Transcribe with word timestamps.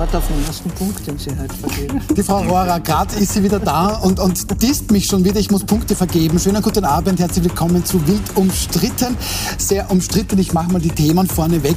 sofort 0.00 0.16
auf 0.16 0.28
den 0.28 0.44
ersten 0.46 0.70
Punkt, 0.70 1.06
den 1.06 1.18
Sie 1.18 1.30
heute 1.30 1.54
vergeben. 1.54 2.00
Die 2.16 2.22
Frau 2.22 2.42
Rohrer, 2.42 2.80
gerade 2.80 3.16
ist 3.16 3.34
sie 3.34 3.42
wieder 3.42 3.60
da 3.60 3.96
und, 3.96 4.18
und 4.18 4.62
disst 4.62 4.90
mich 4.90 5.06
schon 5.06 5.24
wieder. 5.24 5.38
Ich 5.38 5.50
muss 5.50 5.64
Punkte 5.64 5.94
vergeben. 5.94 6.38
Schönen 6.38 6.62
guten 6.62 6.84
Abend, 6.84 7.20
herzlich 7.20 7.44
willkommen 7.44 7.84
zu 7.84 8.06
Wild 8.06 8.22
umstritten. 8.34 9.16
Sehr 9.58 9.90
umstritten, 9.90 10.38
ich 10.38 10.54
mache 10.54 10.72
mal 10.72 10.80
die 10.80 10.90
Themen 10.90 11.26
vorneweg. 11.26 11.76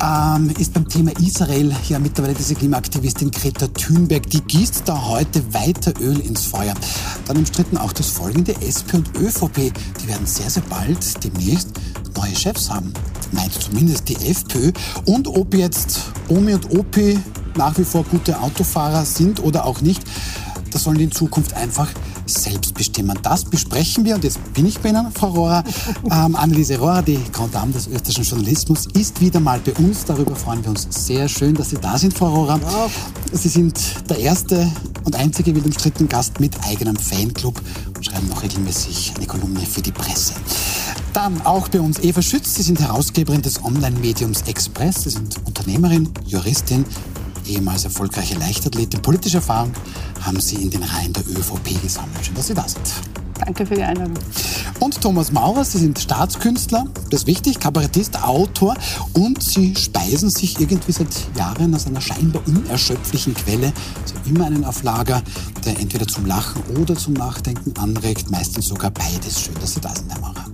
Ähm, 0.00 0.52
ist 0.58 0.74
beim 0.74 0.88
Thema 0.88 1.10
Israel 1.18 1.74
ja 1.88 1.98
mittlerweile 1.98 2.34
diese 2.34 2.54
Klimaaktivistin 2.54 3.32
Greta 3.32 3.66
Thunberg. 3.68 4.30
Die 4.30 4.42
gießt 4.42 4.82
da 4.86 5.08
heute 5.08 5.42
weiter 5.52 5.92
Öl 6.00 6.20
ins 6.20 6.44
Feuer. 6.44 6.74
Dann 7.26 7.36
umstritten 7.36 7.78
auch 7.78 7.92
das 7.92 8.08
folgende. 8.08 8.54
SP 8.62 8.94
und 8.94 9.16
ÖVP, 9.18 9.72
die 10.02 10.08
werden 10.08 10.26
sehr, 10.26 10.50
sehr 10.50 10.62
bald 10.68 11.24
demnächst 11.24 11.70
neue 12.16 12.36
Chefs 12.36 12.70
haben. 12.70 12.92
Meint 13.32 13.54
zumindest 13.54 14.08
die 14.08 14.16
FPÖ. 14.16 14.70
Und 15.04 15.26
ob 15.26 15.52
jetzt 15.54 16.12
Omi 16.28 16.54
und 16.54 16.70
Opi 16.70 17.18
nach 17.56 17.76
wie 17.78 17.84
vor 17.84 18.04
gute 18.04 18.40
Autofahrer 18.40 19.04
sind 19.04 19.42
oder 19.42 19.64
auch 19.64 19.80
nicht, 19.80 20.02
das 20.70 20.82
sollen 20.84 20.98
die 20.98 21.04
in 21.04 21.12
Zukunft 21.12 21.54
einfach 21.54 21.88
selbst 22.26 22.74
bestimmen. 22.74 23.18
Das 23.22 23.44
besprechen 23.44 24.04
wir 24.04 24.16
und 24.16 24.24
jetzt 24.24 24.38
bin 24.52 24.66
ich 24.66 24.78
bei 24.80 24.90
Ihnen, 24.90 25.10
Frau 25.12 25.28
Rohrer. 25.28 25.64
Ähm, 26.10 26.36
Anneliese 26.36 26.78
Rohrer, 26.78 27.02
die 27.02 27.18
Grand 27.32 27.54
Dame 27.54 27.72
des 27.72 27.88
österreichischen 27.88 28.24
Journalismus, 28.24 28.86
ist 28.92 29.20
wieder 29.20 29.40
mal 29.40 29.58
bei 29.58 29.72
uns. 29.74 30.04
Darüber 30.04 30.36
freuen 30.36 30.62
wir 30.62 30.70
uns 30.70 30.86
sehr 30.90 31.28
schön, 31.28 31.54
dass 31.54 31.70
Sie 31.70 31.78
da 31.78 31.98
sind, 31.98 32.16
Frau 32.16 32.28
Rohrer. 32.28 32.60
Ja. 32.62 32.86
Sie 33.32 33.48
sind 33.48 33.80
der 34.08 34.18
erste 34.18 34.70
und 35.04 35.16
einzige 35.16 35.54
wild 35.54 35.64
umstrittene 35.66 36.08
Gast 36.08 36.38
mit 36.38 36.52
eigenem 36.64 36.96
Fanclub 36.96 37.60
und 37.96 38.04
schreiben 38.04 38.28
noch 38.28 38.42
regelmäßig 38.42 39.14
eine 39.16 39.26
Kolumne 39.26 39.60
für 39.60 39.82
die 39.82 39.92
Presse. 39.92 40.34
Dann 41.12 41.40
auch 41.42 41.68
bei 41.68 41.80
uns 41.80 41.98
Eva 41.98 42.22
Schütz. 42.22 42.54
Sie 42.54 42.62
sind 42.62 42.80
Herausgeberin 42.80 43.42
des 43.42 43.64
Online-Mediums 43.64 44.42
Express. 44.42 45.04
Sie 45.04 45.10
sind 45.10 45.38
Unternehmerin, 45.44 46.10
Juristin, 46.26 46.84
ehemals 47.48 47.84
erfolgreiche 47.84 48.38
Leichtathletin. 48.38 49.02
Politische 49.02 49.38
Erfahrung 49.38 49.72
haben 50.22 50.40
Sie 50.40 50.56
in 50.56 50.70
den 50.70 50.82
Reihen 50.82 51.12
der 51.12 51.26
ÖVP 51.26 51.80
gesammelt. 51.82 52.24
Schön, 52.24 52.34
dass 52.34 52.46
Sie 52.46 52.54
da 52.54 52.66
sind. 52.68 52.82
Danke 53.38 53.66
für 53.66 53.74
die 53.74 53.82
Einladung. 53.82 54.14
Und 54.80 55.00
Thomas 55.00 55.30
Maurer, 55.30 55.64
Sie 55.64 55.78
sind 55.78 55.98
Staatskünstler, 55.98 56.86
das 57.10 57.22
ist 57.22 57.26
wichtig, 57.26 57.60
Kabarettist, 57.60 58.22
Autor 58.22 58.74
und 59.12 59.42
Sie 59.42 59.74
speisen 59.76 60.30
sich 60.30 60.58
irgendwie 60.60 60.92
seit 60.92 61.08
Jahren 61.36 61.74
aus 61.74 61.86
einer 61.86 62.00
scheinbar 62.00 62.42
unerschöpflichen 62.46 63.34
Quelle, 63.34 63.72
also 64.02 64.14
immer 64.26 64.46
einen 64.46 64.64
auf 64.64 64.82
Lager, 64.82 65.22
der 65.64 65.78
entweder 65.80 66.06
zum 66.06 66.26
Lachen 66.26 66.62
oder 66.80 66.96
zum 66.96 67.14
Nachdenken 67.14 67.78
anregt, 67.78 68.30
meistens 68.30 68.66
sogar 68.68 68.90
beides. 68.90 69.40
Schön, 69.40 69.54
dass 69.60 69.74
Sie 69.74 69.80
da 69.80 69.94
sind, 69.94 70.10
Herr 70.12 70.20
Maurer. 70.20 70.46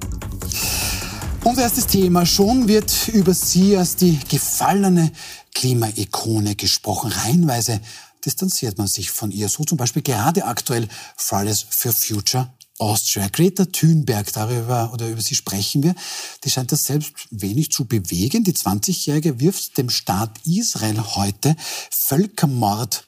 Unser 1.44 1.62
erstes 1.62 1.88
Thema. 1.88 2.24
Schon 2.24 2.68
wird 2.68 3.08
über 3.08 3.34
Sie 3.34 3.76
als 3.76 3.96
die 3.96 4.16
gefallene 4.28 5.10
Klimaikone 5.52 6.54
gesprochen. 6.54 7.10
Reihenweise 7.10 7.80
distanziert 8.24 8.78
man 8.78 8.86
sich 8.86 9.10
von 9.10 9.32
ihr. 9.32 9.48
So 9.48 9.64
zum 9.64 9.76
Beispiel 9.76 10.02
gerade 10.02 10.44
aktuell 10.44 10.86
Fridays 11.16 11.66
for 11.68 11.92
Future 11.92 12.48
Austria. 12.78 13.26
Greta 13.26 13.64
Thunberg, 13.64 14.32
darüber 14.32 14.92
oder 14.92 15.08
über 15.08 15.20
sie 15.20 15.34
sprechen 15.34 15.82
wir, 15.82 15.96
die 16.44 16.50
scheint 16.50 16.70
das 16.70 16.84
selbst 16.84 17.12
wenig 17.30 17.72
zu 17.72 17.86
bewegen. 17.86 18.44
Die 18.44 18.54
20-Jährige 18.54 19.40
wirft 19.40 19.76
dem 19.78 19.90
Staat 19.90 20.30
Israel 20.46 21.00
heute 21.16 21.56
Völkermord 21.90 23.04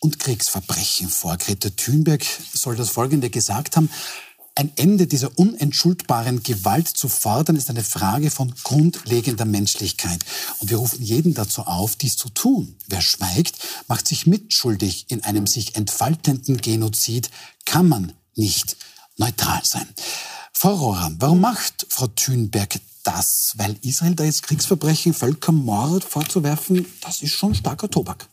und 0.00 0.18
Kriegsverbrechen 0.18 1.08
vor. 1.08 1.38
Greta 1.38 1.70
Thunberg 1.70 2.24
soll 2.52 2.76
das 2.76 2.90
Folgende 2.90 3.30
gesagt 3.30 3.76
haben. 3.76 3.88
Ein 4.58 4.72
Ende 4.74 5.06
dieser 5.06 5.38
unentschuldbaren 5.38 6.42
Gewalt 6.42 6.88
zu 6.88 7.08
fordern, 7.08 7.54
ist 7.54 7.70
eine 7.70 7.84
Frage 7.84 8.28
von 8.28 8.52
grundlegender 8.64 9.44
Menschlichkeit. 9.44 10.18
Und 10.58 10.68
wir 10.68 10.78
rufen 10.78 11.00
jeden 11.00 11.32
dazu 11.32 11.62
auf, 11.62 11.94
dies 11.94 12.16
zu 12.16 12.28
tun. 12.28 12.74
Wer 12.88 13.00
schweigt, 13.00 13.56
macht 13.86 14.08
sich 14.08 14.26
mitschuldig 14.26 15.06
in 15.10 15.22
einem 15.22 15.46
sich 15.46 15.76
entfaltenden 15.76 16.56
Genozid, 16.56 17.30
kann 17.66 17.88
man 17.88 18.14
nicht 18.34 18.76
neutral 19.16 19.60
sein. 19.62 19.86
Frau 20.52 20.74
Rohrer, 20.74 21.12
warum 21.20 21.40
macht 21.40 21.86
Frau 21.88 22.08
Thünberg 22.08 22.80
das? 23.04 23.54
Weil 23.58 23.76
Israel 23.82 24.16
da 24.16 24.24
jetzt 24.24 24.42
Kriegsverbrechen, 24.42 25.14
Völkermord 25.14 26.02
vorzuwerfen, 26.02 26.84
das 27.00 27.22
ist 27.22 27.34
schon 27.34 27.54
starker 27.54 27.88
Tobak. 27.88 28.26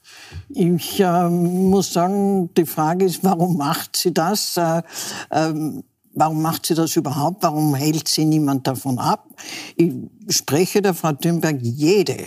Ich 0.50 1.00
äh, 1.00 1.30
muss 1.30 1.94
sagen, 1.94 2.52
die 2.56 2.66
Frage 2.66 3.06
ist, 3.06 3.24
warum 3.24 3.58
macht 3.58 3.96
sie 3.96 4.12
das? 4.12 4.58
Äh, 4.58 4.82
ähm 5.30 5.84
Warum 6.16 6.42
macht 6.42 6.66
sie 6.66 6.76
das 6.76 6.96
überhaupt? 6.96 7.44
Warum 7.44 7.76
hält 7.76 8.08
sie 8.08 8.26
niemand 8.26 8.66
davon 8.66 9.00
ab? 9.00 9.28
Ich 9.76 9.94
spreche 10.30 10.82
der 10.82 10.94
Frau 10.94 11.12
Thünberg 11.12 11.58
jede 11.62 12.26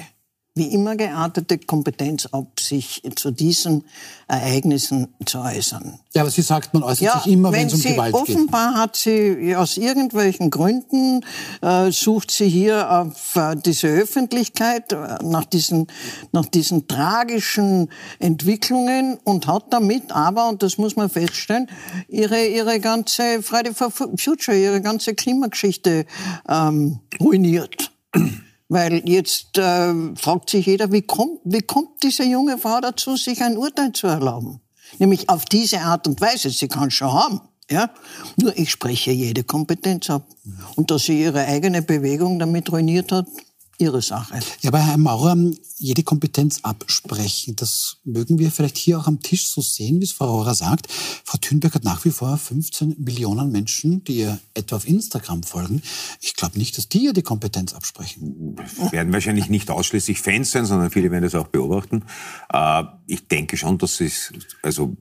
wie 0.58 0.66
immer 0.66 0.96
geartete 0.96 1.58
Kompetenz 1.58 2.26
ab, 2.26 2.60
sich 2.60 3.02
zu 3.16 3.30
diesen 3.30 3.84
Ereignissen 4.26 5.08
zu 5.24 5.38
äußern. 5.38 5.98
Ja, 6.14 6.22
aber 6.22 6.30
sie 6.30 6.42
sagt, 6.42 6.74
man 6.74 6.82
äußert 6.82 7.00
ja, 7.00 7.20
sich 7.20 7.32
immer, 7.32 7.52
wenn 7.52 7.68
es 7.68 7.74
um 7.74 7.82
Gewalt 7.82 8.12
offenbar 8.12 8.26
geht. 8.26 8.36
Offenbar 8.36 8.74
hat 8.74 8.96
sie 8.96 9.56
aus 9.56 9.76
irgendwelchen 9.76 10.50
Gründen, 10.50 11.24
äh, 11.62 11.90
sucht 11.90 12.30
sie 12.30 12.48
hier 12.48 12.90
auf 12.90 13.36
äh, 13.36 13.56
diese 13.56 13.88
Öffentlichkeit 13.88 14.92
äh, 14.92 15.18
nach, 15.22 15.44
diesen, 15.44 15.86
nach 16.32 16.46
diesen 16.46 16.88
tragischen 16.88 17.88
Entwicklungen 18.18 19.18
und 19.24 19.46
hat 19.46 19.66
damit 19.70 20.12
aber, 20.12 20.48
und 20.48 20.62
das 20.62 20.76
muss 20.76 20.96
man 20.96 21.08
feststellen, 21.08 21.68
ihre, 22.08 22.46
ihre 22.46 22.80
ganze 22.80 23.42
Friday 23.42 23.72
for 23.72 23.90
Future, 23.90 24.56
ihre 24.56 24.82
ganze 24.82 25.14
Klimageschichte 25.14 26.04
ähm, 26.48 26.98
ruiniert. 27.20 27.92
Weil 28.68 29.02
jetzt 29.08 29.56
äh, 29.56 29.94
fragt 30.16 30.50
sich 30.50 30.66
jeder, 30.66 30.92
wie 30.92 31.02
kommt, 31.02 31.40
wie 31.44 31.62
kommt 31.62 32.02
diese 32.02 32.24
junge 32.24 32.58
Frau 32.58 32.80
dazu, 32.80 33.16
sich 33.16 33.42
ein 33.42 33.56
Urteil 33.56 33.92
zu 33.92 34.06
erlauben? 34.06 34.60
Nämlich 34.98 35.28
auf 35.28 35.44
diese 35.46 35.80
Art 35.80 36.06
und 36.06 36.20
Weise. 36.20 36.50
Sie 36.50 36.68
kann 36.68 36.90
schon 36.90 37.12
haben. 37.12 37.40
Ja? 37.70 37.90
Nur 38.36 38.56
ich 38.56 38.70
spreche 38.70 39.10
jede 39.10 39.44
Kompetenz 39.44 40.10
ab. 40.10 40.26
Und 40.76 40.90
dass 40.90 41.04
sie 41.04 41.20
ihre 41.22 41.46
eigene 41.46 41.82
Bewegung 41.82 42.38
damit 42.38 42.70
ruiniert 42.70 43.12
hat, 43.12 43.26
Ihre 43.78 44.02
Sache. 44.02 44.40
Ja, 44.60 44.70
aber 44.70 44.80
Herr 44.80 44.98
Maurer, 44.98 45.36
jede 45.76 46.02
Kompetenz 46.02 46.60
absprechen, 46.62 47.54
das 47.54 47.98
mögen 48.04 48.38
wir 48.40 48.50
vielleicht 48.50 48.76
hier 48.76 48.98
auch 48.98 49.06
am 49.06 49.20
Tisch 49.20 49.48
so 49.48 49.60
sehen, 49.60 50.00
wie 50.00 50.04
es 50.04 50.12
Frau 50.12 50.26
Maurer 50.26 50.54
sagt. 50.54 50.88
Frau 50.90 51.38
Thünberg 51.38 51.74
hat 51.74 51.84
nach 51.84 52.04
wie 52.04 52.10
vor 52.10 52.36
15 52.36 52.96
Millionen 52.98 53.52
Menschen, 53.52 54.02
die 54.02 54.18
ihr 54.18 54.40
etwa 54.54 54.76
auf 54.76 54.88
Instagram 54.88 55.44
folgen. 55.44 55.80
Ich 56.20 56.34
glaube 56.34 56.58
nicht, 56.58 56.76
dass 56.76 56.88
die 56.88 57.04
ihr 57.04 57.12
die 57.12 57.22
Kompetenz 57.22 57.72
absprechen. 57.72 58.56
Das 58.56 58.90
werden 58.90 59.12
wahrscheinlich 59.12 59.48
nicht 59.48 59.70
ausschließlich 59.70 60.20
Fans 60.20 60.50
sein, 60.50 60.66
sondern 60.66 60.90
viele 60.90 61.12
werden 61.12 61.24
das 61.24 61.36
auch 61.36 61.48
beobachten. 61.48 62.04
Äh, 62.52 62.82
ich 63.06 63.28
denke 63.28 63.56
schon, 63.56 63.78
dass 63.78 64.00
es, 64.00 64.32
also 64.62 64.96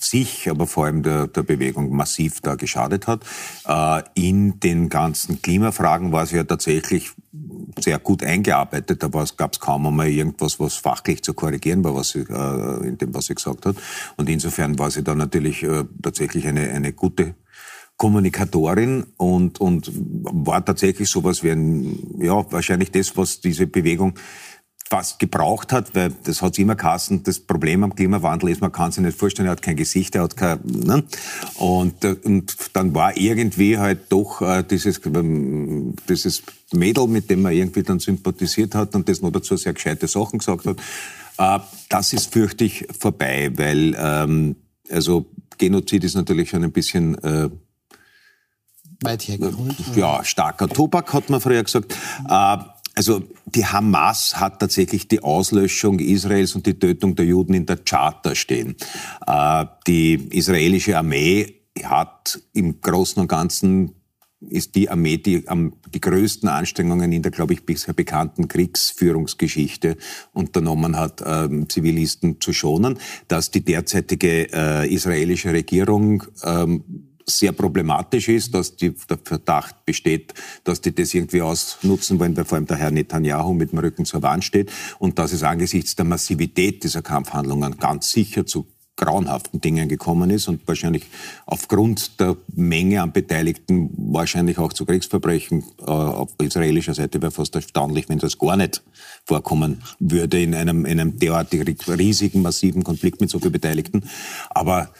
sich, 0.00 0.48
aber 0.48 0.66
vor 0.66 0.86
allem 0.86 1.02
der, 1.02 1.26
der 1.26 1.42
Bewegung 1.42 1.94
massiv 1.94 2.40
da 2.40 2.54
geschadet 2.54 3.06
hat. 3.06 3.24
Äh, 3.66 4.02
in 4.14 4.60
den 4.60 4.88
ganzen 4.88 5.42
Klimafragen 5.42 6.12
war 6.12 6.26
sie 6.26 6.36
ja 6.36 6.44
tatsächlich 6.44 7.10
sehr 7.78 7.98
gut 7.98 8.22
eingearbeitet. 8.22 9.00
Gab 9.36 9.52
es 9.52 9.60
kaum 9.60 9.86
einmal 9.86 10.08
irgendwas, 10.08 10.60
was 10.60 10.74
fachlich 10.74 11.22
zu 11.22 11.34
korrigieren 11.34 11.84
war, 11.84 11.94
was 11.94 12.10
sie, 12.10 12.20
äh, 12.20 12.86
in 12.86 12.98
dem, 12.98 13.14
was 13.14 13.26
sie 13.26 13.34
gesagt 13.34 13.66
hat. 13.66 13.76
Und 14.16 14.28
insofern 14.28 14.78
war 14.78 14.90
sie 14.90 15.02
da 15.02 15.14
natürlich 15.14 15.62
äh, 15.62 15.84
tatsächlich 16.02 16.46
eine, 16.46 16.70
eine 16.70 16.92
gute 16.92 17.34
Kommunikatorin 17.98 19.06
und, 19.16 19.60
und 19.60 19.90
war 19.92 20.64
tatsächlich 20.64 21.10
sowas 21.10 21.42
wie 21.42 21.50
ein, 21.50 22.20
ja, 22.20 22.50
wahrscheinlich 22.52 22.92
das, 22.92 23.16
was 23.16 23.40
diese 23.40 23.66
Bewegung 23.66 24.14
was 24.90 25.18
gebraucht 25.18 25.72
hat, 25.72 25.94
weil 25.94 26.12
das 26.24 26.42
hat 26.42 26.58
immer 26.58 26.74
geheißen, 26.74 27.22
das 27.22 27.40
Problem 27.40 27.84
am 27.84 27.94
Klimawandel 27.94 28.50
ist, 28.50 28.60
man 28.60 28.72
kann 28.72 28.92
sich 28.92 29.02
nicht 29.02 29.18
vorstellen, 29.18 29.48
er 29.48 29.52
hat 29.52 29.62
kein 29.62 29.76
Gesicht, 29.76 30.14
er 30.14 30.22
hat 30.22 30.36
kein, 30.36 30.60
ne? 30.64 31.04
und, 31.56 32.04
äh, 32.04 32.16
und 32.24 32.56
dann 32.72 32.94
war 32.94 33.16
irgendwie 33.16 33.78
halt 33.78 34.10
doch 34.10 34.40
äh, 34.40 34.62
dieses, 34.62 35.00
ähm, 35.06 35.94
dieses 36.08 36.42
Mädel, 36.72 37.06
mit 37.06 37.30
dem 37.30 37.42
man 37.42 37.52
irgendwie 37.52 37.82
dann 37.82 37.98
sympathisiert 37.98 38.74
hat 38.74 38.94
und 38.94 39.08
das 39.08 39.20
noch 39.20 39.30
dazu 39.30 39.56
sehr 39.56 39.74
gescheite 39.74 40.08
Sachen 40.08 40.38
gesagt 40.38 40.66
hat, 40.66 40.78
äh, 41.38 41.64
das 41.88 42.12
ist 42.12 42.32
fürchte 42.32 42.64
ich 42.64 42.86
vorbei, 42.98 43.50
weil 43.54 43.94
ähm, 43.98 44.56
also 44.90 45.26
Genozid 45.58 46.04
ist 46.04 46.14
natürlich 46.14 46.50
schon 46.50 46.64
ein 46.64 46.72
bisschen 46.72 47.16
äh, 47.22 47.50
weit 49.02 49.28
hergeholt. 49.28 49.76
Ja, 49.94 50.24
starker 50.24 50.68
Tobak, 50.68 51.12
hat 51.12 51.30
man 51.30 51.40
früher 51.40 51.62
gesagt. 51.62 51.94
Äh, 52.28 52.56
also 52.98 53.22
die 53.46 53.64
Hamas 53.64 54.40
hat 54.40 54.58
tatsächlich 54.58 55.06
die 55.06 55.22
Auslöschung 55.22 56.00
Israels 56.00 56.56
und 56.56 56.66
die 56.66 56.80
Tötung 56.80 57.14
der 57.14 57.26
Juden 57.26 57.54
in 57.54 57.64
der 57.64 57.76
Charta 57.76 58.34
stehen. 58.34 58.74
Äh, 59.24 59.66
die 59.86 60.14
israelische 60.30 60.98
Armee 60.98 61.60
hat 61.84 62.40
im 62.52 62.80
Großen 62.80 63.22
und 63.22 63.28
Ganzen 63.28 63.94
ist 64.40 64.74
die 64.74 64.90
Armee, 64.90 65.18
die 65.18 65.46
am, 65.46 65.74
die 65.94 66.00
größten 66.00 66.48
Anstrengungen 66.48 67.12
in 67.12 67.22
der, 67.22 67.30
glaube 67.30 67.52
ich, 67.52 67.64
bisher 67.64 67.94
bekannten 67.94 68.48
Kriegsführungsgeschichte 68.48 69.96
unternommen 70.32 70.96
hat, 70.96 71.22
ähm, 71.24 71.68
Zivilisten 71.68 72.40
zu 72.40 72.52
schonen. 72.52 72.98
Dass 73.28 73.52
die 73.52 73.64
derzeitige 73.64 74.52
äh, 74.52 74.92
israelische 74.92 75.52
Regierung 75.52 76.24
ähm, 76.42 77.07
sehr 77.28 77.52
problematisch 77.52 78.28
ist, 78.28 78.54
dass 78.54 78.76
die, 78.76 78.94
der 79.08 79.18
Verdacht 79.22 79.84
besteht, 79.84 80.34
dass 80.64 80.80
die 80.80 80.94
das 80.94 81.14
irgendwie 81.14 81.42
ausnutzen 81.42 82.18
wollen, 82.18 82.36
weil 82.36 82.44
vor 82.44 82.56
allem 82.56 82.66
der 82.66 82.76
Herr 82.76 82.90
Netanyahu 82.90 83.54
mit 83.54 83.72
dem 83.72 83.78
Rücken 83.78 84.04
zur 84.04 84.22
Wand 84.22 84.44
steht 84.44 84.70
und 84.98 85.18
dass 85.18 85.32
es 85.32 85.42
angesichts 85.42 85.96
der 85.96 86.04
Massivität 86.04 86.82
dieser 86.84 87.02
Kampfhandlungen 87.02 87.76
ganz 87.76 88.10
sicher 88.10 88.46
zu 88.46 88.66
grauenhaften 88.98 89.60
Dingen 89.60 89.88
gekommen 89.88 90.28
ist 90.28 90.48
und 90.48 90.66
wahrscheinlich 90.66 91.06
aufgrund 91.46 92.20
der 92.20 92.36
Menge 92.54 93.00
an 93.00 93.12
Beteiligten 93.12 93.90
wahrscheinlich 93.96 94.58
auch 94.58 94.72
zu 94.72 94.84
Kriegsverbrechen 94.84 95.62
äh, 95.80 95.84
auf 95.84 96.30
israelischer 96.42 96.94
Seite 96.94 97.22
wäre 97.22 97.30
fast 97.30 97.54
erstaunlich, 97.54 98.08
wenn 98.08 98.18
das 98.18 98.38
gar 98.38 98.56
nicht 98.56 98.82
vorkommen 99.24 99.82
würde 100.00 100.42
in 100.42 100.54
einem, 100.54 100.84
in 100.84 101.00
einem 101.00 101.18
derartig 101.18 101.78
riesigen, 101.88 102.42
massiven 102.42 102.82
Konflikt 102.82 103.20
mit 103.20 103.30
so 103.30 103.38
vielen 103.38 103.52
Beteiligten. 103.52 104.02
Aber 104.50 104.90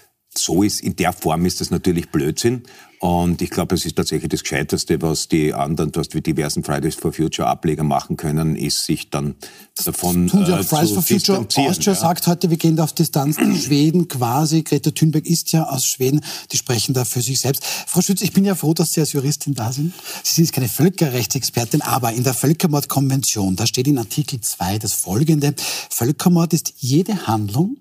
so 0.43 0.63
ist, 0.63 0.81
in 0.81 0.97
der 0.97 1.13
Form 1.13 1.47
ist 1.47 1.61
das 1.61 1.71
natürlich 1.71 2.11
Blödsinn. 2.11 2.63
Und 3.01 3.43
ich 3.43 3.51
glaube, 3.51 3.77
es 3.77 3.85
ist 3.85 3.97
tatsächlich 3.97 4.29
das 4.29 4.43
Gescheiteste, 4.43 5.01
was 5.03 5.29
die 5.29 5.55
anderen, 5.55 5.93
du 5.93 6.01
hast 6.01 6.15
wie 6.15 6.21
diversen 6.21 6.65
Fridays 6.65 6.97
for 6.97 7.13
Future 7.13 7.47
Ableger 7.47 7.85
machen 7.85 8.17
können, 8.17 8.57
ist 8.57 8.85
sich 8.85 9.09
dann 9.11 9.37
davon 9.85 10.27
das 10.27 10.33
tun 10.33 10.47
sie 10.47 10.53
auch. 10.53 10.59
Äh, 10.59 10.65
Fridays 10.65 10.91
for 10.91 11.03
Future 11.03 11.39
Austria 11.39 11.93
ja. 11.93 12.01
sagt 12.01 12.27
heute, 12.27 12.51
wir 12.51 12.57
gehen 12.57 12.75
da 12.75 12.85
auf 12.85 12.93
Distanz. 12.93 13.37
Schweden 13.65 14.09
quasi, 14.09 14.63
Greta 14.63 14.91
Thunberg 14.91 15.27
ist 15.27 15.53
ja 15.53 15.69
aus 15.69 15.87
Schweden, 15.87 16.23
die 16.51 16.57
sprechen 16.57 16.93
da 16.93 17.05
für 17.05 17.23
sich 17.23 17.39
selbst. 17.39 17.65
Frau 17.65 18.01
Schütz, 18.01 18.21
ich 18.21 18.33
bin 18.33 18.45
ja 18.45 18.57
froh, 18.57 18.75
dass 18.75 18.93
Sie 18.93 19.01
als 19.01 19.13
Juristin 19.13 19.55
da 19.55 19.71
sind. 19.71 19.93
Sie 20.25 20.35
sind 20.35 20.53
keine 20.53 20.69
Völkerrechtsexpertin, 20.69 21.83
aber 21.83 22.13
in 22.13 22.25
der 22.25 22.35
Völkermordkonvention, 22.35 23.55
da 23.55 23.67
steht 23.67 23.87
in 23.87 23.99
Artikel 23.99 24.41
2 24.41 24.79
das 24.79 24.93
folgende. 24.93 25.55
Völkermord 25.91 26.53
ist 26.53 26.75
jede 26.79 27.29
Handlung, 27.29 27.77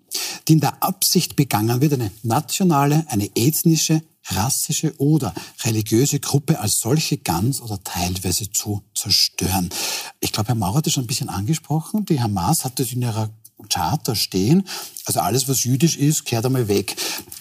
die 0.48 0.54
in 0.54 0.60
der 0.60 0.84
Absicht 0.84 1.36
begangen 1.36 1.81
wird, 1.81 1.94
eine 1.94 2.12
nationale, 2.22 3.06
eine 3.10 3.30
ethnische, 3.36 4.02
rassische 4.30 4.94
oder 4.98 5.34
religiöse 5.64 6.20
Gruppe 6.20 6.60
als 6.60 6.80
solche 6.80 7.18
ganz 7.18 7.62
oder 7.62 7.82
teilweise 7.84 8.52
zu 8.52 8.84
zerstören. 8.96 9.70
Ich 10.20 10.32
glaube, 10.32 10.50
Herr 10.50 10.56
Maurer 10.56 10.78
hat 10.78 10.86
das 10.86 10.94
schon 10.94 11.04
ein 11.04 11.08
bisschen 11.08 11.30
angesprochen. 11.30 12.06
Die 12.06 12.22
Hamas 12.22 12.66
hat 12.66 12.80
das 12.80 12.92
in 12.92 13.02
ihrer 13.02 13.30
Charta 13.70 14.16
stehen. 14.16 14.68
Also 15.06 15.20
alles, 15.20 15.48
was 15.48 15.64
jüdisch 15.64 15.98
ist, 15.98 16.26
kehrt 16.26 16.46
einmal 16.46 16.68
weg. 16.68 16.96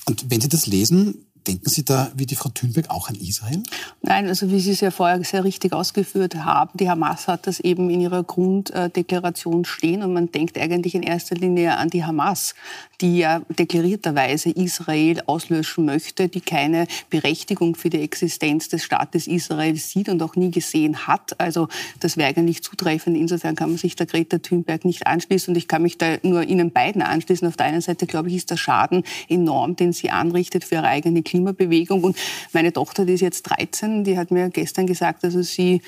Und 0.06 0.30
wenn 0.30 0.40
Sie 0.40 0.48
das 0.48 0.66
lesen, 0.66 1.25
Denken 1.46 1.68
Sie 1.68 1.84
da, 1.84 2.10
wie 2.16 2.26
die 2.26 2.34
Frau 2.34 2.48
Thunberg, 2.48 2.90
auch 2.90 3.08
an 3.08 3.14
Israel? 3.14 3.62
Nein, 4.02 4.26
also 4.26 4.50
wie 4.50 4.58
Sie 4.58 4.72
es 4.72 4.80
ja 4.80 4.90
vorher 4.90 5.22
sehr 5.22 5.44
richtig 5.44 5.72
ausgeführt 5.72 6.34
haben, 6.34 6.70
die 6.74 6.90
Hamas 6.90 7.28
hat 7.28 7.46
das 7.46 7.60
eben 7.60 7.88
in 7.88 8.00
ihrer 8.00 8.24
Grunddeklaration 8.24 9.64
stehen 9.64 10.02
und 10.02 10.12
man 10.12 10.32
denkt 10.32 10.58
eigentlich 10.58 10.96
in 10.96 11.04
erster 11.04 11.36
Linie 11.36 11.76
an 11.76 11.88
die 11.88 12.04
Hamas, 12.04 12.56
die 13.00 13.18
ja 13.18 13.42
deklarierterweise 13.48 14.50
Israel 14.50 15.22
auslöschen 15.26 15.84
möchte, 15.84 16.28
die 16.28 16.40
keine 16.40 16.88
Berechtigung 17.10 17.76
für 17.76 17.90
die 17.90 18.00
Existenz 18.00 18.68
des 18.68 18.82
Staates 18.82 19.28
Israel 19.28 19.76
sieht 19.76 20.08
und 20.08 20.20
auch 20.22 20.34
nie 20.34 20.50
gesehen 20.50 21.06
hat. 21.06 21.38
Also 21.38 21.68
das 22.00 22.16
wäre 22.16 22.28
eigentlich 22.30 22.64
zutreffend. 22.64 23.16
Insofern 23.16 23.54
kann 23.54 23.68
man 23.68 23.78
sich 23.78 23.94
der 23.94 24.06
Greta 24.06 24.38
Thunberg 24.38 24.84
nicht 24.84 25.06
anschließen 25.06 25.52
und 25.52 25.58
ich 25.58 25.68
kann 25.68 25.82
mich 25.82 25.96
da 25.96 26.16
nur 26.22 26.42
Ihnen 26.42 26.72
beiden 26.72 27.02
anschließen. 27.02 27.46
Auf 27.46 27.56
der 27.56 27.66
einen 27.66 27.82
Seite, 27.82 28.06
glaube 28.06 28.30
ich, 28.30 28.34
ist 28.36 28.50
der 28.50 28.56
Schaden 28.56 29.04
enorm, 29.28 29.76
den 29.76 29.92
sie 29.92 30.10
anrichtet 30.10 30.64
für 30.64 30.76
ihre 30.76 30.88
eigene 30.88 31.22
Klima 31.22 31.35
Klimabewegung. 31.36 32.02
Und 32.02 32.16
meine 32.52 32.72
Tochter, 32.72 33.04
die 33.04 33.14
ist 33.14 33.20
jetzt 33.20 33.42
13, 33.42 34.04
die 34.04 34.18
hat 34.18 34.30
mir 34.30 34.50
gestern 34.50 34.86
gesagt, 34.86 35.24
also 35.24 35.42
sie 35.42 35.82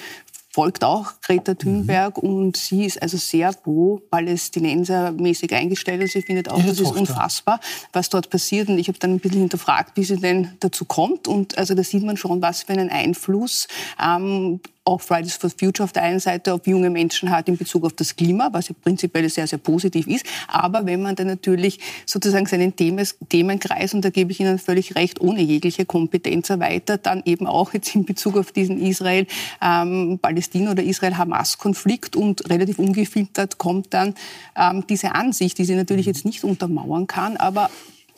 folgt 0.51 0.83
auch 0.83 1.13
Greta 1.23 1.55
Thunberg 1.55 2.23
mhm. 2.23 2.29
und 2.29 2.57
sie 2.57 2.85
ist 2.85 3.01
also 3.01 3.17
sehr 3.17 3.53
pro-palästinensermäßig 3.53 5.55
eingestellt 5.55 6.01
und 6.01 6.11
sie 6.11 6.23
findet 6.23 6.51
auch, 6.51 6.59
Ihre 6.59 6.69
das 6.69 6.81
ist 6.81 6.91
unfassbar, 6.91 7.61
was 7.93 8.09
dort 8.09 8.31
passiert. 8.31 8.69
Und 8.69 8.79
ich 8.79 8.89
habe 8.89 8.99
dann 8.99 9.13
ein 9.13 9.21
bisschen 9.21 9.41
hinterfragt, 9.41 9.97
wie 9.97 10.05
sie 10.05 10.17
denn 10.17 10.53
dazu 10.61 10.85
kommt. 10.85 11.29
Und 11.29 11.59
also 11.59 11.75
da 11.75 11.85
sieht 11.85 12.03
man 12.03 12.17
schon, 12.17 12.43
was 12.43 12.65
für 12.65 12.73
einen 12.73 12.91
Einfluss 12.91 13.69
ähm, 14.03 14.61
auch 14.89 15.01
Fridays 15.01 15.35
for 15.35 15.51
Future 15.51 15.85
auf 15.85 15.93
der 15.93 16.03
einen 16.03 16.19
Seite 16.19 16.55
auf 16.55 16.67
junge 16.67 16.89
Menschen 16.91 17.31
hat 17.31 17.49
in 17.49 17.57
Bezug 17.57 17.85
auf 17.85 17.93
das 17.93 18.17
Klima, 18.17 18.49
was 18.53 18.69
ja 18.69 18.75
prinzipiell 18.83 19.29
sehr, 19.29 19.47
sehr 19.47 19.59
positiv 19.59 20.07
ist. 20.07 20.25
Aber 20.49 20.87
wenn 20.87 21.03
man 21.03 21.15
dann 21.15 21.27
natürlich 21.27 21.79
sozusagen 22.07 22.47
seinen 22.47 22.75
Themenkreis, 22.75 23.95
und 23.95 24.05
da 24.05 24.11
gebe 24.11 24.33
ich 24.33 24.41
Ihnen 24.41 24.59
völlig 24.59 24.95
recht, 24.97 25.21
ohne 25.21 25.43
jegliche 25.43 25.85
Kompetenz 25.85 26.49
erweitert, 26.51 27.05
dann 27.07 27.23
eben 27.27 27.47
auch 27.47 27.75
jetzt 27.75 27.95
in 27.95 28.05
Bezug 28.05 28.37
auf 28.39 28.53
diesen 28.53 28.81
Israel-Palästina- 28.81 30.65
ähm, 30.65 30.71
oder 30.71 30.83
Israel-Hamas-Konflikt 30.83 32.17
und 32.17 32.49
relativ 32.49 32.79
ungefiltert 32.79 33.59
kommt 33.59 33.93
dann 33.93 34.15
ähm, 34.57 34.85
diese 34.89 35.15
Ansicht, 35.15 35.59
die 35.59 35.65
sie 35.65 35.75
natürlich 35.75 36.07
jetzt 36.07 36.25
nicht 36.25 36.45
untermauern 36.45 37.07
kann, 37.07 37.37
aber 37.37 37.71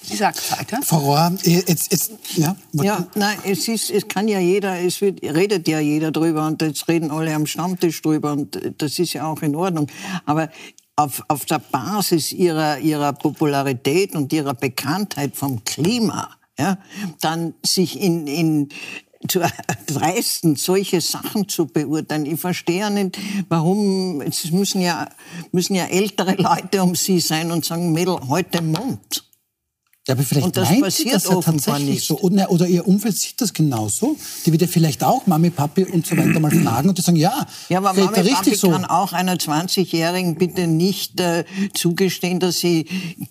Sie 0.02 0.17
sagt 0.17 0.50
halt, 0.50 0.70
ja? 0.70 0.81
Frau 0.82 0.99
Rohr, 0.99 1.32
jetzt, 1.43 1.93
jetzt, 1.93 2.12
ja? 2.37 2.56
Ja, 2.73 3.06
nein, 3.14 3.38
es 3.44 3.69
ist, 3.69 3.91
es 3.91 4.08
kann 4.08 4.29
ja 4.29 4.41
jeder, 4.41 4.81
es 4.81 5.00
wird, 5.00 5.23
redet 5.23 5.69
ja 5.69 5.79
jeder 5.79 6.11
drüber 6.11 6.47
und 6.47 6.62
jetzt 6.62 6.88
reden 6.88 7.11
alle 7.11 7.35
am 7.35 7.47
Stammtisch 7.47 8.00
drüber 8.02 8.32
und 8.32 8.58
das 8.79 8.99
ist 8.99 9.12
ja 9.12 9.26
auch 9.26 9.43
in 9.43 9.55
Ordnung. 9.55 9.88
Aber 10.25 10.49
auf, 10.97 11.23
auf 11.29 11.44
der 11.44 11.58
Basis 11.58 12.32
ihrer, 12.32 12.79
ihrer 12.79 13.12
Popularität 13.12 14.14
und 14.14 14.32
ihrer 14.32 14.55
Bekanntheit 14.55 15.37
vom 15.37 15.64
Klima, 15.64 16.31
ja, 16.58 16.79
dann 17.20 17.55
sich 17.64 18.00
in, 18.00 18.26
in, 18.26 18.69
zu 19.29 19.41
erdreisten, 19.69 20.56
solche 20.56 21.00
Sachen 21.00 21.49
zu 21.49 21.67
beurteilen. 21.67 22.26
Ich 22.26 22.41
verstehe 22.41 22.91
nicht, 22.91 23.19
warum, 23.49 24.20
es 24.20 24.50
müssen 24.50 24.81
ja, 24.81 25.08
müssen 25.53 25.75
ja 25.75 25.87
ältere 25.87 26.35
Leute 26.38 26.82
um 26.82 26.94
sie 26.94 27.20
sein 27.20 27.50
und 27.50 27.64
sagen, 27.64 27.93
Mädel, 27.93 28.19
heute 28.29 28.62
Mund. 28.62 29.25
Ja, 30.10 30.14
aber 30.14 30.24
vielleicht 30.24 30.46
und 30.46 30.56
das 30.56 30.68
meint 30.68 30.82
passiert 30.82 31.14
das 31.14 31.24
ja 31.28 31.40
tatsächlich 31.40 31.88
nicht. 31.88 32.06
so. 32.06 32.18
Oder, 32.18 32.50
oder, 32.50 32.66
ihr 32.66 32.84
Umfeld 32.84 33.16
sieht 33.16 33.40
das 33.40 33.54
genauso. 33.54 34.16
Die 34.44 34.50
wird 34.50 34.60
ja 34.60 34.66
vielleicht 34.66 35.04
auch 35.04 35.24
Mami, 35.28 35.50
Papi 35.50 35.84
und 35.84 36.04
so 36.04 36.16
weiter 36.16 36.40
mal 36.40 36.50
fragen 36.50 36.88
und 36.88 36.98
die 36.98 37.02
sagen, 37.02 37.16
ja, 37.16 37.46
ja 37.68 37.78
aber 37.78 37.92
Mami, 37.92 38.18
richtig 38.18 38.34
Papi 38.34 38.54
so. 38.56 38.70
kann 38.70 38.84
auch 38.84 39.12
einer 39.12 39.36
20-Jährigen 39.36 40.34
bitte 40.34 40.66
nicht 40.66 41.20
äh, 41.20 41.44
zugestehen, 41.74 42.40
dass 42.40 42.58
sie 42.58 42.86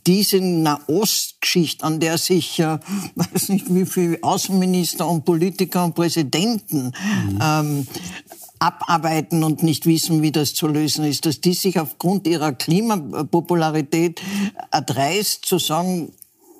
diese 0.07 0.39
Nahostgeschichte, 0.39 1.83
an 1.83 1.99
der 1.99 2.17
sich, 2.17 2.59
äh, 2.61 2.79
weiß 3.15 3.49
nicht 3.49 3.73
wie 3.75 3.85
viele 3.85 4.19
Außenminister 4.21 5.05
und 5.05 5.25
Politiker 5.25 5.83
und 5.83 5.95
Präsidenten 5.95 6.93
mhm. 7.27 7.39
ähm, 7.41 7.87
abarbeiten 8.59 9.43
und 9.43 9.63
nicht 9.63 9.85
wissen, 9.85 10.21
wie 10.21 10.31
das 10.31 10.53
zu 10.53 10.67
lösen 10.67 11.03
ist, 11.05 11.25
dass 11.25 11.41
die 11.41 11.53
sich 11.53 11.79
aufgrund 11.79 12.25
ihrer 12.27 12.51
Klimapopularität 12.51 14.21
erdreist 14.71 15.45
zu 15.45 15.59
sagen, 15.59 16.11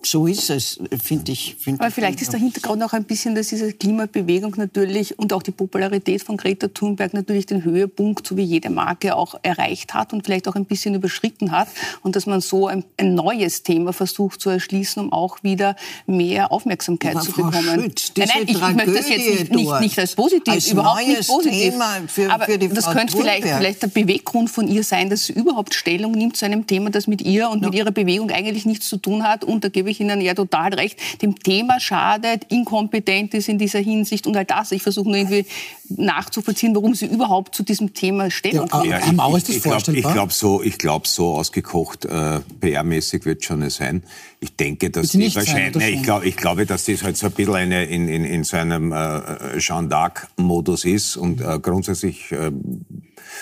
so 0.02 0.28
ist 0.28 0.50
es, 0.50 0.80
finde 1.04 1.32
ich. 1.32 1.56
Find 1.60 1.80
Aber 1.80 1.92
vielleicht 1.92 2.22
ist 2.22 2.32
der 2.32 2.40
Hintergrund 2.40 2.82
auch 2.84 2.94
ein 2.94 3.04
bisschen, 3.04 3.36
dass 3.36 3.48
diese 3.48 3.74
Klimabewegung 3.74 4.54
natürlich 4.58 5.18
und 5.20 5.34
auch 5.34 5.44
die 5.44 5.52
Popularität 5.52 6.24
von 6.24 6.38
Greta 6.38 6.68
Thunberg 6.68 7.14
natürlich 7.14 7.46
den 7.46 7.64
Höhepunkt, 7.64 8.26
so 8.26 8.38
wie 8.38 8.44
jede 8.44 8.70
Marke, 8.70 9.16
auch 9.16 9.36
erreicht 9.44 9.94
hat 9.94 10.14
und 10.14 10.26
vielleicht 10.26 10.48
auch 10.48 10.56
ein 10.56 10.66
bisschen 10.66 10.96
überschritten 10.96 11.52
hat. 11.52 11.68
Und 12.02 12.16
dass 12.16 12.26
man 12.26 12.42
so 12.42 12.68
ein, 12.68 12.84
ein 12.98 13.14
neues 13.16 13.64
Thema 13.64 13.94
versucht 13.94 14.42
zu 14.42 14.50
erschließen, 14.50 15.04
um 15.04 15.12
auch 15.12 15.44
wieder 15.44 15.76
mehr 16.08 16.52
Aufmerksamkeit 16.52 17.16
Aber 17.16 17.26
zu 17.26 17.32
Frau 17.32 17.44
bekommen. 17.44 17.82
Schütz, 17.82 18.12
nein, 18.18 18.30
nein, 18.34 18.44
ich 18.48 18.58
Tragödie 18.58 18.76
möchte 18.76 18.94
das 18.94 19.10
jetzt 19.10 19.28
nicht, 19.28 19.52
nicht, 19.52 19.80
nicht 19.82 20.00
als 20.00 20.16
positiv, 20.16 20.54
als 20.54 20.72
überhaupt 20.72 21.08
nicht 21.08 21.28
positiv. 21.28 21.74
Thema 21.74 21.98
für, 22.08 22.32
Aber 22.32 22.46
für 22.46 22.58
das 22.58 22.86
Frau 22.86 22.94
könnte 22.94 23.18
vielleicht, 23.18 23.44
vielleicht 23.44 23.82
der 23.82 23.88
Beweggrund 23.88 24.50
von 24.50 24.68
ihr 24.68 24.84
sein, 24.84 25.10
dass 25.10 25.26
sie 25.26 25.34
überhaupt 25.34 25.74
Stellung 25.74 26.14
nimmt 26.14 26.38
zu 26.38 26.46
einem 26.46 26.68
Thema, 26.68 26.90
das 26.90 27.08
mit 27.08 27.22
ihr 27.22 27.50
und 27.50 27.62
no. 27.62 27.68
mit 27.68 27.78
ihrer 27.78 27.92
Bewegung 27.92 28.32
eigentlich 28.32 28.66
nichts 28.66 28.88
zu 28.88 28.98
tun 28.98 29.24
hat. 29.24 29.44
Und 29.44 29.64
da 29.64 29.70
gebe 29.70 29.89
gebe 29.90 29.92
ich 29.92 30.00
Ihnen 30.00 30.22
ja 30.22 30.34
total 30.34 30.74
recht, 30.74 31.00
dem 31.22 31.38
Thema 31.40 31.80
schadet, 31.80 32.46
inkompetent 32.50 33.34
ist 33.34 33.50
in 33.50 33.58
dieser 33.58 33.80
Hinsicht 33.80 34.28
und 34.28 34.38
all 34.38 34.46
das. 34.46 34.72
Ich 34.72 34.84
versuche 34.84 35.08
nur 35.08 35.18
irgendwie 35.18 35.46
nachzuvollziehen, 35.90 36.76
warum 36.76 36.94
Sie 36.94 37.08
überhaupt 37.08 37.56
zu 37.56 37.64
diesem 37.64 37.94
Thema 37.94 38.30
Stellung 38.30 38.70
ja, 38.72 38.84
ja, 38.84 39.00
ich, 39.00 39.12
Mauer, 39.14 39.38
ist 39.38 39.50
das 39.50 39.56
ich, 39.56 39.66
ich 39.66 40.02
glaube 40.04 40.14
glaub 40.14 40.34
so, 40.34 40.62
ich 40.62 40.78
glaub, 40.78 41.08
so 41.08 41.36
ausgekocht 41.36 42.06
äh, 42.06 42.40
PR-mäßig 42.62 43.26
wird 43.26 43.44
schon 43.44 43.68
sein. 43.70 44.04
Ich 44.42 44.56
denke, 44.56 44.90
dass 44.90 45.10
die 45.10 45.36
wahrscheinlich, 45.36 45.74
sein, 45.74 45.94
ich, 45.94 46.04
glaub, 46.04 46.24
ich 46.24 46.38
glaube, 46.38 46.66
dass 46.66 46.86
das 46.86 47.04
halt 47.04 47.18
so 47.18 47.28
ein 47.28 47.34
bisschen 47.34 47.56
eine, 47.56 47.86
in, 47.86 48.08
in, 48.08 48.24
in 48.24 48.44
so 48.44 48.58
einem 48.58 48.92
äh, 48.92 49.58
Jean 49.58 49.90
d'Arc-Modus 49.90 50.86
ist 50.86 51.18
und 51.18 51.42
äh, 51.42 51.60
grundsätzlich 51.60 52.32
äh, 52.32 52.52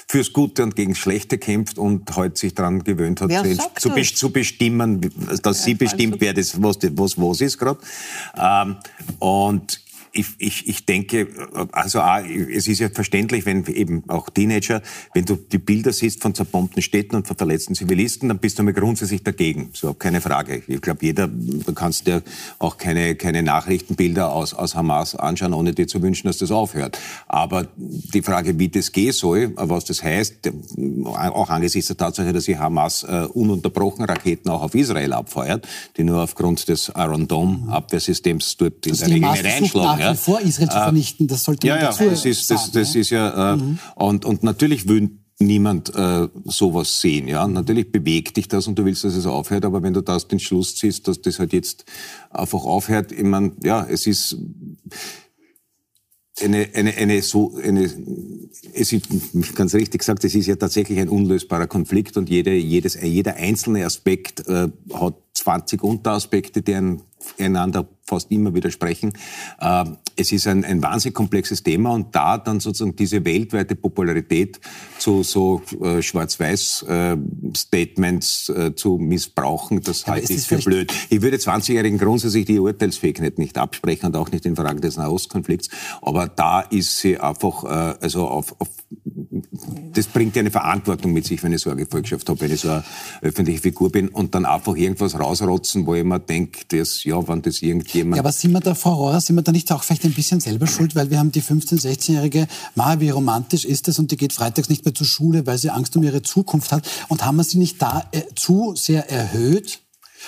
fürs 0.07 0.34
Gute 0.34 0.63
und 0.63 0.75
gegen 0.75 0.96
Schlechte 0.96 1.38
kämpft 1.38 1.77
und 1.77 2.15
heute 2.15 2.38
sich 2.38 2.53
daran 2.53 2.84
gewöhnt 2.84 3.22
hat, 3.22 3.31
zu, 3.31 3.91
zu, 3.91 4.13
zu, 4.15 4.29
bestimmen, 4.31 5.01
dass 5.41 5.60
ja, 5.60 5.65
sie 5.65 5.74
bestimmt, 5.75 6.17
wer 6.19 6.34
das, 6.34 6.62
was, 6.62 6.77
was, 6.81 7.17
was 7.17 7.41
ist 7.41 7.57
gerade. 7.57 7.79
Ähm, 8.38 8.77
und 9.19 9.81
ich, 10.17 10.27
ich, 10.39 10.67
ich 10.67 10.86
denke, 10.86 11.27
also 11.71 12.01
es 12.51 12.67
ist 12.67 12.79
ja 12.79 12.89
verständlich, 12.89 13.45
wenn 13.45 13.65
eben 13.67 14.03
auch 14.07 14.29
Teenager, 14.29 14.81
wenn 15.13 15.25
du 15.25 15.36
die 15.36 15.59
Bilder 15.59 15.93
siehst 15.93 16.21
von 16.21 16.33
zerbombten 16.33 16.81
Städten 16.81 17.15
und 17.15 17.27
von 17.27 17.38
verletzten 17.38 17.75
Zivilisten, 17.75 18.29
dann 18.29 18.39
bist 18.39 18.57
du 18.57 18.63
mal 18.63 18.74
grundsätzlich 18.74 19.24
dagegen. 19.24 19.69
So, 19.74 19.93
keine 19.93 20.21
Frage. 20.21 20.63
Ich 20.67 20.81
glaube, 20.81 21.05
jeder, 21.05 21.27
du 21.27 21.74
kannst 21.74 22.07
dir 22.07 22.24
auch 22.57 22.77
keine, 22.77 23.15
keine 23.15 23.43
Nachrichtenbilder 23.43 24.31
aus, 24.31 24.53
aus 24.53 24.75
Hamas 24.75 25.15
anschauen, 25.15 25.53
ohne 25.53 25.74
dir 25.74 25.88
zu 25.88 26.01
wünschen, 26.01 26.27
dass 26.27 26.38
das 26.38 26.51
aufhört. 26.51 26.97
Aber 27.27 27.67
die 27.75 28.21
Frage, 28.21 28.57
wie 28.57 28.69
das 28.69 28.91
gehen 28.91 29.13
soll, 29.13 29.53
was 29.55 29.86
das 29.86 30.01
heißt, 30.01 30.51
auch 31.05 31.50
angesichts 31.50 31.88
der 31.88 31.97
Tatsache, 31.97 32.33
dass 32.33 32.45
die 32.45 32.57
Hamas 32.57 33.03
äh, 33.03 33.27
ununterbrochen 33.33 34.05
Raketen 34.05 34.50
auch 34.50 34.63
auf 34.63 34.74
Israel 34.74 35.13
abfeuert, 35.13 35.67
die 35.95 36.03
nur 36.03 36.24
aufgrund 36.24 36.67
des 36.67 36.91
Iron 36.95 37.27
Dome 37.27 37.71
Abwehrsystems 37.71 38.57
dort 38.57 38.86
in 38.88 38.97
der 38.97 39.07
Regel 39.07 39.31
nicht 39.31 39.45
einschlagen. 39.45 40.07
Ja. 40.10 40.16
vor 40.16 40.42
Israel 40.42 40.70
zu 40.70 40.78
äh, 40.78 40.84
vernichten, 40.84 41.28
das 41.28 41.44
sollte 41.44 41.68
man 41.68 41.80
ja, 41.80 41.86
dazu 41.88 42.04
ja, 42.04 42.10
das 42.12 42.26
ist, 42.26 42.50
das, 42.52 42.72
das 42.72 42.96
ist 42.96 43.10
ja, 43.10 43.54
äh, 43.54 43.58
mhm. 43.58 43.80
und, 43.96 44.26
und 44.26 44.44
natürlich 44.44 44.88
würden 44.88 45.24
niemand 45.40 45.94
äh, 45.96 46.28
sowas 46.46 47.00
sehen. 47.00 47.28
Ja, 47.28 47.48
natürlich 47.48 47.92
bewegt 47.92 48.38
dich 48.38 48.48
das 48.48 48.68
und 48.68 48.78
du 48.80 48.86
willst, 48.86 49.04
dass 49.04 49.16
es 49.16 49.26
aufhört, 49.26 49.66
aber 49.66 49.84
wenn 49.84 49.94
du 49.94 50.02
das 50.02 50.28
den 50.28 50.40
Schluss 50.40 50.76
ziehst, 50.76 51.08
dass 51.08 51.22
das 51.22 51.40
halt 51.40 51.54
jetzt 51.54 51.86
einfach 52.32 52.64
aufhört, 52.64 53.12
ich 53.12 53.24
meine, 53.24 53.52
ja, 53.64 53.86
es 53.86 54.08
ist 54.08 54.38
eine, 56.42 56.70
eine, 56.74 56.96
eine 56.96 57.22
so 57.22 57.56
eine 57.56 57.90
es 58.74 58.94
ist 58.94 59.08
ganz 59.56 59.74
richtig 59.74 60.00
gesagt, 60.00 60.24
es 60.24 60.36
ist 60.36 60.48
ja 60.48 60.56
tatsächlich 60.56 61.00
ein 61.00 61.10
unlösbarer 61.10 61.68
Konflikt 61.68 62.18
und 62.18 62.30
jede, 62.30 62.54
jedes, 62.54 63.00
jeder 63.02 63.36
einzelne 63.36 63.86
Aspekt 63.86 64.48
äh, 64.48 64.70
hat 64.94 65.16
20 65.34 65.84
Unteraspekte, 65.84 66.62
die 66.62 66.76
einander 67.39 67.88
fast 68.07 68.31
immer 68.31 68.55
widersprechen. 68.55 69.12
Äh, 69.60 69.84
es 70.15 70.31
ist 70.31 70.48
ein, 70.48 70.63
ein 70.63 70.81
wahnsinnig 70.81 71.13
komplexes 71.13 71.62
Thema 71.62 71.91
und 71.91 72.15
da 72.15 72.38
dann 72.38 72.62
sozusagen 72.62 72.96
diese 72.96 73.25
weltweite 73.25 73.75
Popularität 73.75 74.62
zu 74.98 75.24
so 75.24 75.62
äh, 75.81 76.01
Schwarz-Weiß-Statements 76.01 78.50
äh, 78.50 78.74
zu 78.75 78.98
missbrauchen, 78.98 79.81
das 79.81 80.01
ja, 80.01 80.07
halte 80.13 80.34
ich 80.34 80.43
für 80.43 80.60
blöd. 80.60 80.93
Ich 81.10 81.22
würde 81.22 81.38
20-Jährigen 81.38 82.00
grundsätzlich 82.00 82.46
die 82.46 82.60
Urteilsfähigkeit 82.60 83.38
nicht 83.38 83.57
absprechen 83.57 84.05
und 84.07 84.15
auch 84.15 84.31
nicht 84.31 84.46
in 84.46 84.55
Fragen 84.55 84.79
des 84.79 84.96
Nahostkonflikts, 84.98 85.69
aber 86.01 86.27
da 86.27 86.62
ist 86.62 86.98
sie 86.98 87.19
einfach, 87.19 87.65
äh, 87.65 87.96
also 88.01 88.25
auf, 88.27 88.55
auf 88.60 88.69
das 89.94 90.08
bringt 90.08 90.36
ja 90.36 90.41
eine 90.41 90.51
Verantwortung 90.51 91.12
mit 91.12 91.25
sich, 91.25 91.44
wenn 91.44 91.51
ich 91.51 91.62
so 91.62 91.70
eine 91.70 91.84
Gefolgschaft 91.84 92.27
habe, 92.29 92.39
wenn 92.41 92.51
ich 92.51 92.62
so 92.62 92.70
eine 92.70 92.84
öffentliche 93.22 93.62
Figur 93.62 93.91
bin 93.91 94.10
und 94.10 94.34
dann 94.36 94.46
einfach 94.46 94.75
irgendwas 94.75 95.20
rausrotzen, 95.20 95.86
wo 95.86 95.96
ich 95.96 96.03
mir 96.03 96.20
denke, 96.20 96.60
das, 96.70 97.03
ja, 97.03 97.27
wenn 97.27 97.41
das 97.41 97.62
irgendjemand... 97.62 98.15
Ja, 98.15 98.22
aber 98.22 98.32
sind 98.32 98.51
wir 98.51 98.60
da, 98.60 98.75
Frau 98.75 98.94
Rohrer, 98.94 99.20
sind 99.20 99.36
wir 99.36 99.41
da 99.41 99.51
nicht 99.51 99.72
auch 99.72 99.84
vielleicht 99.84 100.06
ein 100.06 100.13
bisschen 100.13 100.39
selber 100.39 100.67
schuld, 100.67 100.96
weil 100.96 101.10
wir 101.10 101.20
haben 101.20 101.32
die 101.32 101.41
15-, 101.41 101.82
16-Jährige, 101.82 102.48
Ma, 102.75 103.00
wie 103.00 103.10
romantisch 103.10 103.65
ist 103.65 103.88
das 103.88 104.00
und 104.00 104.12
die 104.12 104.17
geht 104.17 104.34
freitags 104.34 104.70
nicht 104.70 104.86
mehr 104.86 104.94
zur 104.94 105.08
Schule, 105.08 105.46
weil 105.46 105.58
sie 105.58 105.70
Angst 105.70 105.96
um 105.98 106.03
ihre 106.03 106.22
Zukunft 106.22 106.72
hat 106.72 106.88
und 107.10 107.25
haben 107.25 107.38
wir 107.38 107.44
sie 107.44 107.58
nicht 107.58 107.82
da 107.82 108.08
äh, 108.12 108.22
zu 108.36 108.75
sehr 108.75 109.10
erhöht? 109.10 109.82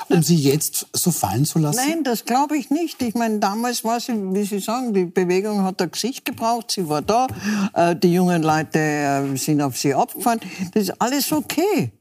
Um 0.09 0.23
sie 0.23 0.35
jetzt 0.35 0.87
so 0.93 1.11
fallen 1.11 1.45
zu 1.45 1.59
lassen? 1.59 1.81
Nein, 1.87 2.03
das 2.03 2.25
glaube 2.25 2.57
ich 2.57 2.69
nicht. 2.69 3.01
Ich 3.01 3.15
meine, 3.15 3.39
damals 3.39 3.83
war 3.83 3.99
sie, 3.99 4.13
wie 4.33 4.43
Sie 4.43 4.59
sagen, 4.59 4.93
die 4.93 5.05
Bewegung 5.05 5.63
hat 5.63 5.81
ein 5.81 5.91
Gesicht 5.91 6.25
gebraucht, 6.25 6.71
sie 6.71 6.87
war 6.87 7.01
da, 7.01 7.27
äh, 7.73 7.95
die 7.95 8.13
jungen 8.13 8.43
Leute 8.43 8.79
äh, 8.79 9.35
sind 9.35 9.61
auf 9.61 9.77
sie 9.77 9.93
abgefahren. 9.93 10.39
Das 10.73 10.83
ist 10.83 11.01
alles 11.01 11.31
okay. 11.31 11.91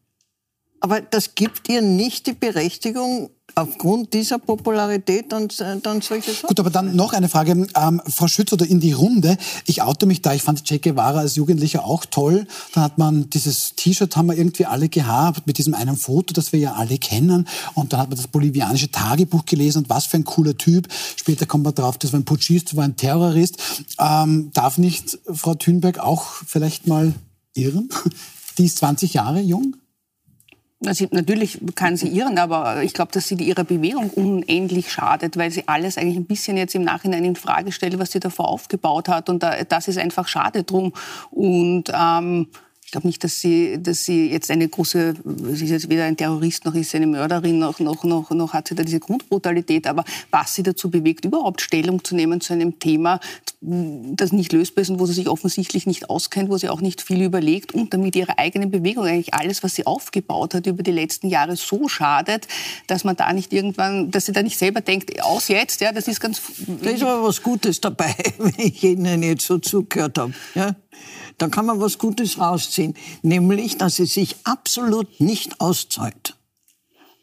Aber 0.81 1.01
das 1.01 1.35
gibt 1.35 1.69
ihr 1.69 1.83
nicht 1.83 2.27
die 2.27 2.33
Berechtigung, 2.33 3.31
aufgrund 3.55 4.15
dieser 4.15 4.39
Popularität 4.39 5.33
dann, 5.33 5.49
dann 5.83 6.01
solche 6.01 6.33
Sachen. 6.33 6.49
Gut, 6.49 6.61
aber 6.61 6.71
dann 6.71 6.95
noch 6.95 7.13
eine 7.13 7.29
Frage, 7.29 7.67
ähm, 7.75 8.03
Frau 8.07 8.29
Schütz, 8.29 8.53
oder 8.53 8.67
in 8.67 8.81
die 8.81 8.93
Runde. 8.93 9.37
Ich 9.67 9.83
oute 9.83 10.07
mich 10.07 10.23
da, 10.23 10.33
ich 10.33 10.43
fand 10.43 10.65
Che 10.65 10.79
Guevara 10.79 11.21
als 11.21 11.37
Jugendlicher 11.37 11.85
auch 11.85 12.05
toll. 12.05 12.47
Dann 12.75 12.85
hat 12.85 12.99
man 12.99 13.31
dieses 13.31 13.75
T-Shirt 13.75 14.17
haben 14.17 14.27
wir 14.27 14.37
irgendwie 14.37 14.67
alle 14.67 14.89
gehabt 14.89 15.47
mit 15.47 15.59
diesem 15.59 15.75
einen 15.75 15.97
Foto, 15.97 16.33
das 16.33 16.53
wir 16.53 16.61
ja 16.61 16.75
alle 16.75 16.99
kennen. 16.99 17.49
Und 17.75 17.93
dann 17.93 18.01
hat 18.01 18.11
man 18.11 18.17
das 18.17 18.29
bolivianische 18.29 18.91
Tagebuch 18.91 19.45
gelesen 19.45 19.79
und 19.79 19.91
was 19.91 20.07
für 20.07 20.19
ein 20.19 20.25
cooler 20.25 20.57
Typ. 20.57 20.89
Später 21.17 21.47
kommt 21.47 21.65
man 21.65 21.75
drauf, 21.75 21.99
das 21.99 22.13
war 22.13 22.21
ein 22.21 22.25
Putschist, 22.25 22.77
war 22.77 22.85
ein 22.85 22.97
Terrorist. 22.97 23.57
Ähm, 23.99 24.51
darf 24.53 24.79
nicht 24.79 25.19
Frau 25.33 25.55
Thünberg 25.55 25.99
auch 25.99 26.27
vielleicht 26.47 26.87
mal 26.87 27.15
irren? 27.55 27.89
Die 28.59 28.65
ist 28.65 28.79
20 28.79 29.15
Jahre 29.15 29.41
jung. 29.41 29.77
Also 30.87 31.07
natürlich 31.11 31.59
kann 31.75 31.97
sie 31.97 32.09
irren, 32.09 32.39
aber 32.39 32.83
ich 32.85 32.95
glaube, 32.95 33.11
dass 33.11 33.27
sie 33.27 33.35
ihrer 33.35 33.65
Bewegung 33.65 34.11
unendlich 34.11 34.93
schadet, 34.93 35.37
weil 35.37 35.51
sie 35.51 35.67
alles 35.67 35.99
eigentlich 35.99 36.17
ein 36.17 36.27
bisschen 36.27 36.57
jetzt 36.57 36.75
im 36.77 36.85
Nachhinein 36.85 37.25
in 37.25 37.35
Frage 37.35 37.73
stellt, 37.73 37.99
was 37.99 38.13
sie 38.13 38.21
davor 38.21 38.49
aufgebaut 38.49 39.09
hat. 39.09 39.29
Und 39.29 39.43
das 39.43 39.89
ist 39.89 39.99
einfach 39.99 40.29
schade 40.29 40.63
drum. 40.63 40.93
Und 41.31 41.85
ähm, 41.93 42.47
ich 42.89 42.93
glaube 42.93 43.07
nicht, 43.07 43.23
dass 43.23 43.39
sie, 43.39 43.77
dass 43.83 44.07
sie 44.07 44.31
jetzt 44.31 44.51
eine 44.51 44.67
große, 44.67 45.13
sie 45.53 45.65
ist 45.67 45.71
jetzt 45.71 45.91
weder 45.91 46.05
ein 46.05 46.17
Terrorist 46.17 46.65
noch 46.65 46.75
ist 46.75 46.93
sie 46.93 46.97
eine 46.97 47.07
Mörderin, 47.07 47.59
noch, 47.59 47.81
noch, 47.81 48.03
noch, 48.03 48.31
noch 48.31 48.55
hat 48.55 48.69
sie 48.69 48.75
da 48.75 48.83
diese 48.83 48.99
Grundbrutalität. 48.99 49.87
Aber 49.87 50.07
was 50.31 50.55
sie 50.55 50.63
dazu 50.63 50.91
bewegt, 50.91 51.27
überhaupt 51.27 51.61
Stellung 51.61 52.03
zu 52.03 52.17
nehmen 52.17 52.41
zu 52.41 52.55
einem 52.55 52.79
Thema, 52.79 53.21
das 53.61 54.33
nicht 54.33 54.55
lösbar 54.55 54.81
ist 54.81 54.89
und 54.89 55.01
wo 55.01 55.05
sie 55.05 55.13
sich 55.13 55.29
offensichtlich 55.29 55.87
nicht 55.87 56.09
auskennt, 56.09 56.49
wo 56.49 56.57
sie 56.57 56.71
auch 56.71 56.81
nicht 56.81 57.03
viel 57.03 57.21
überlegt 57.23 57.75
und 57.75 57.93
damit 57.93 58.17
ihre 58.17 58.39
eigene 58.39 58.69
Bewegung 58.69 59.05
eigentlich 59.05 59.35
alles, 59.35 59.63
was 59.63 59.75
sie 59.75 59.85
aufgebaut 59.85 60.55
hat 60.55 60.67
über 60.67 60.83
die 60.83 60.93
letzten 60.93 61.29
Jahre, 61.29 61.57
so 61.57 61.89
schadet, 61.89 62.49
dass 62.87 63.05
man 63.05 63.17
da 63.17 63.31
nicht 63.35 63.53
irgendwann, 63.53 64.11
dass 64.11 64.25
sie 64.25 64.33
da 64.33 64.43
nicht 64.43 64.57
selber 64.57 64.81
denkt, 64.81 65.23
aus 65.23 65.49
jetzt, 65.49 65.83
ja, 65.83 65.93
das 65.93 66.09
ist 66.09 66.21
ganz. 66.21 66.41
Da 66.83 66.89
ist 66.89 67.03
aber 67.03 67.23
was 67.23 67.43
Gutes 67.43 67.83
dabei, 67.83 68.15
wenn 68.39 68.55
ich 68.57 68.83
Ihnen 68.83 69.23
jetzt 69.23 69.45
so 69.45 69.59
zugehört 69.59 70.17
habe. 70.17 70.33
Ja? 70.55 70.75
Da 71.39 71.49
kann 71.49 71.67
man 71.67 71.81
was 71.81 71.99
Gutes 71.99 72.39
rausziehen, 72.39 72.95
nämlich, 73.23 73.79
dass 73.79 73.99
es 73.99 74.15
sich 74.15 74.37
absolut 74.45 75.21
nicht 75.21 75.61
auszahlt, 75.61 76.37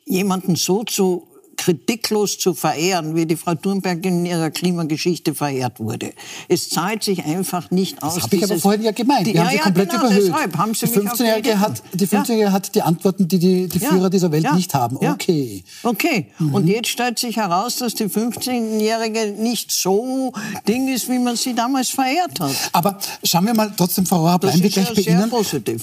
jemanden 0.05 0.55
so 0.55 0.83
zu 0.83 1.27
kritiklos 1.57 2.37
zu 2.37 2.53
verehren, 2.53 3.15
wie 3.15 3.25
die 3.25 3.35
Frau 3.35 3.55
Thunberg 3.55 4.05
in 4.05 4.25
ihrer 4.25 4.49
Klimageschichte 4.51 5.33
verehrt 5.35 5.79
wurde. 5.79 6.13
Es 6.47 6.69
zahlt 6.69 7.03
sich 7.03 7.25
einfach 7.25 7.71
nicht 7.71 8.01
aus. 8.03 8.15
Das 8.15 8.23
habe 8.23 8.35
ich 8.35 8.43
aber 8.43 8.57
vorhin 8.57 8.83
ja 8.83 8.91
gemeint. 8.91 9.25
Wir 9.25 9.33
die, 9.33 9.39
haben 9.39 9.49
sie 9.49 9.55
ja, 9.57 9.63
komplett 9.63 9.89
genau, 9.89 10.05
überhöht. 10.05 10.57
Haben 10.57 10.73
sie 10.73 10.85
die 10.87 10.93
15-Jährige 10.93 11.59
hat, 11.59 11.83
die 11.93 12.07
15 12.07 12.37
ja. 12.39 12.51
hat 12.51 12.75
die 12.75 12.81
Antworten, 12.81 13.27
die 13.27 13.39
die, 13.39 13.67
die 13.67 13.79
Führer 13.79 14.09
dieser 14.09 14.31
Welt 14.31 14.53
nicht 14.53 14.73
haben. 14.73 14.97
Okay. 14.97 15.63
Okay. 15.83 16.31
Mhm. 16.39 16.53
Und 16.53 16.67
jetzt 16.67 16.89
stellt 16.89 17.19
sich 17.19 17.37
heraus, 17.37 17.77
dass 17.77 17.95
die 17.95 18.05
15-Jährige 18.05 19.35
nicht 19.37 19.71
so 19.71 20.33
Ding 20.67 20.87
ist, 20.93 21.09
wie 21.09 21.19
man 21.19 21.35
sie 21.35 21.53
damals 21.53 21.89
verehrt 21.89 22.39
hat. 22.39 22.55
Aber 22.71 22.97
schauen 23.23 23.45
wir 23.45 23.53
mal 23.53 23.71
trotzdem, 23.75 24.05
Frau 24.05 24.27
Rohr, 24.27 24.39
bleiben 24.39 24.61
wir 24.61 24.69
gleich 24.69 24.93
bei 24.93 25.01
Ihnen. 25.01 25.31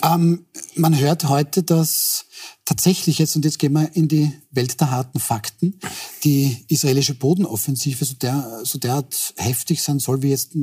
Ähm, 0.04 0.44
man 0.74 0.98
hört 0.98 1.28
heute, 1.28 1.62
dass 1.62 2.26
tatsächlich 2.64 3.18
jetzt, 3.18 3.36
und 3.36 3.44
jetzt 3.44 3.58
gehen 3.58 3.72
wir 3.72 3.94
in 3.94 4.08
die 4.08 4.32
Welt 4.50 4.80
der 4.80 4.90
harten 4.90 5.20
Fakten, 5.20 5.78
die 6.24 6.64
israelische 6.68 7.14
Bodenoffensive 7.14 8.04
so, 8.04 8.14
der, 8.14 8.60
so 8.64 8.78
derart 8.78 9.34
heftig 9.36 9.82
sein 9.82 9.98
soll 9.98 10.22
wie 10.22 10.30
jetzt 10.30 10.54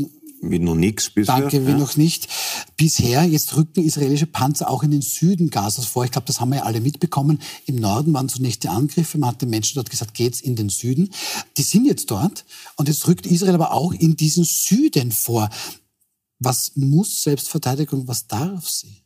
wie 0.42 0.60
noch 0.60 0.76
nichts 0.76 1.10
bisher. 1.10 1.38
Danke, 1.38 1.66
wie 1.68 1.72
ja. 1.72 1.78
noch 1.78 1.98
nicht. 1.98 2.30
Bisher, 2.78 3.24
jetzt 3.24 3.56
rücken 3.58 3.84
israelische 3.84 4.26
Panzer 4.26 4.70
auch 4.70 4.84
in 4.84 4.92
den 4.92 5.02
Süden 5.02 5.50
Gazas 5.50 5.86
vor. 5.86 6.06
Ich 6.06 6.12
glaube, 6.12 6.28
das 6.28 6.40
haben 6.40 6.50
wir 6.50 6.58
ja 6.58 6.64
alle 6.64 6.80
mitbekommen. 6.80 7.42
Im 7.66 7.76
Norden 7.76 8.14
waren 8.14 8.30
zunächst 8.30 8.64
die 8.64 8.70
Angriffe. 8.70 9.18
Man 9.18 9.32
hat 9.32 9.42
den 9.42 9.50
Menschen 9.50 9.76
dort 9.76 9.90
gesagt, 9.90 10.14
geht's 10.14 10.40
in 10.40 10.56
den 10.56 10.70
Süden. 10.70 11.10
Die 11.58 11.64
sind 11.64 11.86
jetzt 11.86 12.10
dort. 12.10 12.46
Und 12.78 12.88
jetzt 12.88 13.08
rückt 13.08 13.26
Israel 13.26 13.56
aber 13.56 13.74
auch 13.74 13.92
in 13.92 14.16
diesen 14.16 14.46
Süden 14.46 15.12
vor. 15.12 15.50
Was 16.40 16.72
muss 16.76 17.24
Selbstverteidigung, 17.24 18.08
was 18.08 18.28
darf 18.28 18.70
sie? 18.70 19.04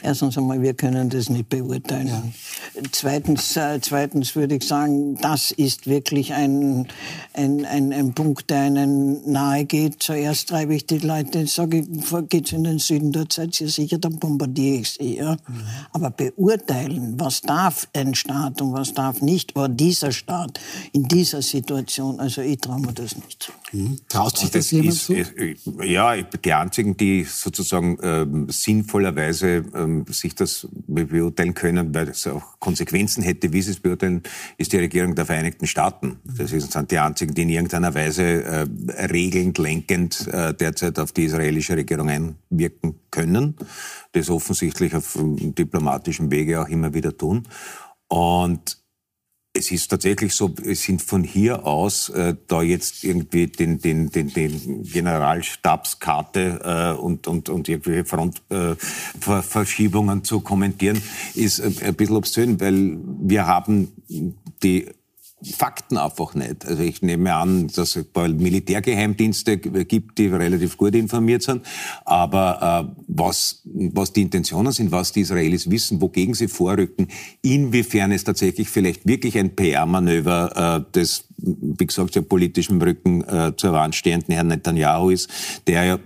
Erstens 0.00 0.36
einmal, 0.36 0.60
wir 0.62 0.74
können 0.74 1.10
das 1.10 1.28
nicht 1.28 1.48
beurteilen. 1.48 2.08
Ja. 2.08 2.82
Zweitens, 2.90 3.56
äh, 3.56 3.78
zweitens 3.80 4.34
würde 4.34 4.56
ich 4.56 4.66
sagen, 4.66 5.16
das 5.20 5.52
ist 5.52 5.86
wirklich 5.86 6.32
ein, 6.32 6.88
ein, 7.34 7.64
ein, 7.64 7.92
ein 7.92 8.12
Punkt, 8.12 8.50
der 8.50 8.62
einen 8.62 9.30
nahe 9.30 9.64
geht. 9.64 10.02
Zuerst 10.02 10.48
treibe 10.48 10.74
ich 10.74 10.86
die 10.86 10.98
Leute, 10.98 11.46
sage 11.46 11.78
ich, 11.78 12.28
geht's 12.28 12.52
in 12.52 12.64
den 12.64 12.78
Süden, 12.78 13.12
dort 13.12 13.32
seid 13.32 13.60
ihr 13.60 13.68
sicher, 13.68 13.98
dann 13.98 14.18
bombardiere 14.18 14.80
ich 14.80 14.90
sie. 14.90 15.18
Ja? 15.18 15.32
Mhm. 15.32 15.62
Aber 15.92 16.10
beurteilen, 16.10 17.14
was 17.18 17.42
darf 17.42 17.86
ein 17.92 18.14
Staat 18.14 18.60
und 18.60 18.72
was 18.72 18.94
darf 18.94 19.20
nicht, 19.20 19.54
war 19.54 19.68
dieser 19.68 20.10
Staat 20.10 20.58
in 20.92 21.06
dieser 21.06 21.42
Situation, 21.42 22.18
also 22.18 22.40
ich 22.40 22.58
traue 22.58 22.80
mir 22.80 22.92
das 22.92 23.14
nicht 23.14 23.42
zu. 23.42 23.52
Mhm. 23.72 23.98
Traut 24.08 24.36
sich 24.36 24.50
das, 24.50 24.64
das 24.64 24.70
jemand 24.72 24.94
ist, 24.94 25.04
zu? 25.04 25.82
Ja, 25.84 26.16
die 26.16 26.52
einzigen, 26.52 26.96
die 26.96 27.24
sozusagen 27.24 27.98
ähm, 28.02 28.46
sinnvollerweise 28.50 29.64
ähm, 29.82 30.04
sich 30.08 30.34
das 30.34 30.68
beurteilen 30.70 31.54
können, 31.54 31.94
weil 31.94 32.08
es 32.08 32.26
auch 32.26 32.58
Konsequenzen 32.58 33.22
hätte, 33.22 33.52
wie 33.52 33.62
sie 33.62 33.72
es 33.72 33.80
beurteilen, 33.80 34.22
ist 34.58 34.72
die 34.72 34.78
Regierung 34.78 35.14
der 35.14 35.26
Vereinigten 35.26 35.66
Staaten. 35.66 36.18
Das 36.24 36.50
sind 36.50 36.90
die 36.90 36.98
einzigen, 36.98 37.34
die 37.34 37.42
in 37.42 37.48
irgendeiner 37.50 37.94
Weise 37.94 38.44
äh, 38.44 38.66
regelnd, 39.06 39.58
lenkend 39.58 40.26
äh, 40.28 40.54
derzeit 40.54 40.98
auf 40.98 41.12
die 41.12 41.24
israelische 41.24 41.76
Regierung 41.76 42.08
einwirken 42.08 42.96
können. 43.10 43.56
Das 44.12 44.30
offensichtlich 44.30 44.94
auf 44.94 45.16
ähm, 45.16 45.54
diplomatischem 45.54 46.30
Wege 46.30 46.60
auch 46.60 46.68
immer 46.68 46.94
wieder 46.94 47.16
tun. 47.16 47.46
Und 48.08 48.81
es 49.54 49.70
ist 49.70 49.88
tatsächlich 49.88 50.34
so, 50.34 50.50
es 50.64 50.82
sind 50.82 51.02
von 51.02 51.24
hier 51.24 51.66
aus 51.66 52.08
äh, 52.08 52.34
da 52.48 52.62
jetzt 52.62 53.04
irgendwie 53.04 53.48
den, 53.48 53.78
den, 53.78 54.10
den, 54.10 54.32
den 54.32 54.82
Generalstabskarte 54.84 56.94
äh, 56.96 56.98
und, 56.98 57.28
und, 57.28 57.50
und 57.50 57.68
irgendwelche 57.68 58.06
Frontverschiebungen 58.06 60.20
äh, 60.20 60.22
zu 60.22 60.40
kommentieren, 60.40 61.02
ist 61.34 61.58
äh, 61.58 61.70
ein 61.84 61.94
bisschen 61.94 62.16
obszön, 62.16 62.58
weil 62.60 62.96
wir 63.20 63.46
haben 63.46 63.92
die 64.62 64.88
Fakten 65.44 65.96
einfach 65.96 66.34
nicht. 66.34 66.66
Also 66.66 66.82
ich 66.82 67.02
nehme 67.02 67.34
an, 67.34 67.68
dass 67.68 67.96
es 67.96 68.06
ein 68.14 68.36
Militärgeheimdienste 68.36 69.58
gibt, 69.58 70.18
die 70.18 70.28
relativ 70.28 70.76
gut 70.76 70.94
informiert 70.94 71.42
sind. 71.42 71.66
Aber 72.04 72.86
äh, 72.88 73.02
was, 73.08 73.62
was 73.64 74.12
die 74.12 74.22
Intentionen 74.22 74.72
sind, 74.72 74.92
was 74.92 75.12
die 75.12 75.22
Israelis 75.22 75.70
wissen, 75.70 76.00
wogegen 76.00 76.34
sie 76.34 76.48
vorrücken, 76.48 77.08
inwiefern 77.42 78.12
es 78.12 78.24
tatsächlich 78.24 78.68
vielleicht 78.68 79.06
wirklich 79.06 79.36
ein 79.36 79.56
PR-Manöver 79.56 80.86
äh, 80.86 80.92
des, 80.92 81.24
wie 81.38 81.86
gesagt, 81.86 82.14
ja 82.14 82.22
politischen 82.22 82.80
Rücken 82.80 83.22
äh, 83.24 83.52
zur 83.56 83.72
Wand 83.72 83.94
stehenden 83.94 84.34
Herrn 84.34 84.48
Netanyahu 84.48 85.10
ist, 85.10 85.28
der 85.66 85.84
ja 85.84 85.98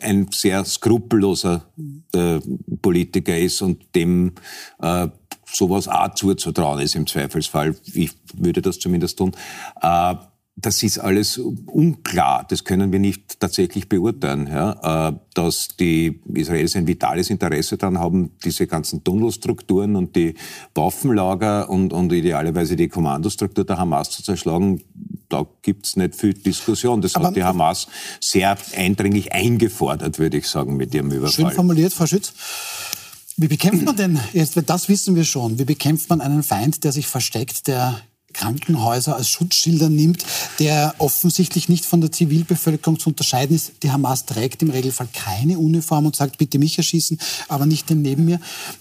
ein 0.00 0.28
sehr 0.30 0.64
skrupelloser 0.64 1.66
äh, 2.14 2.40
Politiker 2.80 3.36
ist 3.38 3.62
und 3.62 3.94
dem 3.94 4.32
äh, 4.80 5.08
sowas 5.54 5.88
auch 5.88 6.14
zuzutrauen 6.14 6.80
ist 6.80 6.94
im 6.94 7.06
Zweifelsfall. 7.06 7.76
Ich 7.92 8.12
würde 8.34 8.62
das 8.62 8.78
zumindest 8.78 9.18
tun. 9.18 9.32
Äh, 9.80 10.14
das 10.56 10.84
ist 10.84 10.98
alles 10.98 11.38
unklar. 11.38 12.46
Das 12.48 12.62
können 12.62 12.92
wir 12.92 13.00
nicht 13.00 13.40
tatsächlich 13.40 13.88
beurteilen. 13.88 14.46
Ja? 14.46 15.08
Äh, 15.08 15.12
dass 15.34 15.68
die 15.78 16.20
Israelis 16.32 16.76
ein 16.76 16.86
vitales 16.86 17.30
Interesse 17.30 17.76
daran 17.76 17.98
haben, 17.98 18.30
diese 18.44 18.68
ganzen 18.68 19.02
Tunnelstrukturen 19.02 19.96
und 19.96 20.14
die 20.14 20.34
Waffenlager 20.74 21.68
und, 21.68 21.92
und 21.92 22.12
idealerweise 22.12 22.76
die 22.76 22.88
Kommandostruktur 22.88 23.64
der 23.64 23.78
Hamas 23.78 24.10
zu 24.10 24.22
zerschlagen, 24.22 24.80
da 25.28 25.44
gibt's 25.62 25.96
nicht 25.96 26.14
viel 26.14 26.34
Diskussion. 26.34 27.00
Das 27.00 27.16
Aber 27.16 27.28
hat 27.28 27.36
die 27.36 27.42
Hamas 27.42 27.88
sehr 28.20 28.56
eindringlich 28.76 29.32
eingefordert, 29.32 30.20
würde 30.20 30.36
ich 30.36 30.46
sagen, 30.46 30.76
mit 30.76 30.94
ihrem 30.94 31.10
Überfall. 31.10 31.46
Schön 31.46 31.50
formuliert, 31.50 31.92
Frau 31.92 32.06
Schütz. 32.06 32.32
Wie 33.36 33.48
bekämpft 33.48 33.84
man 33.84 33.96
denn, 33.96 34.20
jetzt, 34.32 34.60
das 34.66 34.88
wissen 34.88 35.16
wir 35.16 35.24
schon, 35.24 35.58
wie 35.58 35.64
bekämpft 35.64 36.08
man 36.08 36.20
einen 36.20 36.42
Feind, 36.42 36.84
der 36.84 36.92
sich 36.92 37.08
versteckt, 37.08 37.66
der 37.66 38.00
Krankenhäuser 38.34 39.16
als 39.16 39.28
Schutzschilder 39.28 39.88
nimmt, 39.88 40.24
der 40.58 40.94
offensichtlich 40.98 41.68
nicht 41.68 41.84
von 41.86 42.00
der 42.00 42.12
Zivilbevölkerung 42.12 42.98
zu 42.98 43.10
unterscheiden 43.10 43.56
ist. 43.56 43.72
Die 43.82 43.90
Hamas 43.90 44.26
trägt 44.26 44.62
im 44.62 44.70
Regelfall 44.70 45.08
keine 45.12 45.58
Uniform 45.58 46.06
und 46.06 46.16
sagt, 46.16 46.38
bitte 46.38 46.58
mich 46.58 46.76
erschießen, 46.76 47.18
aber 47.48 47.66
nicht 47.66 47.88
den 47.88 48.02
neben 48.02 48.24
mir. 48.24 48.40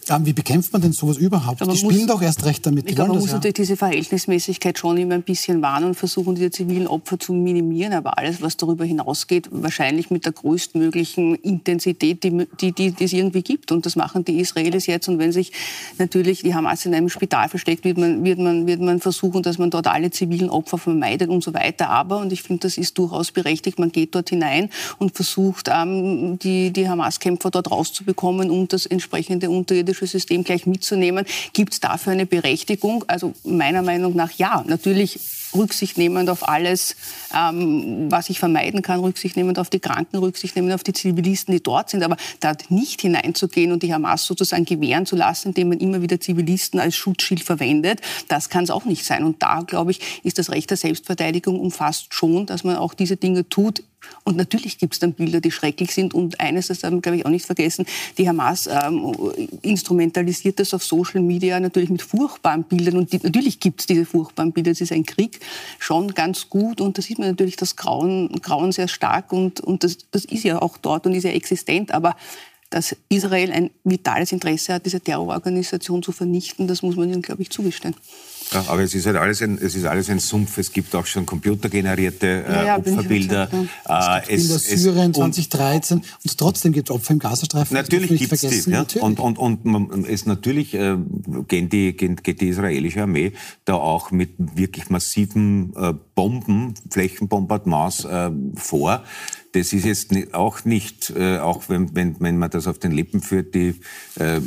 Ähm, 0.09 0.25
wie 0.25 0.33
bekämpft 0.33 0.73
man 0.73 0.81
denn 0.81 0.93
sowas 0.93 1.17
überhaupt? 1.17 1.61
Aber 1.61 1.71
die 1.71 1.77
spielen 1.77 1.99
muss, 1.99 2.07
doch 2.07 2.21
erst 2.21 2.43
recht 2.45 2.65
damit. 2.65 2.89
Ich 2.89 2.95
glaube, 2.95 3.11
man 3.11 3.19
muss 3.19 3.29
ja. 3.29 3.35
natürlich 3.35 3.55
diese 3.55 3.77
Verhältnismäßigkeit 3.77 4.77
schon 4.77 4.97
immer 4.97 5.15
ein 5.15 5.23
bisschen 5.23 5.61
wahren 5.61 5.83
und 5.83 5.95
versuchen, 5.95 6.35
diese 6.35 6.51
zivilen 6.51 6.87
Opfer 6.87 7.19
zu 7.19 7.33
minimieren. 7.33 7.93
Aber 7.93 8.17
alles, 8.17 8.41
was 8.41 8.57
darüber 8.57 8.85
hinausgeht, 8.85 9.49
wahrscheinlich 9.51 10.09
mit 10.09 10.25
der 10.25 10.33
größtmöglichen 10.33 11.35
Intensität, 11.35 12.23
die, 12.23 12.47
die, 12.59 12.71
die, 12.71 12.91
die 12.91 13.03
es 13.03 13.13
irgendwie 13.13 13.43
gibt. 13.43 13.71
Und 13.71 13.85
das 13.85 13.95
machen 13.95 14.25
die 14.25 14.39
Israelis 14.39 14.87
jetzt. 14.87 15.07
Und 15.07 15.19
wenn 15.19 15.31
sich 15.31 15.51
natürlich 15.99 16.41
die 16.41 16.55
Hamas 16.55 16.85
in 16.85 16.93
einem 16.95 17.09
Spital 17.09 17.49
versteckt, 17.49 17.85
wird 17.85 17.97
man, 17.97 18.23
wird 18.23 18.39
man, 18.39 18.65
wird 18.65 18.81
man 18.81 18.99
versuchen, 18.99 19.42
dass 19.43 19.57
man 19.57 19.69
dort 19.69 19.87
alle 19.87 20.11
zivilen 20.11 20.49
Opfer 20.49 20.77
vermeidet 20.77 21.29
und 21.29 21.43
so 21.43 21.53
weiter. 21.53 21.89
Aber, 21.89 22.19
und 22.19 22.33
ich 22.33 22.43
finde, 22.43 22.61
das 22.61 22.77
ist 22.77 22.97
durchaus 22.97 23.31
berechtigt, 23.31 23.79
man 23.79 23.91
geht 23.91 24.15
dort 24.15 24.29
hinein 24.29 24.69
und 24.97 25.15
versucht, 25.15 25.69
ähm, 25.71 26.39
die, 26.39 26.71
die 26.71 26.89
Hamas-Kämpfer 26.89 27.51
dort 27.51 27.71
rauszubekommen 27.71 28.49
und 28.49 28.73
das 28.73 28.85
entsprechende 28.85 29.49
unterirdische 29.49 30.07
System 30.07 30.43
gleich 30.43 30.65
mitzunehmen. 30.65 31.25
Gibt 31.53 31.73
es 31.73 31.79
dafür 31.79 32.13
eine 32.13 32.25
Berechtigung? 32.25 33.05
Also 33.07 33.33
meiner 33.43 33.81
Meinung 33.81 34.15
nach 34.15 34.31
ja. 34.31 34.63
Natürlich 34.67 35.19
Rücksicht 35.55 35.97
nehmend 35.97 36.29
auf 36.29 36.47
alles, 36.47 36.95
ähm, 37.35 38.11
was 38.11 38.29
ich 38.29 38.39
vermeiden 38.39 38.81
kann, 38.81 38.99
Rücksicht 38.99 39.35
nehmend 39.35 39.59
auf 39.59 39.69
die 39.69 39.79
Kranken, 39.79 40.17
Rücksicht 40.17 40.55
nehmend 40.55 40.73
auf 40.73 40.83
die 40.83 40.93
Zivilisten, 40.93 41.53
die 41.53 41.61
dort 41.61 41.89
sind, 41.89 42.03
aber 42.03 42.17
da 42.39 42.53
nicht 42.69 43.01
hineinzugehen 43.01 43.71
und 43.71 43.83
die 43.83 43.93
Hamas 43.93 44.25
sozusagen 44.25 44.65
gewähren 44.65 45.05
zu 45.05 45.15
lassen, 45.15 45.49
indem 45.49 45.69
man 45.69 45.79
immer 45.79 46.01
wieder 46.01 46.19
Zivilisten 46.19 46.79
als 46.79 46.95
Schutzschild 46.95 47.41
verwendet, 47.41 48.01
das 48.27 48.49
kann 48.49 48.63
es 48.63 48.71
auch 48.71 48.85
nicht 48.85 49.05
sein. 49.05 49.23
Und 49.23 49.41
da, 49.41 49.61
glaube 49.61 49.91
ich, 49.91 50.21
ist 50.23 50.37
das 50.37 50.49
Recht 50.49 50.69
der 50.69 50.77
Selbstverteidigung 50.77 51.59
umfasst 51.59 52.13
schon, 52.13 52.45
dass 52.45 52.63
man 52.63 52.75
auch 52.77 52.93
diese 52.93 53.17
Dinge 53.17 53.47
tut, 53.47 53.83
und 54.23 54.37
natürlich 54.37 54.77
gibt 54.77 54.93
es 54.93 54.99
dann 54.99 55.13
Bilder, 55.13 55.41
die 55.41 55.51
schrecklich 55.51 55.93
sind. 55.93 56.13
Und 56.13 56.39
eines, 56.39 56.67
das 56.67 56.83
haben 56.83 56.97
wir, 56.97 57.01
glaube 57.01 57.17
ich, 57.17 57.25
auch 57.25 57.29
nicht 57.29 57.45
vergessen, 57.45 57.85
die 58.17 58.27
Hamas 58.27 58.67
ähm, 58.67 59.13
instrumentalisiert 59.61 60.59
das 60.59 60.73
auf 60.73 60.83
Social 60.83 61.21
Media 61.21 61.59
natürlich 61.59 61.89
mit 61.89 62.01
furchtbaren 62.01 62.63
Bildern. 62.63 62.97
Und 62.97 63.11
die, 63.11 63.19
natürlich 63.21 63.59
gibt 63.59 63.81
es 63.81 63.87
diese 63.87 64.05
furchtbaren 64.05 64.51
Bilder. 64.53 64.71
Es 64.71 64.81
ist 64.81 64.91
ein 64.91 65.05
Krieg 65.05 65.39
schon 65.79 66.13
ganz 66.13 66.49
gut. 66.49 66.79
Und 66.79 66.97
da 66.97 67.01
sieht 67.01 67.19
man 67.19 67.27
natürlich 67.29 67.57
das 67.57 67.75
Grauen, 67.75 68.29
Grauen 68.41 68.71
sehr 68.71 68.87
stark. 68.87 69.33
Und, 69.33 69.59
und 69.59 69.83
das, 69.83 69.97
das 70.11 70.25
ist 70.25 70.43
ja 70.43 70.61
auch 70.61 70.77
dort 70.77 71.05
und 71.05 71.13
ist 71.13 71.23
ja 71.23 71.31
existent. 71.31 71.91
Aber 71.91 72.15
dass 72.69 72.95
Israel 73.09 73.51
ein 73.51 73.69
vitales 73.83 74.31
Interesse 74.31 74.73
hat, 74.73 74.85
diese 74.85 74.99
Terrororganisation 74.99 76.01
zu 76.01 76.11
vernichten, 76.11 76.67
das 76.67 76.81
muss 76.81 76.95
man 76.95 77.09
ihnen, 77.09 77.21
glaube 77.21 77.43
ich, 77.43 77.51
zugestehen. 77.51 77.95
Ja, 78.51 78.65
aber 78.67 78.81
es 78.81 78.93
ist 78.93 79.05
halt 79.05 79.17
alles 79.17 79.41
ein, 79.41 79.57
es 79.57 79.75
ist 79.75 79.85
alles 79.85 80.09
ein 80.09 80.19
Sumpf. 80.19 80.57
Es 80.57 80.71
gibt 80.71 80.93
auch 80.95 81.05
schon 81.05 81.25
computergenerierte 81.25 82.27
äh, 82.27 82.51
ja, 82.51 82.63
ja, 82.65 82.77
Opferbilder. 82.77 83.49
Ja. 83.87 84.17
Äh, 84.19 84.35
es, 84.35 84.49
es 84.49 84.83
Syrien 84.83 85.13
2013 85.13 85.97
und, 85.97 86.05
und 86.23 86.37
trotzdem 86.37 86.71
gibt 86.71 86.89
es 86.89 86.95
Opfer 86.95 87.13
im 87.13 87.19
Gazastreifen. 87.19 87.75
Natürlich 87.75 88.19
gibt 88.19 88.33
es 88.33 88.41
die. 88.41 88.71
Ja? 88.71 88.79
Natürlich. 88.79 89.03
Und, 89.03 89.19
und, 89.19 89.37
und 89.37 89.65
man, 89.65 90.05
es 90.05 90.25
natürlich 90.25 90.73
äh, 90.73 90.97
gehen 91.47 91.69
die, 91.69 91.93
geht 91.95 92.41
die 92.41 92.49
israelische 92.49 93.01
Armee 93.01 93.33
da 93.65 93.75
auch 93.75 94.11
mit 94.11 94.31
wirklich 94.37 94.89
massiven 94.89 95.73
äh, 95.75 95.93
Bomben, 96.15 96.73
Flächenbombardements 96.89 98.05
äh, 98.05 98.31
vor 98.55 99.03
das 99.53 99.71
ist 99.71 99.85
jetzt 99.85 100.33
auch 100.33 100.65
nicht, 100.65 101.11
äh, 101.15 101.37
auch 101.37 101.69
wenn, 101.69 101.95
wenn, 101.95 102.19
wenn 102.19 102.37
man 102.37 102.49
das 102.49 102.65
auf 102.67 102.79
den 102.79 102.91
Lippen 102.91 103.21
führt, 103.21 103.53
die 103.53 103.75
äh, 104.19 104.41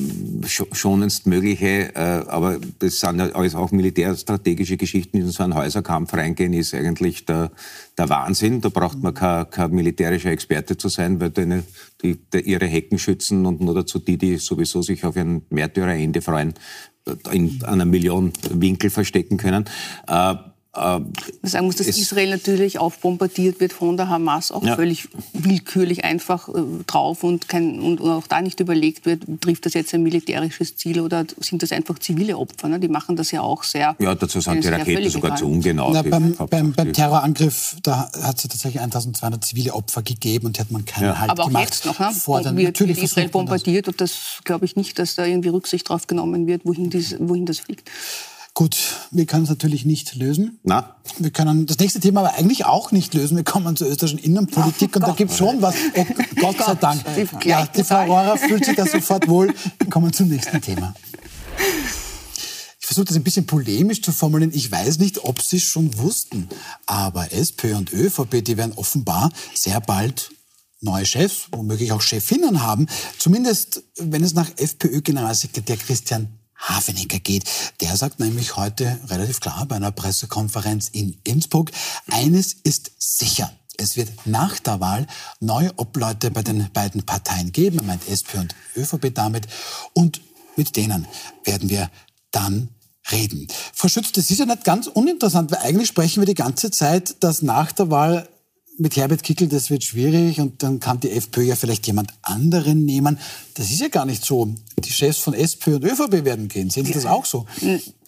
schonendst 0.45 1.27
mögliche, 1.29 1.95
äh, 1.95 2.25
aber 2.27 2.59
das 2.81 2.99
sind 2.99 3.21
alles 3.21 3.55
auch 3.55 3.71
militärstrategische 3.71 4.77
Geschichten, 4.77 5.19
in 5.19 5.29
so 5.31 5.45
einen 5.45 5.55
Häuserkampf 5.55 6.13
reingehen, 6.13 6.53
ist 6.53 6.75
eigentlich 6.75 7.25
der, 7.25 7.53
der 7.97 8.09
Wahnsinn. 8.09 8.61
Da 8.61 8.69
braucht 8.69 9.01
man 9.01 9.15
kein, 9.15 9.49
kein 9.49 9.71
militärischer 9.71 10.31
Experte 10.31 10.77
zu 10.77 10.89
sein, 10.89 11.21
weil 11.21 11.31
die, 11.31 11.63
die, 12.03 12.19
die 12.33 12.41
ihre 12.41 12.67
Hecken 12.67 12.99
schützen 12.99 13.47
und 13.47 13.61
nur 13.61 13.75
dazu 13.75 14.01
die, 14.01 14.19
die 14.19 14.39
sowieso 14.39 14.83
sich 14.83 15.05
auf 15.05 15.17
ein 15.17 15.43
Märtyrerende 15.51 16.21
freuen, 16.21 16.55
in 17.31 17.63
einer 17.63 17.85
Million 17.85 18.33
Winkel 18.51 18.91
verstecken 18.91 19.37
können. 19.37 19.67
Äh, 20.09 20.35
man 20.77 21.15
sagen 21.43 21.67
muss, 21.67 21.77
dass 21.77 21.87
Israel 21.87 22.31
natürlich 22.31 22.79
aufbombardiert 22.79 23.61
wird 23.61 23.73
von 23.73 23.97
der 23.97 24.09
Hamas, 24.09 24.53
auch 24.53 24.63
ja. 24.63 24.77
völlig 24.77 25.09
willkürlich 25.33 26.05
einfach 26.05 26.49
äh, 26.49 26.53
drauf 26.87 27.25
und, 27.25 27.49
kein, 27.49 27.81
und, 27.81 28.01
auch 28.01 28.27
da 28.27 28.41
nicht 28.41 28.61
überlegt 28.61 29.07
wird, 29.07 29.25
trifft 29.41 29.67
das 29.67 29.75
jetzt 29.75 29.95
ein 29.95 30.03
militärisches 30.03 30.77
Ziel 30.77 31.01
oder 31.01 31.25
sind 31.41 31.63
das 31.63 31.73
einfach 31.73 31.99
zivile 31.99 32.37
Opfer? 32.37 32.69
Ne? 32.69 32.79
Die 32.79 32.89
machen 32.89 33.17
das 33.17 33.31
ja 33.31 33.41
auch 33.41 33.65
sehr. 33.65 33.97
Ja, 33.99 34.15
dazu 34.15 34.41
sind 34.41 34.63
die 34.63 34.69
Raketen 34.69 35.11
sogar 35.11 35.37
zu 35.37 35.47
ungenau. 35.47 35.91
Na, 35.93 36.03
beim, 36.03 36.35
beim, 36.35 36.73
beim, 36.73 36.93
Terrorangriff, 36.93 37.77
da 37.83 38.11
hat 38.23 38.37
es 38.37 38.45
ja 38.45 38.49
tatsächlich 38.51 38.81
1200 38.81 39.43
zivile 39.43 39.75
Opfer 39.75 40.03
gegeben 40.03 40.47
und 40.47 40.59
hat 40.59 40.71
man 40.71 40.85
keinen 40.85 41.05
ja. 41.05 41.19
Halt 41.19 41.31
Aber 41.31 41.45
auch 41.45 41.49
gemacht. 41.49 41.65
jetzt 41.65 41.87
noch, 41.87 41.99
ne? 41.99 42.13
Vor 42.13 42.45
wird, 42.45 42.55
natürlich 42.55 42.97
wird 42.97 43.07
Israel 43.07 43.29
bombardiert 43.29 43.89
und 43.89 44.01
das 44.01 44.41
glaube 44.45 44.65
ich 44.65 44.77
nicht, 44.77 44.99
dass 44.99 45.15
da 45.15 45.25
irgendwie 45.25 45.49
Rücksicht 45.49 45.89
drauf 45.89 46.07
genommen 46.07 46.47
wird, 46.47 46.65
wohin, 46.65 46.91
dies, 46.91 47.17
wohin 47.19 47.47
das 47.47 47.61
fliegt. 47.61 47.91
Gut, 48.57 48.79
wir 49.11 49.27
können 49.27 49.43
es 49.43 49.51
natürlich 49.51 49.85
nicht 49.85 50.15
lösen. 50.15 50.61
Na? 50.63 50.97
Wir 51.19 51.31
können 51.31 51.67
das 51.67 51.79
nächste 51.79 52.01
Thema 52.01 52.21
aber 52.21 52.37
eigentlich 52.37 52.65
auch 52.65 52.91
nicht 52.91 53.13
lösen. 53.13 53.37
Wir 53.37 53.45
kommen 53.45 53.77
zur 53.77 53.87
österreichischen 53.87 54.19
Innenpolitik 54.19 54.93
oh, 54.95 54.97
und 54.97 55.03
Gott. 55.03 55.11
da 55.11 55.13
gibt 55.13 55.31
es 55.31 55.37
schon 55.37 55.61
was. 55.61 55.75
Oh, 55.95 56.07
Gott 56.41 56.57
sei 56.65 56.75
Dank. 56.75 57.05
Die, 57.17 57.49
ja, 57.51 57.67
die 57.67 57.85
Frau 57.85 58.07
Rohrer 58.07 58.39
fühlt 58.39 58.65
sich 58.65 58.75
da 58.75 58.87
sofort 58.87 59.29
wohl. 59.29 59.53
Wir 59.79 59.91
kommen 59.91 60.11
zum 60.15 60.29
nächsten 60.29 60.63
Thema. 60.63 60.95
Ich 62.81 62.87
versuche 62.87 63.05
das 63.05 63.17
ein 63.17 63.25
bisschen 63.25 63.45
polemisch 63.45 64.01
zu 64.01 64.11
formulieren. 64.11 64.53
Ich 64.55 64.73
weiß 64.73 65.01
nicht, 65.01 65.23
ob 65.25 65.43
Sie 65.43 65.59
es 65.59 65.65
schon 65.65 65.99
wussten, 65.99 66.49
aber 66.87 67.35
SPÖ 67.35 67.77
und 67.77 67.93
ÖVP, 67.93 68.43
die 68.43 68.57
werden 68.57 68.73
offenbar 68.77 69.31
sehr 69.53 69.83
bald 69.83 70.31
neue 70.81 71.05
Chefs, 71.05 71.49
womöglich 71.53 71.93
auch 71.93 72.01
Chefinnen 72.01 72.63
haben. 72.63 72.87
Zumindest, 73.19 73.83
wenn 73.99 74.25
es 74.25 74.33
nach 74.33 74.49
FPÖ-Generalsekretär 74.57 75.77
Christian 75.77 76.29
Hafenecker 76.69 77.19
geht. 77.19 77.45
Der 77.81 77.97
sagt 77.97 78.21
nämlich 78.21 78.57
heute 78.57 78.99
relativ 79.09 79.41
klar 79.41 79.67
bei 79.67 79.77
einer 79.77 79.93
Pressekonferenz 79.93 80.89
in 80.89 81.19
Innsbruck, 81.25 81.71
eines 82.11 82.53
ist 82.53 82.91
sicher. 82.99 83.53
Es 83.79 83.97
wird 83.97 84.11
nach 84.27 84.59
der 84.59 84.81
Wahl 84.81 85.07
neue 85.41 85.73
Obleute 85.77 86.31
bei 86.31 86.43
den 86.43 86.71
beiden 86.73 87.03
Parteien 87.03 87.53
geben, 87.53 87.79
er 87.79 87.85
meint 87.85 88.09
SP 88.09 88.39
und 88.39 88.55
ÖVP 88.75 89.15
damit, 89.15 89.47
und 89.93 90.21
mit 90.57 90.77
denen 90.77 91.07
werden 91.45 91.69
wir 91.69 91.91
dann 92.31 92.71
reden. 93.13 93.47
Frau 93.73 93.89
Schütz, 93.89 94.13
das 94.13 94.31
ist 94.31 94.39
ja 94.39 94.47
nicht 94.47 94.65
ganz 94.65 94.87
uninteressant, 94.87 95.51
weil 95.51 95.61
eigentlich 95.61 95.89
sprechen 95.89 96.21
wir 96.21 96.27
die 96.27 96.35
ganze 96.35 96.71
Zeit, 96.71 97.23
dass 97.23 97.43
nach 97.43 97.73
der 97.73 97.91
Wahl 97.91 98.29
mit 98.79 98.97
Herbert 98.97 99.23
Kickel, 99.23 99.49
das 99.49 99.71
wird 99.71 99.85
schwierig 99.85 100.41
und 100.41 100.63
dann 100.63 100.81
kann 100.81 101.01
die 101.01 101.11
FPÖ 101.11 101.43
ja 101.43 101.57
vielleicht 101.57 101.87
jemand 101.87 102.13
anderen 102.23 102.85
nehmen. 102.85 103.19
Das 103.55 103.71
ist 103.71 103.81
ja 103.81 103.89
gar 103.89 104.05
nicht 104.05 104.25
so. 104.25 104.55
Die 104.79 104.91
Chefs 104.91 105.19
von 105.19 105.35
SPÖ 105.35 105.77
und 105.77 105.85
ÖVP 105.85 106.25
werden 106.25 106.49
gehen. 106.49 106.69
Sehen 106.69 106.85
Sie 106.85 106.93
das 106.93 107.07
auch 107.07 107.25
so? 107.25 107.47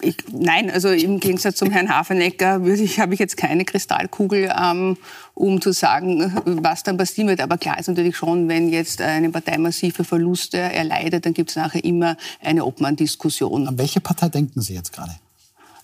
Ich, 0.01 0.17
nein, 0.31 0.69
also 0.69 0.89
im 0.89 1.19
Gegensatz 1.19 1.57
zum 1.57 1.71
Herrn 1.71 1.89
Hafenecker 1.89 2.63
ich, 2.65 2.99
habe 2.99 3.13
ich 3.13 3.19
jetzt 3.19 3.37
keine 3.37 3.65
Kristallkugel, 3.65 4.53
ähm, 4.55 4.97
um 5.33 5.59
zu 5.61 5.71
sagen, 5.71 6.33
was 6.45 6.83
dann 6.83 6.97
passieren 6.97 7.27
wird. 7.29 7.41
Aber 7.41 7.57
klar 7.57 7.79
ist 7.79 7.87
natürlich 7.87 8.15
schon, 8.15 8.47
wenn 8.47 8.69
jetzt 8.69 9.01
eine 9.01 9.31
Partei 9.31 9.57
massive 9.57 10.03
Verluste 10.03 10.57
erleidet, 10.57 11.25
dann 11.25 11.33
gibt 11.33 11.49
es 11.49 11.55
nachher 11.55 11.83
immer 11.83 12.15
eine 12.41 12.65
Obmann-Diskussion. 12.65 13.67
An 13.67 13.77
welche 13.77 14.01
Partei 14.01 14.29
denken 14.29 14.61
Sie 14.61 14.75
jetzt 14.75 14.93
gerade? 14.93 15.13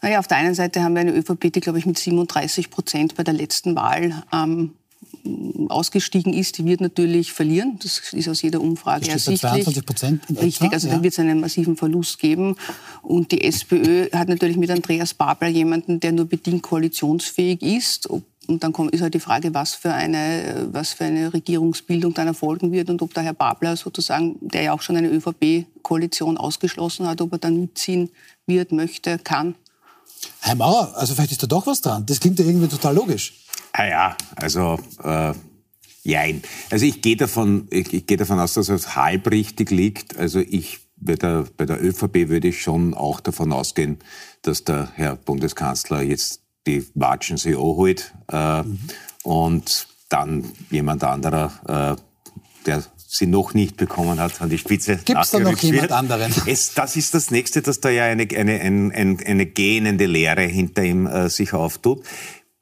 Naja, 0.05 0.19
auf 0.19 0.27
der 0.27 0.37
einen 0.37 0.53
Seite 0.53 0.83
haben 0.83 0.93
wir 0.93 1.01
eine 1.01 1.15
ÖVP, 1.15 1.51
die, 1.51 1.61
glaube 1.61 1.79
ich, 1.79 1.87
mit 1.87 1.97
37 1.97 2.69
Prozent 2.69 3.15
bei 3.15 3.23
der 3.23 3.33
letzten 3.33 3.75
Wahl 3.75 4.13
ähm, 4.31 4.75
ausgestiegen 5.67 6.31
ist, 6.31 6.59
die 6.59 6.65
wird 6.65 6.79
natürlich 6.79 7.33
verlieren. 7.33 7.79
Das 7.81 8.13
ist 8.13 8.29
aus 8.29 8.43
jeder 8.43 8.61
Umfrage 8.61 9.09
ersichtlich. 9.09 9.41
22 9.41 9.83
Prozent 9.83 10.23
Richtig, 10.29 10.71
also 10.73 10.89
ja. 10.89 10.93
dann 10.93 11.01
wird 11.01 11.13
es 11.13 11.17
einen 11.17 11.39
massiven 11.39 11.75
Verlust 11.75 12.19
geben. 12.19 12.55
Und 13.01 13.31
die 13.31 13.43
SPÖ 13.45 14.11
hat 14.11 14.29
natürlich 14.29 14.57
mit 14.57 14.69
Andreas 14.69 15.15
Babler 15.15 15.47
jemanden, 15.47 15.99
der 15.99 16.11
nur 16.11 16.25
bedingt 16.25 16.61
koalitionsfähig 16.61 17.63
ist. 17.63 18.05
Und 18.05 18.63
dann 18.63 18.73
ist 18.89 19.01
halt 19.01 19.15
die 19.15 19.19
Frage, 19.19 19.55
was 19.55 19.73
für, 19.73 19.91
eine, 19.91 20.67
was 20.71 20.93
für 20.93 21.05
eine 21.05 21.33
Regierungsbildung 21.33 22.13
dann 22.13 22.27
erfolgen 22.27 22.71
wird 22.71 22.91
und 22.91 23.01
ob 23.01 23.11
der 23.15 23.23
Herr 23.23 23.33
Babler 23.33 23.75
sozusagen, 23.75 24.35
der 24.39 24.61
ja 24.61 24.73
auch 24.73 24.83
schon 24.83 24.97
eine 24.97 25.09
ÖVP-Koalition 25.09 26.37
ausgeschlossen 26.37 27.07
hat, 27.07 27.21
ob 27.21 27.31
er 27.31 27.39
dann 27.39 27.59
mitziehen 27.59 28.11
wird, 28.45 28.71
möchte, 28.71 29.17
kann. 29.17 29.55
Herr 30.41 30.55
Mauer, 30.55 30.93
also 30.95 31.15
vielleicht 31.15 31.31
ist 31.31 31.43
da 31.43 31.47
doch 31.47 31.67
was 31.67 31.81
dran. 31.81 32.05
Das 32.05 32.19
klingt 32.19 32.39
ja 32.39 32.45
irgendwie 32.45 32.67
total 32.67 32.95
logisch. 32.95 33.33
Ah 33.73 33.85
ja, 33.85 34.17
also 34.35 34.79
äh, 35.03 35.33
jein. 36.03 36.41
Also 36.69 36.85
ich 36.85 37.01
gehe 37.01 37.17
davon, 37.17 37.67
ich, 37.71 37.93
ich 37.93 38.07
gehe 38.07 38.17
davon 38.17 38.39
aus, 38.39 38.53
dass 38.53 38.69
es 38.69 38.95
halb 38.95 39.29
richtig 39.31 39.71
liegt. 39.71 40.17
Also 40.17 40.39
ich 40.39 40.79
bei 40.97 41.15
der, 41.15 41.45
bei 41.57 41.65
der 41.65 41.83
ÖVP 41.83 42.29
würde 42.29 42.47
ich 42.47 42.61
schon 42.61 42.93
auch 42.93 43.19
davon 43.19 43.51
ausgehen, 43.51 43.99
dass 44.41 44.63
der 44.63 44.89
Herr 44.95 45.15
Bundeskanzler 45.15 46.01
jetzt 46.01 46.41
die 46.67 46.85
Watschen 46.95 47.37
sie 47.37 47.55
holt 47.55 48.13
äh, 48.31 48.63
mhm. 48.63 48.79
und 49.23 49.87
dann 50.09 50.51
jemand 50.69 51.03
anderer, 51.03 51.97
äh, 51.97 52.01
der 52.65 52.83
sie 53.17 53.27
noch 53.27 53.53
nicht 53.53 53.77
bekommen 53.77 54.19
hat, 54.19 54.41
an 54.41 54.49
die 54.49 54.57
Spitze 54.57 54.97
Gibt 55.03 55.21
es 55.21 55.31
da 55.31 55.39
noch 55.39 55.57
jemand 55.57 55.91
anderen? 55.91 56.33
Es, 56.45 56.73
das 56.73 56.95
ist 56.95 57.13
das 57.13 57.31
Nächste, 57.31 57.61
dass 57.61 57.79
da 57.79 57.89
ja 57.89 58.05
eine, 58.05 58.27
eine, 58.35 58.59
eine, 58.59 59.17
eine 59.25 59.45
gähnende 59.45 60.05
Leere 60.05 60.43
hinter 60.43 60.83
ihm 60.83 61.07
äh, 61.07 61.29
sich 61.29 61.53
auftut. 61.53 62.03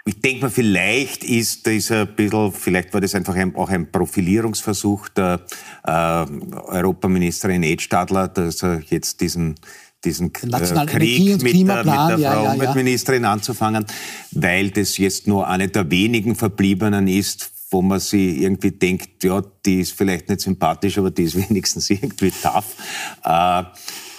Ich 0.06 0.20
denke 0.20 0.42
mal, 0.42 0.52
vielleicht 0.52 1.24
ist 1.24 1.66
dieser 1.66 2.02
ein 2.02 2.16
bisschen, 2.16 2.52
vielleicht 2.52 2.94
war 2.94 3.00
das 3.00 3.16
einfach 3.16 3.36
ein, 3.36 3.56
auch 3.56 3.70
ein 3.70 3.90
Profilierungsversuch 3.90 5.10
der 5.10 5.42
äh, 5.86 5.92
Europaministerin 5.92 7.64
Edstadler, 7.64 8.28
dass 8.28 8.64
er 8.64 8.82
jetzt 8.90 9.22
diesen 9.22 9.56
diesen 10.04 10.28
äh, 10.28 10.86
Krieg 10.86 11.42
mit, 11.42 11.44
mit, 11.44 11.68
der 11.68 11.84
Frau 11.84 12.10
ja, 12.10 12.18
ja, 12.18 12.52
Umweltministerin 12.52 13.24
ja. 13.24 13.32
anzufangen, 13.32 13.86
weil 14.32 14.72
das 14.72 14.98
jetzt 14.98 15.28
nur 15.28 15.48
eine 15.48 15.70
der 15.70 15.90
wenigen 15.90 16.36
Verbliebenen 16.36 17.08
ist, 17.08 17.53
wo 17.74 17.82
man 17.82 18.00
sich 18.00 18.42
irgendwie 18.42 18.72
denkt, 18.72 19.24
ja, 19.24 19.42
die 19.66 19.82
ist 19.82 19.94
vielleicht 19.94 20.30
nicht 20.30 20.42
sympathisch, 20.42 20.98
aber 20.98 21.12
die 21.12 21.24
ist 21.24 21.36
wenigstens 21.50 21.90
irgendwie 21.90 22.32
tough. 22.32 22.76
Äh, 23.24 23.64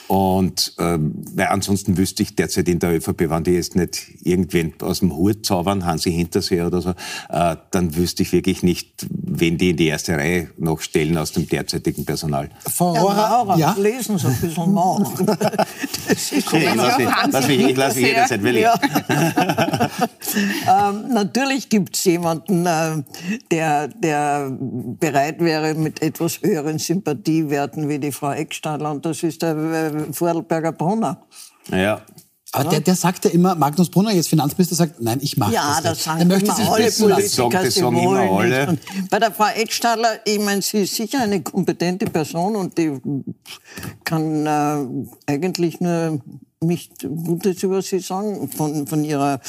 und 0.06 0.74
ähm, 0.78 1.14
weil 1.34 1.46
ansonsten 1.46 1.96
wüsste 1.96 2.22
ich 2.22 2.36
derzeit 2.36 2.68
in 2.68 2.78
der 2.78 2.94
ÖVP, 2.94 3.30
wenn 3.30 3.42
die 3.42 3.52
jetzt 3.52 3.74
nicht 3.74 4.02
irgendwen 4.22 4.74
aus 4.82 5.00
dem 5.00 5.16
Hut 5.16 5.46
zaubern, 5.46 5.86
Hansi 5.86 6.12
Hinterseher 6.12 6.66
oder 6.66 6.82
so, 6.82 6.90
äh, 7.30 7.56
dann 7.70 7.96
wüsste 7.96 8.22
ich 8.22 8.32
wirklich 8.32 8.62
nicht, 8.62 9.06
wen 9.10 9.56
die 9.56 9.70
in 9.70 9.76
die 9.78 9.86
erste 9.86 10.16
Reihe 10.16 10.50
noch 10.58 10.82
stellen 10.82 11.16
aus 11.16 11.32
dem 11.32 11.48
derzeitigen 11.48 12.04
Personal. 12.04 12.50
Frau 12.70 12.92
Rohrer, 12.92 13.56
ja, 13.56 13.74
lesen 13.78 14.18
Sie 14.18 14.26
ein 14.26 14.36
bisschen 14.36 14.74
nach. 14.74 15.10
das 16.08 16.32
ist 16.32 16.48
okay, 16.48 16.68
ich 16.68 16.74
lasse 16.74 17.02
lass 17.30 17.48
mich, 17.48 17.60
ich 17.60 17.76
lasse 17.76 18.00
mich 18.00 18.08
jederzeit 18.08 18.42
wählen. 18.42 18.62
Ja. 18.62 18.78
ähm, 20.90 21.14
natürlich 21.14 21.70
gibt 21.70 21.96
es 21.96 22.04
jemanden, 22.04 22.66
äh, 22.66 23.02
der, 23.50 23.88
der 23.88 24.54
bereit 24.60 25.40
wäre 25.40 25.74
mit 25.74 26.02
etwas 26.02 26.42
höheren 26.42 26.78
Sympathiewerten 26.78 27.88
wie 27.88 27.98
die 27.98 28.12
Frau 28.12 28.32
Eckstadler 28.32 28.90
und 28.90 29.06
das 29.06 29.22
ist 29.22 29.40
der 29.40 29.56
äh, 29.56 29.93
Vorarlberger 30.12 30.72
Brunner. 30.72 31.22
Ja. 31.70 32.02
Aber 32.54 32.70
der, 32.70 32.80
der 32.80 32.94
sagt 32.94 33.24
ja 33.24 33.30
immer, 33.32 33.56
Magnus 33.56 33.90
Brunner, 33.90 34.12
jetzt 34.12 34.28
Finanzminister, 34.28 34.76
sagt, 34.76 35.00
nein, 35.00 35.18
ich 35.20 35.36
mache 35.36 35.52
ja, 35.52 35.80
das. 35.82 35.84
Ja, 35.84 35.90
das 35.90 36.04
sagen 36.04 36.20
immer 36.20 36.34
alle 36.72 36.90
Politiker, 36.92 37.64
das 37.64 37.74
sagen 37.74 37.98
immer 37.98 38.20
alle. 38.20 38.78
bei 39.10 39.18
der 39.18 39.32
Frau 39.32 39.48
Edstadler, 39.56 40.20
ich 40.24 40.38
meine, 40.38 40.62
sie 40.62 40.82
ist 40.82 40.94
sicher 40.94 41.20
eine 41.20 41.42
kompetente 41.42 42.06
Person 42.06 42.54
und 42.54 42.78
die 42.78 43.00
kann 44.04 44.46
äh, 44.46 45.32
eigentlich 45.32 45.80
nur 45.80 46.20
nicht 46.66 47.02
Gutes 47.02 47.62
über 47.62 47.82
sie 47.82 48.00
sagen, 48.00 48.48
von, 48.48 48.86
von 48.86 49.04
ihrer, 49.04 49.40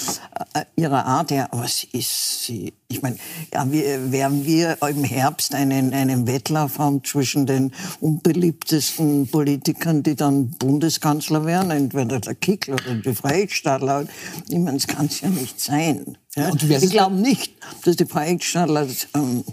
äh, 0.54 0.66
ihrer 0.76 1.06
Art 1.06 1.32
her. 1.32 1.52
Aber 1.52 1.68
sie 1.68 1.88
ist, 1.94 2.44
sie, 2.44 2.74
ich 2.88 3.02
meine, 3.02 3.18
ja, 3.54 3.70
wir, 3.72 4.12
werden 4.12 4.46
wir 4.46 4.78
im 4.82 5.04
Herbst 5.04 5.56
einen, 5.56 5.94
einen 5.94 6.28
Wettlauf 6.28 6.80
haben 6.80 7.04
zwischen 7.04 7.46
den 7.46 7.72
unbeliebtesten 8.02 9.28
Politikern, 9.28 10.04
die 10.04 10.16
dann 10.16 10.52
Bundeskanzler 10.52 11.46
werden, 11.46 11.72
entweder 11.72 12.20
der 12.20 12.36
Kickl 12.36 12.74
oder 12.74 12.96
die 12.96 13.16
Freiheitsstadler. 13.16 14.08
Ich 14.50 14.58
meine, 14.58 14.78
das 14.78 14.88
kann 14.88 15.08
es 15.08 15.22
ja 15.22 15.30
nicht 15.30 15.60
sein. 15.60 16.18
Ja? 16.36 16.52
ich 16.54 16.90
glaube 16.90 17.16
nicht, 17.16 17.54
dass 17.84 17.96
die 17.96 18.06
Freiheitsstadler 18.06 18.88
ähm, 19.14 19.44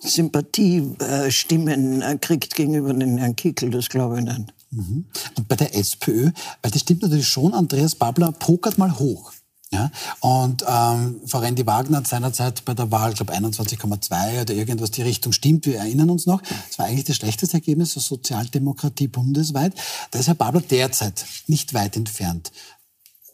Sympathiestimmen 0.00 2.02
äh, 2.02 2.18
kriegt 2.20 2.54
gegenüber 2.54 2.94
den 2.94 3.18
Herrn 3.18 3.36
Kickl, 3.36 3.70
das 3.70 3.88
glaube 3.88 4.18
ich 4.18 4.24
nicht. 4.24 4.54
Mhm. 4.70 5.06
Und 5.36 5.48
bei 5.48 5.56
der 5.56 5.74
SPÖ, 5.76 6.30
weil 6.62 6.70
das 6.70 6.80
stimmt 6.82 7.02
natürlich 7.02 7.28
schon, 7.28 7.54
Andreas 7.54 7.94
Babler 7.94 8.32
pokert 8.32 8.78
mal 8.78 8.98
hoch. 8.98 9.32
Ja? 9.72 9.90
Und 10.20 10.64
ähm, 10.66 11.20
Frau 11.26 11.38
Randy 11.38 11.66
Wagner 11.66 11.98
hat 11.98 12.06
seinerzeit 12.06 12.64
bei 12.64 12.74
der 12.74 12.90
Wahl, 12.90 13.10
ich 13.10 13.16
glaube 13.16 13.34
21,2 13.34 14.42
oder 14.42 14.54
irgendwas 14.54 14.90
die 14.90 15.02
Richtung 15.02 15.32
stimmt, 15.32 15.66
wir 15.66 15.78
erinnern 15.78 16.10
uns 16.10 16.26
noch. 16.26 16.42
Das 16.42 16.78
war 16.78 16.86
eigentlich 16.86 17.04
das 17.04 17.16
schlechteste 17.16 17.56
Ergebnis 17.56 17.94
der 17.94 18.02
Sozialdemokratie 18.02 19.08
bundesweit. 19.08 19.74
Da 20.10 20.18
ist 20.18 20.26
Herr 20.26 20.34
Babler 20.34 20.60
derzeit 20.60 21.24
nicht 21.46 21.74
weit 21.74 21.96
entfernt. 21.96 22.50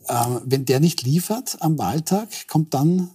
Ähm, 0.08 0.40
wenn 0.44 0.64
der 0.64 0.80
nicht 0.80 1.02
liefert 1.02 1.56
am 1.60 1.78
Wahltag, 1.78 2.28
kommt 2.48 2.74
dann 2.74 3.10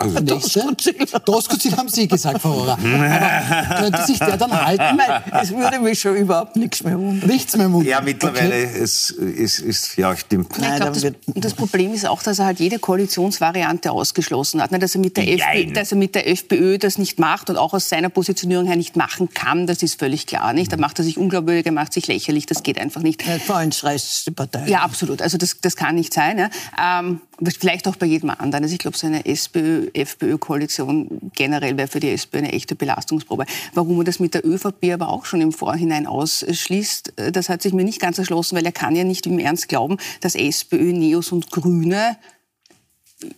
also 0.00 1.18
Doskozil 1.24 1.76
haben 1.76 1.88
Sie 1.88 2.08
gesagt, 2.08 2.40
Frau 2.40 2.52
Rohrer. 2.52 2.78
Aber 2.78 3.80
könnte 3.80 4.06
sich 4.06 4.18
der 4.18 4.36
dann 4.36 4.52
halten? 4.52 4.96
Nein, 4.96 5.22
es 5.42 5.54
würde 5.54 5.78
mich 5.78 6.00
schon 6.00 6.16
überhaupt 6.16 6.56
nichts 6.56 6.82
mehr 6.82 6.98
wundern. 6.98 7.28
Nichts 7.28 7.56
mehr 7.56 7.70
wundern. 7.70 7.88
Ja, 7.88 8.00
mittlerweile 8.00 8.48
okay. 8.48 8.82
ist, 8.82 9.10
ist, 9.10 9.58
ist, 9.58 9.96
ja, 9.96 10.16
stimmt. 10.16 10.58
Nein, 10.58 10.72
ich 10.72 10.80
glaube, 10.80 11.00
das, 11.00 11.12
das, 11.34 11.54
Problem 11.54 11.92
ist 11.92 12.06
auch, 12.06 12.22
dass 12.22 12.38
er 12.38 12.46
halt 12.46 12.60
jede 12.60 12.78
Koalitionsvariante 12.78 13.92
ausgeschlossen 13.92 14.62
hat. 14.62 14.70
Dass 14.80 14.94
er, 14.94 15.00
mit 15.00 15.16
der 15.16 15.28
FPÖ, 15.28 15.72
dass 15.72 15.92
er 15.92 15.98
mit 15.98 16.14
der 16.14 16.28
FPÖ 16.28 16.78
das 16.78 16.96
nicht 16.96 17.18
macht 17.18 17.50
und 17.50 17.56
auch 17.56 17.74
aus 17.74 17.88
seiner 17.88 18.08
Positionierung 18.08 18.66
her 18.66 18.76
nicht 18.76 18.96
machen 18.96 19.28
kann, 19.34 19.66
das 19.66 19.82
ist 19.82 19.98
völlig 19.98 20.26
klar. 20.26 20.52
Nicht? 20.52 20.72
Da 20.72 20.76
macht 20.76 20.98
er 20.98 21.04
sich 21.04 21.18
unglaubwürdig, 21.18 21.66
er 21.66 21.72
macht 21.72 21.92
sich 21.92 22.06
lächerlich, 22.06 22.46
das 22.46 22.62
geht 22.62 22.80
einfach 22.80 23.02
nicht. 23.02 23.26
Ja, 23.26 23.38
vor 23.38 23.56
allem 23.56 23.70
reißt 23.82 24.26
die 24.26 24.30
Partei. 24.30 24.66
Ja, 24.66 24.80
absolut. 24.80 25.22
Also 25.22 25.36
das, 25.36 25.60
das 25.60 25.76
kann 25.76 25.94
nicht 25.94 26.14
sein. 26.14 26.38
Ja. 26.38 27.00
Ähm, 27.00 27.20
vielleicht 27.58 27.88
auch 27.88 27.96
bei 27.96 28.06
jedem 28.06 28.30
anderen. 28.30 28.64
Also 28.64 28.72
ich 28.72 28.78
glaube, 28.78 28.96
so 28.96 29.06
eine 29.06 29.24
SPÖ 29.24 29.88
FPÖ-Koalition 29.92 31.30
generell 31.34 31.76
wäre 31.76 31.88
für 31.88 32.00
die 32.00 32.10
SPÖ 32.10 32.38
eine 32.38 32.52
echte 32.52 32.74
Belastungsprobe. 32.74 33.46
Warum 33.74 33.98
er 33.98 34.04
das 34.04 34.20
mit 34.20 34.34
der 34.34 34.46
ÖVP 34.46 34.92
aber 34.92 35.08
auch 35.08 35.24
schon 35.24 35.40
im 35.40 35.52
Vorhinein 35.52 36.06
ausschließt, 36.06 37.18
äh, 37.18 37.32
das 37.32 37.48
hat 37.48 37.62
sich 37.62 37.72
mir 37.72 37.84
nicht 37.84 38.00
ganz 38.00 38.18
erschlossen, 38.18 38.56
weil 38.56 38.66
er 38.66 38.72
kann 38.72 38.96
ja 38.96 39.04
nicht 39.04 39.26
im 39.26 39.38
Ernst 39.38 39.68
glauben, 39.68 39.98
dass 40.20 40.34
SPÖ, 40.34 40.92
Neos 40.92 41.32
und 41.32 41.50
Grüne 41.50 42.16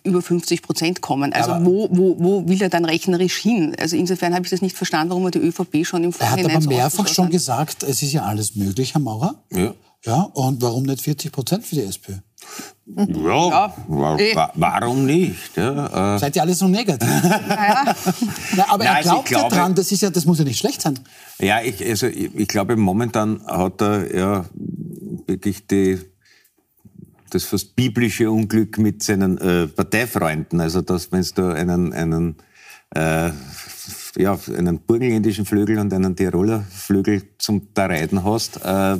über 0.04 0.22
50 0.22 0.62
Prozent 0.62 1.00
kommen. 1.00 1.32
Also 1.32 1.52
wo, 1.64 1.88
wo, 1.90 2.16
wo 2.18 2.48
will 2.48 2.62
er 2.62 2.68
dann 2.68 2.84
rechnerisch 2.84 3.36
hin? 3.36 3.74
Also 3.78 3.96
insofern 3.96 4.34
habe 4.34 4.44
ich 4.44 4.50
das 4.50 4.62
nicht 4.62 4.76
verstanden, 4.76 5.10
warum 5.10 5.24
er 5.24 5.32
die 5.32 5.40
ÖVP 5.40 5.84
schon 5.84 6.04
im 6.04 6.12
Vorhinein 6.12 6.46
Er 6.46 6.54
hat 6.54 6.62
aber 6.62 6.74
mehrfach 6.74 7.08
schon 7.08 7.30
gesagt, 7.30 7.82
es 7.82 8.02
ist 8.02 8.12
ja 8.12 8.22
alles 8.22 8.54
möglich, 8.54 8.94
Herr 8.94 9.00
Maurer. 9.00 9.42
Ja. 9.50 9.74
Ja, 10.04 10.22
und 10.34 10.60
warum 10.62 10.82
nicht 10.82 11.00
40 11.00 11.30
Prozent 11.30 11.64
für 11.64 11.76
die 11.76 11.82
SPÖ? 11.82 12.14
Ja, 12.86 13.48
ja. 13.48 13.74
Wa 13.86 14.18
eh. 14.18 14.34
wa 14.34 14.50
warum 14.56 15.06
nicht? 15.06 15.56
Ja, 15.56 16.16
äh. 16.16 16.18
Seid 16.18 16.34
ihr 16.34 16.42
alle 16.42 16.54
so 16.54 16.66
negativ? 16.66 17.08
naja. 17.48 17.94
Na, 18.56 18.64
aber 18.68 18.84
ja, 18.84 18.96
er 18.96 19.02
glaubt 19.02 19.32
also 19.32 19.44
ja 19.44 19.48
dran, 19.48 19.74
das, 19.76 19.92
ist 19.92 20.02
ja, 20.02 20.10
das 20.10 20.24
muss 20.24 20.38
ja 20.38 20.44
nicht 20.44 20.58
schlecht 20.58 20.82
sein. 20.82 20.98
Ja, 21.38 21.60
ich, 21.62 21.84
also, 21.88 22.08
ich, 22.08 22.34
ich 22.34 22.48
glaube, 22.48 22.76
momentan 22.76 23.46
hat 23.46 23.80
er 23.80 24.14
ja 24.14 24.44
wirklich 25.28 25.68
die, 25.68 26.00
das 27.30 27.44
fast 27.44 27.76
biblische 27.76 28.28
Unglück 28.28 28.78
mit 28.78 29.04
seinen 29.04 29.38
äh, 29.38 29.68
Parteifreunden. 29.68 30.60
Also, 30.60 30.82
dass 30.82 31.12
wenn 31.12 31.24
du 31.36 31.54
einen, 31.54 31.92
einen, 31.92 32.36
äh, 32.96 33.30
ja, 34.16 34.36
einen 34.56 34.80
burgenländischen 34.80 35.46
Flügel 35.46 35.78
und 35.78 35.94
einen 35.94 36.16
Tiroler 36.16 36.64
Flügel 36.68 37.22
zum 37.38 37.68
da 37.72 37.86
Reiten 37.86 38.24
hast, 38.24 38.56
äh, 38.64 38.98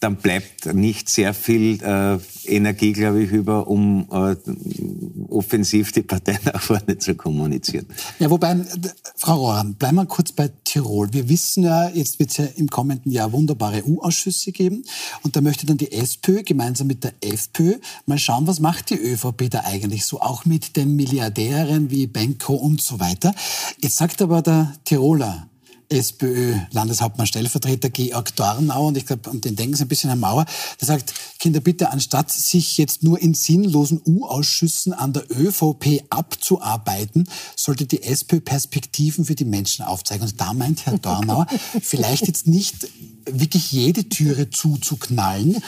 dann 0.00 0.16
bleibt 0.16 0.72
nicht 0.74 1.08
sehr 1.08 1.34
viel 1.34 1.82
äh, 1.82 2.18
Energie, 2.44 2.92
glaube 2.92 3.22
ich, 3.22 3.32
über, 3.32 3.66
um 3.66 4.06
äh, 4.12 4.36
offensiv 5.28 5.90
die 5.90 6.02
Partei 6.02 6.38
nach 6.44 6.60
vorne 6.60 6.98
zu 6.98 7.16
kommunizieren. 7.16 7.86
Ja, 8.20 8.30
wobei, 8.30 8.52
äh, 8.52 8.64
Frau 9.16 9.36
Rohan, 9.36 9.74
bleiben 9.74 9.96
wir 9.96 10.06
kurz 10.06 10.30
bei 10.32 10.50
Tirol. 10.64 11.12
Wir 11.12 11.28
wissen 11.28 11.64
ja, 11.64 11.88
jetzt 11.88 12.20
wird 12.20 12.30
es 12.30 12.36
ja 12.36 12.44
im 12.56 12.68
kommenden 12.68 13.10
Jahr 13.10 13.32
wunderbare 13.32 13.84
U-Ausschüsse 13.84 14.52
geben 14.52 14.84
und 15.22 15.34
da 15.34 15.40
möchte 15.40 15.66
dann 15.66 15.78
die 15.78 15.90
SPÖ 15.90 16.42
gemeinsam 16.44 16.86
mit 16.86 17.02
der 17.02 17.14
FPÖ 17.20 17.78
mal 18.06 18.18
schauen, 18.18 18.46
was 18.46 18.60
macht 18.60 18.90
die 18.90 18.98
ÖVP 19.00 19.50
da 19.50 19.64
eigentlich 19.64 20.04
so, 20.04 20.20
auch 20.20 20.44
mit 20.44 20.76
den 20.76 20.94
Milliardären 20.94 21.90
wie 21.90 22.06
Benko 22.06 22.54
und 22.54 22.80
so 22.80 23.00
weiter. 23.00 23.34
Jetzt 23.80 23.96
sagt 23.96 24.22
aber 24.22 24.42
der 24.42 24.74
Tiroler, 24.84 25.48
SPÖ-Landeshauptmann 25.90 27.26
Stellvertreter 27.26 27.88
Georg 27.90 28.34
Dornauer, 28.36 28.88
und 28.88 28.96
ich 28.96 29.06
glaube, 29.06 29.30
an 29.30 29.40
den 29.40 29.56
denken 29.56 29.74
Sie 29.74 29.84
ein 29.84 29.88
bisschen, 29.88 30.10
Herr 30.10 30.16
Mauer, 30.16 30.44
der 30.80 30.86
sagt, 30.86 31.14
Kinder, 31.38 31.60
bitte, 31.60 31.90
anstatt 31.90 32.30
sich 32.30 32.76
jetzt 32.78 33.02
nur 33.02 33.20
in 33.20 33.34
sinnlosen 33.34 34.00
U-Ausschüssen 34.04 34.92
an 34.92 35.12
der 35.12 35.24
ÖVP 35.30 36.04
abzuarbeiten, 36.10 37.28
sollte 37.56 37.86
die 37.86 38.02
SPÖ 38.02 38.40
Perspektiven 38.40 39.24
für 39.24 39.34
die 39.34 39.44
Menschen 39.44 39.84
aufzeigen. 39.84 40.26
Und 40.26 40.40
da 40.40 40.52
meint 40.52 40.86
Herr 40.86 40.98
Dornauer, 40.98 41.46
vielleicht 41.80 42.26
jetzt 42.26 42.46
nicht 42.46 42.88
wirklich 43.24 43.72
jede 43.72 44.08
Türe 44.08 44.50
zuzuknallen, 44.50 45.62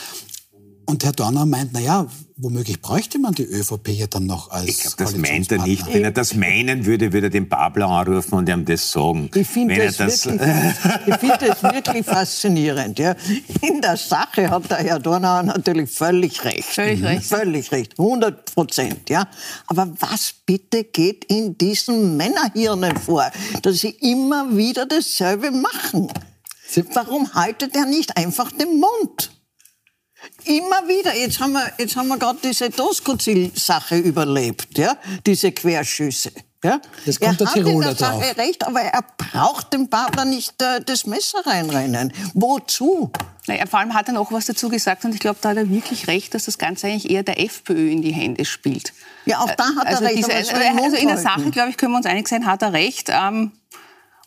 und 0.90 1.04
Herr 1.04 1.12
Donner 1.12 1.46
meint, 1.46 1.70
na 1.72 1.80
ja, 1.80 2.06
womöglich 2.36 2.80
bräuchte 2.80 3.18
man 3.18 3.32
die 3.34 3.44
ÖVP 3.44 3.88
ja 3.90 4.06
dann 4.06 4.26
noch 4.26 4.50
als 4.50 4.68
Ich 4.68 4.80
glaube, 4.80 4.96
das 4.98 5.16
meint 5.16 5.50
er 5.52 5.62
nicht. 5.62 5.86
Wenn 5.92 6.04
er 6.04 6.10
das 6.10 6.34
meinen 6.34 6.84
würde, 6.84 7.12
würde 7.12 7.28
er 7.28 7.30
den 7.30 7.48
Babler 7.48 7.88
anrufen 7.88 8.34
und 8.34 8.48
ihm 8.48 8.64
das 8.64 8.90
sagen. 8.90 9.30
Ich 9.34 9.46
finde 9.46 9.80
es, 9.82 9.98
das 9.98 10.26
wirklich, 10.26 11.16
find 11.20 11.42
es 11.42 11.62
wirklich 11.62 12.04
faszinierend. 12.04 12.98
Ja. 12.98 13.14
In 13.62 13.80
der 13.80 13.96
Sache 13.96 14.50
hat 14.50 14.70
der 14.70 14.78
Herr 14.78 14.98
Donner 14.98 15.42
natürlich 15.42 15.90
völlig 15.90 16.44
recht. 16.44 16.64
Völlig 16.64 17.02
recht. 17.02 17.24
Völlig 17.24 17.72
recht. 17.72 17.98
100 17.98 18.54
Prozent. 18.54 19.08
Ja. 19.08 19.28
Aber 19.66 19.92
was 20.00 20.34
bitte 20.44 20.84
geht 20.84 21.24
in 21.26 21.56
diesen 21.56 22.16
Männerhirnen 22.16 22.96
vor, 22.96 23.30
dass 23.62 23.78
sie 23.78 23.90
immer 23.90 24.56
wieder 24.56 24.86
dasselbe 24.86 25.50
machen? 25.52 26.08
Warum 26.94 27.32
haltet 27.34 27.74
er 27.76 27.86
nicht 27.86 28.16
einfach 28.16 28.50
den 28.52 28.80
Mund? 28.80 29.30
Immer 30.44 30.88
wieder. 30.88 31.14
Jetzt 31.16 31.40
haben 31.40 31.52
wir, 31.52 31.72
jetzt 31.78 31.96
haben 31.96 32.08
wir 32.08 32.18
gerade 32.18 32.38
diese 32.42 32.70
Doskozil-Sache 32.70 33.96
überlebt, 33.96 34.78
ja? 34.78 34.96
Diese 35.26 35.52
Querschüsse. 35.52 36.32
Ja? 36.62 36.80
Das 37.06 37.18
kommt 37.18 37.40
er 37.40 37.46
der 37.46 37.54
Tiroler 37.54 37.86
hat 37.86 37.92
in 37.92 37.98
der 37.98 38.08
Sache 38.08 38.20
drauf. 38.20 38.38
recht, 38.38 38.66
aber 38.66 38.80
er 38.80 39.04
braucht 39.16 39.72
dem 39.72 39.88
Partner 39.88 40.24
nicht 40.24 40.60
äh, 40.60 40.80
das 40.84 41.06
Messer 41.06 41.38
reinrennen. 41.46 42.12
Wozu? 42.34 43.10
Naja, 43.46 43.64
vor 43.66 43.80
allem 43.80 43.94
hat 43.94 44.08
er 44.08 44.14
noch 44.14 44.30
was 44.30 44.46
dazu 44.46 44.68
gesagt 44.68 45.04
und 45.04 45.14
ich 45.14 45.20
glaube, 45.20 45.38
da 45.40 45.50
hat 45.50 45.56
er 45.56 45.70
wirklich 45.70 46.06
recht, 46.06 46.34
dass 46.34 46.44
das 46.44 46.58
Ganze 46.58 46.86
eigentlich 46.86 47.10
eher 47.10 47.22
der 47.22 47.40
FPÖ 47.40 47.90
in 47.90 48.02
die 48.02 48.12
Hände 48.12 48.44
spielt. 48.44 48.92
Ja, 49.24 49.40
auch 49.40 49.50
da 49.54 49.64
hat 49.76 49.86
also 49.86 50.04
er 50.04 50.10
recht. 50.10 50.18
Diese, 50.18 50.32
also 50.32 50.96
in 50.96 51.08
der. 51.08 51.16
Sache, 51.16 51.50
glaube 51.50 51.70
ich, 51.70 51.76
können 51.76 51.92
wir 51.92 51.96
uns 51.96 52.06
einig 52.06 52.28
sein, 52.28 52.46
hat 52.46 52.62
er 52.62 52.72
recht. 52.72 53.08
Ähm, 53.08 53.52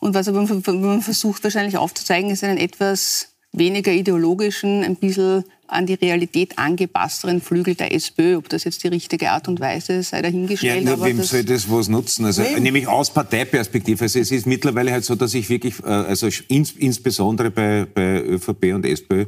und 0.00 0.14
was 0.14 0.26
er 0.26 0.32
man 0.32 1.02
versucht 1.02 1.44
wahrscheinlich 1.44 1.78
aufzuzeigen, 1.78 2.30
ist 2.30 2.44
einen 2.44 2.58
etwas 2.58 3.33
weniger 3.56 3.92
ideologischen, 3.92 4.82
ein 4.82 4.96
bisschen 4.96 5.44
an 5.66 5.86
die 5.86 5.94
Realität 5.94 6.58
angepassteren 6.58 7.40
Flügel 7.40 7.74
der 7.74 7.94
SPÖ. 7.94 8.36
Ob 8.36 8.48
das 8.48 8.64
jetzt 8.64 8.84
die 8.84 8.88
richtige 8.88 9.30
Art 9.30 9.48
und 9.48 9.60
Weise 9.60 9.94
ist, 9.94 10.10
sei 10.10 10.18
Ja, 10.18 10.22
dahingestellt. 10.22 10.84
nur 10.84 10.94
aber 10.94 11.06
wem 11.06 11.18
das, 11.18 11.28
soll 11.28 11.44
das 11.44 11.70
was 11.70 11.88
nutzen? 11.88 12.24
Also, 12.26 12.42
Wem? 12.42 12.62
nämlich 12.62 12.86
aus 12.86 13.12
Parteiperspektive. 13.12 14.04
Also 14.04 14.18
es 14.18 14.30
ist 14.30 14.46
mittlerweile 14.46 14.92
halt 14.92 15.04
so, 15.04 15.14
dass 15.14 15.32
ich 15.34 15.48
wirklich, 15.48 15.80
äh, 15.82 15.86
also 15.86 16.28
ins, 16.48 16.72
insbesondere 16.72 17.50
bei, 17.50 17.86
bei 17.92 18.22
ÖVP 18.22 18.74
und 18.74 18.84
SPÖ, 18.84 19.26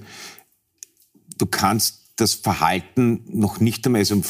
du 1.39 1.47
kannst 1.47 2.06
das 2.17 2.33
Verhalten 2.33 3.21
noch 3.31 3.61
nicht 3.61 3.85
einmal, 3.85 3.99
also 4.01 4.23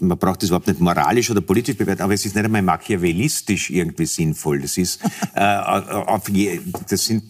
man 0.00 0.18
braucht 0.18 0.42
das 0.42 0.50
überhaupt 0.50 0.68
nicht 0.68 0.80
moralisch 0.80 1.30
oder 1.30 1.40
politisch 1.40 1.76
bewerten, 1.76 2.02
aber 2.02 2.12
es 2.12 2.26
ist 2.26 2.34
nicht 2.36 2.44
einmal 2.44 2.60
machiavellistisch 2.60 3.70
irgendwie 3.70 4.04
sinnvoll. 4.04 4.60
Das 4.60 4.76
ist, 4.76 5.00
äh, 5.34 5.40
auf 5.40 6.28
je, 6.28 6.60
das 6.90 7.06
sind, 7.06 7.22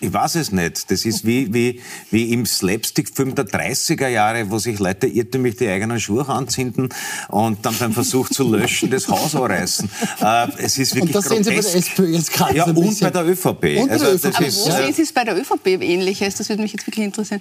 ich 0.00 0.12
weiß 0.12 0.34
es 0.34 0.52
nicht, 0.52 0.90
das 0.90 1.06
ist 1.06 1.24
wie, 1.24 1.52
wie, 1.54 1.80
wie 2.10 2.34
im 2.34 2.44
Slapstick-Film 2.44 3.34
der 3.34 3.46
30er 3.46 4.08
Jahre, 4.08 4.50
wo 4.50 4.58
sich 4.58 4.78
Leute 4.78 5.06
irrtümlich 5.06 5.56
die 5.56 5.68
eigenen 5.68 5.98
Schuhe 5.98 6.28
anzünden 6.28 6.90
und 7.28 7.64
dann 7.64 7.74
beim 7.78 7.94
Versuch 7.94 8.28
zu 8.28 8.44
löschen 8.54 8.90
das 8.90 9.08
Haus 9.08 9.34
anreißen. 9.34 9.88
Äh, 10.20 10.48
es 10.58 10.76
ist 10.76 10.94
wirklich 10.94 11.16
Und 11.16 11.24
das 11.24 11.30
sehen 11.30 11.44
Sie 11.44 11.50
bei 11.50 11.56
der 11.56 11.62
grotesk. 11.64 11.88
SPÖ 11.92 12.06
jetzt 12.08 12.32
gerade 12.32 12.56
Ja, 12.56 12.64
so 12.64 12.70
ein 12.72 12.76
und 12.76 13.00
bei 13.00 13.10
der 13.10 13.26
ÖVP. 13.26 13.80
Und 13.80 13.90
Also, 13.90 14.06
ÖVP. 14.06 14.22
das 14.22 14.34
aber 14.36 14.46
ist, 14.46 14.66
wo 14.66 14.68
äh, 14.68 14.72
sehen 14.84 14.92
Sie 14.92 15.02
es 15.02 15.12
bei 15.14 15.24
der 15.24 15.34
ÖVP 15.34 15.66
Ähnliches? 15.66 16.34
Das 16.34 16.50
würde 16.50 16.60
mich 16.60 16.72
jetzt 16.74 16.86
wirklich 16.86 17.06
interessieren. 17.06 17.40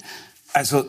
Also 0.53 0.85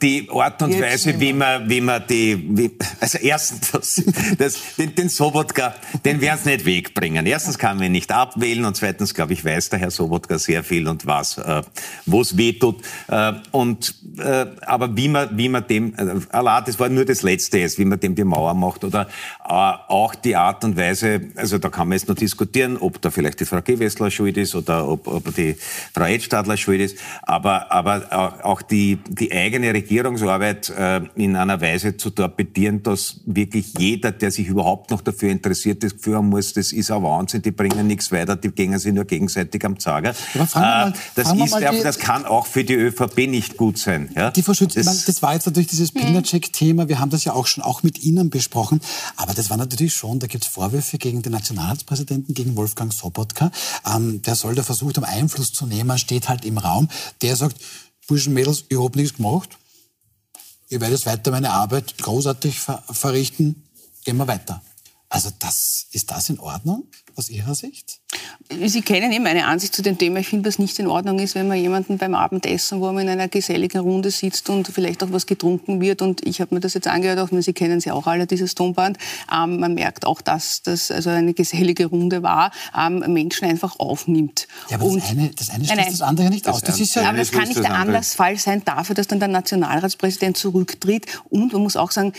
die 0.00 0.28
Art 0.30 0.62
und 0.62 0.80
Weise, 0.80 1.18
wie 1.18 1.32
man, 1.32 1.68
wie 1.68 1.80
man 1.80 2.02
die, 2.08 2.40
wie, 2.56 2.70
also 3.00 3.18
erstens, 3.18 3.70
das, 3.72 4.02
das, 4.38 4.58
den, 4.78 4.94
den 4.94 5.08
Sobotka, 5.08 5.74
den 6.04 6.20
werden 6.20 6.38
sie 6.42 6.50
nicht 6.50 6.64
wegbringen. 6.64 7.26
Erstens 7.26 7.58
kann 7.58 7.78
man 7.78 7.86
ihn 7.86 7.92
nicht 7.92 8.12
abwählen 8.12 8.64
und 8.64 8.76
zweitens, 8.76 9.12
glaube 9.12 9.32
ich, 9.32 9.44
weiß 9.44 9.70
der 9.70 9.80
Herr 9.80 9.90
Sobotka 9.90 10.38
sehr 10.38 10.62
viel 10.62 10.86
und 10.86 11.04
was, 11.06 11.38
äh, 11.38 11.62
wo 12.06 12.20
es 12.20 12.36
weh 12.36 12.52
tut. 12.52 12.80
Äh, 13.08 13.32
und, 13.50 13.94
äh, 14.18 14.46
aber 14.66 14.96
wie 14.96 15.08
man, 15.08 15.36
wie 15.36 15.48
man 15.48 15.66
dem, 15.66 15.94
äh, 15.96 16.20
Allah, 16.30 16.60
das 16.60 16.78
war 16.78 16.88
nur 16.88 17.04
das 17.04 17.22
Letzte 17.22 17.58
jetzt, 17.58 17.78
wie 17.78 17.84
man 17.84 17.98
dem 17.98 18.14
die 18.14 18.24
Mauer 18.24 18.54
macht 18.54 18.84
oder 18.84 19.08
äh, 19.44 19.48
auch 19.52 20.14
die 20.14 20.36
Art 20.36 20.62
und 20.64 20.76
Weise, 20.76 21.22
also 21.34 21.58
da 21.58 21.68
kann 21.70 21.88
man 21.88 21.98
jetzt 21.98 22.08
noch 22.08 22.14
diskutieren, 22.14 22.76
ob 22.76 23.02
da 23.02 23.10
vielleicht 23.10 23.40
die 23.40 23.44
Frau 23.46 23.60
Gewessler 23.60 24.10
schuld 24.12 24.36
ist 24.36 24.54
oder 24.54 24.86
ob, 24.88 25.08
ob 25.08 25.34
die 25.34 25.56
Frau 25.92 26.04
Edstadler 26.04 26.56
schuld 26.56 26.80
ist, 26.80 26.98
aber, 27.22 27.72
aber 27.72 28.06
auch- 28.10 28.44
auch 28.44 28.62
die, 28.62 28.98
die 29.08 29.32
eigene 29.32 29.71
Regierungsarbeit 29.72 30.70
äh, 30.70 31.00
in 31.16 31.36
einer 31.36 31.60
Weise 31.60 31.96
zu 31.96 32.10
torpedieren, 32.10 32.82
dass 32.82 33.20
wirklich 33.26 33.72
jeder, 33.78 34.12
der 34.12 34.30
sich 34.30 34.46
überhaupt 34.48 34.90
noch 34.90 35.00
dafür 35.00 35.30
interessiert, 35.30 35.82
das 35.82 35.94
Gefühl 35.96 36.16
haben 36.16 36.28
muss, 36.28 36.52
das 36.52 36.72
ist 36.72 36.90
ein 36.90 37.02
Wahnsinn, 37.02 37.42
die 37.42 37.50
bringen 37.50 37.86
nichts 37.86 38.10
weiter, 38.12 38.36
die 38.36 38.50
gehen 38.50 38.78
sich 38.78 38.92
nur 38.92 39.04
gegenseitig 39.04 39.64
am 39.64 39.78
Zager. 39.78 40.14
Mal- 40.54 40.92
das, 41.14 41.28
ist, 41.46 41.52
die- 41.72 41.82
das 41.84 41.98
kann 41.98 42.24
auch 42.24 42.46
für 42.46 42.64
die 42.64 42.74
ÖVP 42.74 43.26
nicht 43.28 43.56
gut 43.56 43.78
sein. 43.78 44.10
Ja? 44.14 44.30
Die 44.30 44.42
Frau 44.42 44.54
Schütz, 44.54 44.74
Das- 44.74 44.86
das, 44.86 45.04
das 45.04 45.22
war 45.22 45.34
jetzt 45.34 45.46
natürlich 45.46 45.68
dieses 45.68 45.92
Pilnacek-Thema. 45.92 46.88
Wir 46.88 46.98
haben 47.00 47.10
das 47.10 47.24
ja 47.24 47.32
auch 47.32 47.46
schon 47.46 47.62
auch 47.64 47.82
mit 47.82 48.02
Ihnen 48.02 48.30
besprochen. 48.30 48.80
Aber 49.16 49.34
das 49.34 49.50
war 49.50 49.56
natürlich 49.56 49.94
schon, 49.94 50.18
da 50.18 50.26
gibt 50.26 50.44
es 50.44 50.50
Vorwürfe 50.50 50.98
gegen 50.98 51.22
den 51.22 51.32
Nationalratspräsidenten, 51.32 52.34
gegen 52.34 52.56
Wolfgang 52.56 52.92
Sobotka. 52.92 53.50
Ähm, 53.94 54.22
der 54.22 54.34
soll 54.34 54.54
da 54.54 54.62
versucht 54.62 54.96
haben, 54.96 55.04
Einfluss 55.04 55.52
zu 55.52 55.66
nehmen, 55.66 55.96
steht 55.98 56.28
halt 56.28 56.44
im 56.44 56.58
Raum. 56.58 56.88
Der 57.22 57.36
sagt, 57.36 57.56
Burschen, 58.08 58.34
Mädels, 58.34 58.64
ich 58.68 58.78
hab 58.78 58.96
nichts 58.96 59.16
gemacht. 59.16 59.58
Ich 60.72 60.80
werde 60.80 60.94
jetzt 60.94 61.04
weiter 61.04 61.30
meine 61.30 61.50
Arbeit 61.50 61.98
großartig 61.98 62.58
ver 62.58 62.82
verrichten. 62.90 63.62
Gehen 64.06 64.16
wir 64.16 64.26
weiter. 64.26 64.62
Also 65.10 65.28
das, 65.38 65.86
ist 65.90 66.10
das 66.10 66.30
in 66.30 66.40
Ordnung 66.40 66.84
aus 67.16 67.30
Ihrer 67.30 67.54
Sicht? 67.54 68.00
Sie 68.64 68.82
kennen 68.82 69.12
eben 69.12 69.24
meine 69.24 69.46
Ansicht 69.46 69.74
zu 69.74 69.82
dem 69.82 69.98
Thema. 69.98 70.20
Ich 70.20 70.28
finde, 70.28 70.48
was 70.48 70.58
nicht 70.58 70.78
in 70.78 70.86
Ordnung 70.86 71.18
ist, 71.18 71.34
wenn 71.34 71.48
man 71.48 71.58
jemanden 71.58 71.98
beim 71.98 72.14
Abendessen, 72.14 72.80
wo 72.80 72.86
man 72.92 73.04
in 73.04 73.08
einer 73.08 73.28
geselligen 73.28 73.80
Runde 73.80 74.10
sitzt 74.10 74.50
und 74.50 74.68
vielleicht 74.68 75.02
auch 75.02 75.10
was 75.10 75.26
getrunken 75.26 75.80
wird. 75.80 76.02
Und 76.02 76.26
ich 76.26 76.40
habe 76.40 76.54
mir 76.54 76.60
das 76.60 76.74
jetzt 76.74 76.86
angehört, 76.86 77.18
auch 77.18 77.28
Sie 77.32 77.52
kennen 77.52 77.80
sie 77.80 77.90
auch 77.90 78.06
alle, 78.06 78.26
dieses 78.26 78.54
Tonband. 78.54 78.98
Ähm, 79.32 79.58
man 79.58 79.74
merkt 79.74 80.06
auch, 80.06 80.20
dass 80.20 80.62
das 80.62 80.90
also 80.90 81.10
eine 81.10 81.34
gesellige 81.34 81.86
Runde 81.86 82.22
war, 82.22 82.52
ähm, 82.78 83.04
Menschen 83.12 83.48
einfach 83.48 83.78
aufnimmt. 83.78 84.46
Ja, 84.68 84.76
aber 84.76 84.86
und 84.86 85.02
das 85.02 85.10
eine, 85.10 85.30
das 85.30 85.50
eine 85.50 85.58
Nein, 85.58 85.66
schließt 85.66 85.78
nein. 85.78 85.90
das 85.92 86.02
andere 86.02 86.30
nicht 86.30 86.48
aus. 86.48 86.60
Das 86.60 86.78
ist 86.78 86.94
ja, 86.94 87.08
aber 87.08 87.18
das 87.18 87.30
kann 87.30 87.48
nicht 87.48 87.62
der. 87.62 87.74
Anlassfall 87.74 88.36
sein 88.36 88.62
dafür, 88.64 88.94
dass 88.94 89.06
dann 89.06 89.18
der 89.18 89.28
Nationalratspräsident 89.28 90.36
zurücktritt. 90.36 91.06
Und 91.30 91.52
man 91.52 91.62
muss 91.62 91.76
auch 91.76 91.90
sagen, 91.90 92.12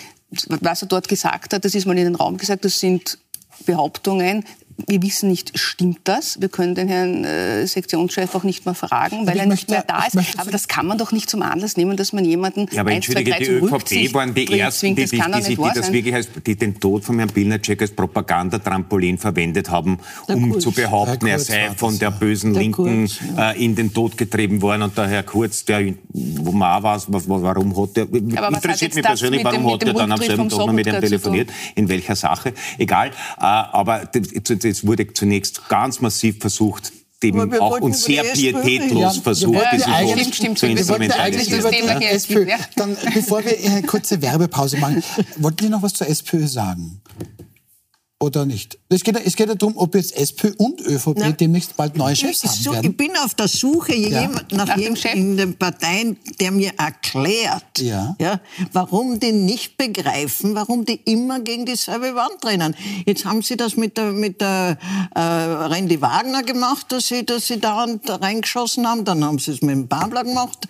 was 0.48 0.82
er 0.82 0.88
dort 0.88 1.08
gesagt 1.08 1.54
hat, 1.54 1.64
das 1.64 1.76
ist 1.76 1.86
mal 1.86 1.98
in 1.98 2.06
den 2.06 2.16
Raum 2.16 2.38
gesagt, 2.38 2.66
das 2.66 2.80
sind 2.80 3.20
Behauptungen. 3.66 4.46
Wir 4.88 5.02
wissen 5.02 5.30
nicht, 5.30 5.58
stimmt 5.58 6.00
das? 6.06 6.42
Wir 6.42 6.50
können 6.50 6.76
den 6.76 6.88
Herrn 6.88 7.24
äh, 7.24 7.66
Sektionschef 7.68 8.34
auch 8.36 8.44
nicht 8.44 8.66
mehr 8.66 8.74
fragen, 8.74 9.28
weil 9.28 9.38
er 9.38 9.46
nicht 9.46 9.70
mehr 9.70 9.84
da 9.88 10.06
ist. 10.06 10.18
Aber 10.40 10.52
das 10.52 10.68
kann 10.68 10.88
man 10.88 10.98
doch 10.98 11.12
nicht 11.12 11.30
zum 11.30 11.42
Anlass 11.42 11.78
nehmen, 11.78 11.96
dass 11.96 12.14
man 12.14 12.26
jemanden 12.26 12.68
Ja, 12.72 12.82
aber 12.82 12.92
eins, 12.92 13.06
zwei, 13.06 13.20
entschuldige, 13.20 13.32
drei 13.32 13.40
die 13.40 13.68
zur 13.68 14.02
ÖVP 14.08 14.14
waren 14.14 14.34
die 14.34 14.60
ersten, 14.60 14.96
die, 14.96 15.06
die, 15.06 15.56
die, 15.56 15.56
das 15.76 15.92
wirklich 15.92 16.16
als, 16.16 16.28
die 16.46 16.56
den 16.56 16.80
Tod 16.80 17.04
von 17.04 17.18
Herrn 17.20 17.30
Pilnacek 17.30 17.82
als 17.82 17.92
Propagandatrampolin 17.92 19.18
verwendet 19.18 19.70
haben, 19.70 20.00
um 20.28 20.52
Kurz. 20.52 20.64
zu 20.64 20.72
behaupten, 20.72 21.28
er 21.28 21.40
sei 21.40 21.72
von 21.76 21.98
der 22.00 22.12
bösen 22.12 22.54
Der 22.54 22.64
Linken 22.64 23.10
äh, 23.38 23.64
in 23.64 23.76
den 23.76 23.94
Tod 23.94 24.18
getrieben 24.18 24.62
worden. 24.62 24.84
Und 24.84 24.98
der 24.98 25.08
Herr 25.08 25.24
Kurz, 25.24 25.66
der, 25.66 25.94
wo 26.10 26.52
man 26.52 26.78
auch 26.78 26.84
weiß, 26.84 27.08
warum 27.10 27.76
hat 27.78 27.98
hat 27.98 28.54
interessiert 28.54 28.96
mich 28.96 29.04
persönlich, 29.04 29.44
warum 29.44 29.72
hat 29.72 29.84
er 29.84 29.94
dann 29.94 30.12
am 30.12 30.20
selben 30.20 30.50
Tag 30.50 30.60
noch 30.60 30.74
mit 30.74 30.88
ihm 30.88 30.96
zu 30.96 31.02
telefoniert, 31.02 31.50
in 31.76 31.90
welcher 31.90 32.16
Sache, 32.16 32.54
egal, 32.78 33.10
äh, 33.10 33.12
aber 33.42 34.10
es 34.70 34.86
wurde 34.86 35.12
zunächst 35.14 35.68
ganz 35.70 36.02
massiv 36.02 36.40
versucht, 36.40 36.92
dem 37.22 37.54
auch 37.54 37.80
und 37.80 37.96
sehr 37.96 38.24
pietätlos 38.24 39.16
Ja, 39.16 39.22
versucht, 39.22 39.56
ja 39.56 39.70
Vote 39.72 39.86
eigentlich- 39.90 40.36
Stimmt, 40.36 40.60
zu 40.60 40.68
Thema 41.72 42.00
hier. 42.00 42.12
SPÖ. 42.12 42.50
Ja. 42.50 42.58
Dann, 42.76 42.98
bevor 43.14 43.44
wir 43.46 43.58
eine 43.72 43.82
kurze 43.84 44.22
Werbepause 44.22 44.78
machen, 44.78 45.02
wollten 45.38 45.64
Sie 45.66 45.70
noch 45.70 45.82
was 45.82 45.94
zur 45.94 46.08
SPÖ 46.08 46.48
sagen? 46.48 47.02
Oder 48.24 48.46
nicht? 48.46 48.80
Es 48.90 49.04
geht, 49.04 49.18
es 49.24 49.36
geht 49.36 49.50
ja 49.50 49.56
darum, 49.56 49.78
ob 49.78 49.96
jetzt 49.96 50.16
SPÖ 50.16 50.54
und 50.58 50.80
ÖVP 50.82 51.16
Na, 51.18 51.32
demnächst 51.32 51.76
bald 51.76 51.98
neue 51.98 52.16
Chefs 52.16 52.44
haben 52.44 52.54
so, 52.54 52.72
werden. 52.72 52.92
Ich 52.92 52.98
bin 52.98 53.12
auf 53.18 53.36
der 53.36 53.48
Suche 53.48 53.96
ja. 53.96 54.30
nach 54.52 54.78
jemandem 54.78 55.12
in 55.14 55.38
den 55.38 55.58
Parteien, 55.58 56.18
der 56.40 56.52
mir 56.52 56.72
erklärt, 56.78 57.80
ja. 57.80 58.16
Ja, 58.20 58.40
warum 58.72 59.20
die 59.20 59.32
nicht 59.32 59.78
begreifen, 59.78 60.56
warum 60.56 60.86
die 60.86 61.00
immer 61.06 61.40
gegen 61.42 61.66
dieselbe 61.66 62.16
Wand 62.16 62.46
rennen. 62.46 62.76
Jetzt 63.06 63.26
haben 63.26 63.42
sie 63.42 63.58
das 63.58 63.76
mit 63.76 63.98
der, 63.98 64.12
mit 64.12 64.40
der 64.42 64.78
äh, 65.16 65.20
Randy 65.20 66.02
Wagner 66.02 66.44
gemacht, 66.44 66.92
dass 66.92 67.08
sie, 67.08 67.26
dass 67.26 67.48
sie 67.48 67.60
da 67.60 67.86
reingeschossen 68.08 68.88
haben. 68.88 69.04
Dann 69.06 69.24
haben 69.24 69.40
sie 69.40 69.52
es 69.52 69.62
mit 69.62 69.76
dem 69.76 69.88
Babler 69.88 70.24
gemacht, 70.24 70.68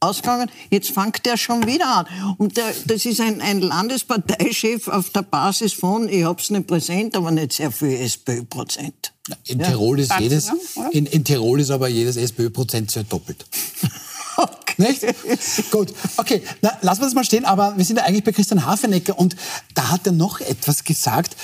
ausgegangen. 0.00 0.50
Jetzt 0.70 0.90
fängt 0.90 1.24
der 1.26 1.36
schon 1.36 1.66
wieder 1.66 1.86
an. 1.86 2.34
Und 2.38 2.56
der, 2.56 2.72
das 2.86 3.04
ist 3.04 3.20
ein, 3.20 3.40
ein 3.40 3.60
Landesparteichef 3.60 4.88
auf 4.88 5.10
der 5.10 5.22
Basis 5.22 5.74
von, 5.74 6.08
ich 6.08 6.24
hab's 6.24 6.50
nicht 6.50 6.66
präsent, 6.66 7.14
aber 7.16 7.30
nicht 7.30 7.52
sehr 7.52 7.70
viel 7.70 7.92
SPÖ-Prozent. 8.00 9.12
In, 9.46 9.60
ja. 9.60 9.68
Tirol 9.68 10.00
ist 10.00 10.12
jedes, 10.18 10.50
in, 10.90 11.06
in 11.06 11.24
Tirol 11.24 11.60
ist 11.60 11.70
aber 11.70 11.88
jedes 11.88 12.16
SPÖ-Prozent 12.16 12.90
sehr 12.90 13.04
doppelt. 13.04 13.44
Okay. 14.36 14.74
Nicht? 14.78 15.70
Gut, 15.70 15.92
okay, 16.16 16.42
Na, 16.62 16.72
lassen 16.80 17.02
wir 17.02 17.06
das 17.06 17.14
mal 17.14 17.24
stehen, 17.24 17.44
aber 17.44 17.76
wir 17.76 17.84
sind 17.84 17.96
ja 17.96 18.04
eigentlich 18.04 18.24
bei 18.24 18.32
Christian 18.32 18.64
Hafenecker 18.64 19.18
und 19.18 19.36
da 19.74 19.90
hat 19.90 20.06
er 20.06 20.12
noch 20.12 20.40
etwas 20.40 20.84
gesagt, 20.84 21.36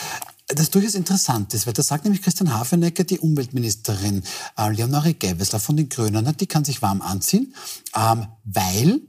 das 0.48 0.70
durchaus 0.70 0.94
interessant 0.94 1.52
ist, 1.54 1.66
weil 1.66 1.72
da 1.72 1.82
sagt 1.82 2.04
nämlich 2.04 2.22
Christian 2.22 2.52
Hafenecker, 2.54 3.04
die 3.04 3.18
Umweltministerin 3.18 4.22
äh, 4.56 4.70
Leonore 4.70 5.14
Gewessler 5.14 5.59
von 5.59 5.76
den 5.76 5.88
Grünen, 5.88 6.37
die 6.37 6.46
kann 6.46 6.64
sich 6.64 6.82
warm 6.82 7.02
anziehen, 7.02 7.54
ähm, 7.96 8.26
weil 8.44 9.00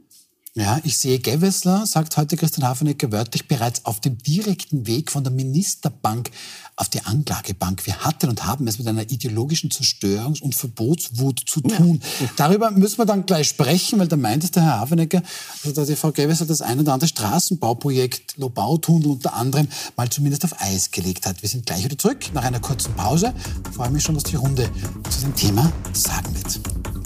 ja, 0.57 0.79
ich 0.83 0.97
sehe 0.97 1.19
Gewessler, 1.19 1.85
sagt 1.85 2.17
heute 2.17 2.35
Christian 2.35 2.67
Hafenecker 2.67 3.11
wörtlich, 3.11 3.47
bereits 3.47 3.85
auf 3.85 3.99
dem 3.99 4.17
direkten 4.17 4.87
Weg 4.87 5.11
von 5.11 5.23
der 5.23 5.31
Ministerbank 5.31 6.31
auf 6.75 6.89
die 6.89 7.01
Anklagebank. 7.03 7.85
Wir 7.85 7.97
hatten 7.97 8.27
und 8.27 8.43
haben 8.43 8.67
es 8.67 8.79
mit 8.79 8.87
einer 8.87 9.03
ideologischen 9.03 9.69
Zerstörungs- 9.69 10.41
und 10.41 10.55
Verbotswut 10.55 11.43
zu 11.45 11.61
tun. 11.61 12.01
Ja. 12.19 12.27
Darüber 12.37 12.71
müssen 12.71 12.97
wir 12.97 13.05
dann 13.05 13.27
gleich 13.27 13.49
sprechen, 13.49 13.99
weil 13.99 14.07
da 14.07 14.15
meint 14.15 14.43
es 14.43 14.49
der 14.49 14.63
Herr 14.63 14.79
Hafenecker, 14.79 15.21
also 15.63 15.75
dass 15.75 15.89
die 15.89 15.95
Frau 15.95 16.11
Gewessler 16.11 16.47
das 16.47 16.63
ein 16.63 16.79
oder 16.79 16.93
andere 16.93 17.07
Straßenbauprojekt, 17.07 18.37
Lobautunnel 18.37 19.11
unter 19.11 19.35
anderem, 19.35 19.67
mal 19.95 20.09
zumindest 20.09 20.43
auf 20.43 20.59
Eis 20.59 20.89
gelegt 20.89 21.27
hat. 21.27 21.39
Wir 21.43 21.49
sind 21.49 21.67
gleich 21.67 21.83
wieder 21.83 21.99
zurück 21.99 22.33
nach 22.33 22.43
einer 22.43 22.59
kurzen 22.59 22.95
Pause. 22.95 23.31
Ich 23.69 23.75
freue 23.75 23.91
mich 23.91 24.01
schon, 24.01 24.15
was 24.15 24.23
die 24.23 24.37
Runde 24.37 24.67
zu 25.07 25.21
dem 25.21 25.35
Thema 25.35 25.71
sagen 25.93 26.33
wird. 26.35 26.96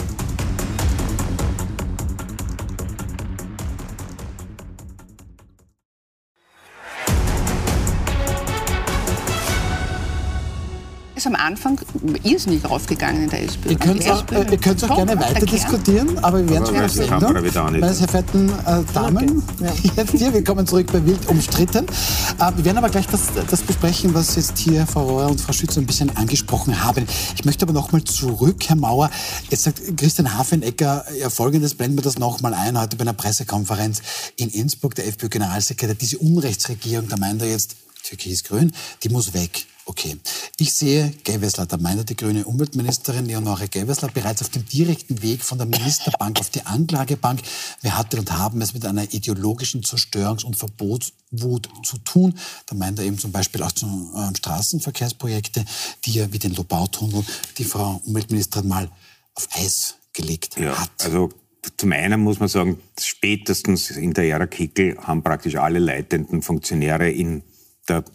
Ist 11.22 11.28
am 11.28 11.36
Anfang 11.36 11.80
irrsinnig 12.24 12.68
raufgegangen 12.68 13.24
in 13.24 13.30
der 13.30 13.44
SPÖ. 13.44 13.70
Ihr 13.70 13.78
könnt 13.78 14.02
es 14.02 14.10
auch, 14.10 14.24
äh, 14.32 14.58
auch 14.90 14.96
gerne 14.96 15.20
weiter 15.20 15.46
diskutieren, 15.46 16.18
aber 16.20 16.40
wir 16.40 16.50
werden 16.50 16.66
schon 16.66 16.90
später. 16.90 17.32
Meine 17.70 17.94
sehr 17.94 18.08
verehrten 18.08 18.50
äh, 18.50 18.84
Damen, 18.92 19.44
okay. 19.60 19.72
ja. 19.86 19.92
jetzt 19.98 20.12
hier, 20.12 20.34
wir 20.34 20.44
kommen 20.44 20.66
zurück 20.66 20.88
bei 20.92 21.06
Wild 21.06 21.28
umstritten. 21.28 21.86
Äh, 21.86 22.52
wir 22.56 22.66
werden 22.66 22.80
aber 22.80 22.90
gleich 22.90 23.06
das, 23.08 23.28
das 23.50 23.62
besprechen, 23.62 24.16
was 24.16 24.36
jetzt 24.36 24.58
hier 24.58 24.88
Frau 24.88 25.04
Rohr 25.04 25.28
und 25.28 25.40
Frau 25.40 25.54
Schütze 25.54 25.80
ein 25.80 25.86
bisschen 25.86 26.16
angesprochen 26.18 26.84
haben. 26.84 27.06
Ich 27.36 27.46
möchte 27.46 27.66
aber 27.66 27.74
noch 27.74 27.92
mal 27.92 28.04
zurück, 28.04 28.64
Herr 28.68 28.76
Mauer. 28.76 29.12
Jetzt 29.52 29.64
sagt 29.64 29.80
Christian 29.98 30.36
Hafenecker, 30.36 31.06
ja, 31.20 31.30
folgendes 31.30 31.76
blenden 31.76 31.98
wir 31.98 32.04
das 32.04 32.18
noch 32.18 32.42
mal 32.42 32.56
ein, 32.56 32.80
heute 32.80 32.96
bei 32.96 33.02
einer 33.02 33.14
Pressekonferenz 33.14 34.02
in 34.38 34.50
Innsbruck, 34.50 34.96
der 34.96 35.08
FPÖ-Generalsekretär, 35.08 35.96
diese 35.96 36.18
Unrechtsregierung, 36.18 37.08
da 37.10 37.18
meint 37.18 37.44
er 37.44 37.50
jetzt, 37.50 37.76
Türkis-Grün, 38.04 38.72
die 39.04 39.10
muss 39.10 39.36
weg. 39.36 39.68
Okay. 39.91 40.15
Ich 40.58 40.73
sehe 40.73 41.12
Gewessler, 41.25 41.65
da 41.65 41.75
meint 41.75 42.10
die 42.10 42.15
grüne 42.15 42.45
Umweltministerin 42.45 43.25
Leonore 43.25 43.67
Gewessler 43.67 44.08
bereits 44.08 44.41
auf 44.41 44.47
dem 44.47 44.65
direkten 44.65 45.21
Weg 45.21 45.43
von 45.43 45.58
der 45.58 45.67
Ministerbank 45.67 46.39
auf 46.39 46.49
die 46.49 46.65
Anklagebank. 46.65 47.41
Wir 47.82 47.97
hatten 47.97 48.19
und 48.19 48.32
haben 48.32 48.62
es 48.62 48.73
mit 48.73 48.86
einer 48.86 49.04
ideologischen 49.13 49.82
Zerstörungs- 49.84 50.45
und 50.45 50.56
Verbotswut 50.56 51.67
zu 51.84 51.97
tun. 51.97 52.39
Da 52.67 52.75
meint 52.75 52.99
er 52.99 53.06
eben 53.06 53.17
zum 53.17 53.34
Beispiel 53.34 53.62
auch 53.63 53.73
zu 53.73 53.86
äh, 54.15 54.34
Straßenverkehrsprojekte, 54.34 55.65
die 56.06 56.13
ja 56.13 56.32
wie 56.32 56.39
den 56.39 56.56
Lobautunnel 56.56 57.25
die 57.58 57.65
Frau 57.65 57.99
Umweltministerin 58.06 58.69
mal 58.69 58.89
auf 59.36 59.49
Eis 59.51 59.95
gelegt 60.13 60.58
ja, 60.58 60.80
hat. 60.80 60.91
Also 61.04 61.32
zum 61.75 61.91
einen 61.91 62.21
muss 62.21 62.39
man 62.39 62.47
sagen, 62.47 62.80
spätestens 62.97 63.89
in 63.89 64.13
der 64.13 64.23
Ära 64.30 64.47
Kickel 64.47 64.97
haben 64.99 65.21
praktisch 65.21 65.58
alle 65.58 65.80
leitenden 65.80 66.41
Funktionäre 66.43 67.12
in 67.12 67.43
der 67.89 68.06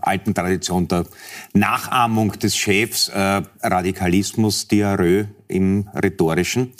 alten 0.00 0.34
Tradition 0.34 0.88
der 0.88 1.04
Nachahmung 1.52 2.32
des 2.32 2.56
Chefs, 2.56 3.08
äh, 3.08 3.42
Radikalismus, 3.62 4.68
Diarrhoe 4.68 5.28
im 5.48 5.88
Rhetorischen. 5.94 6.72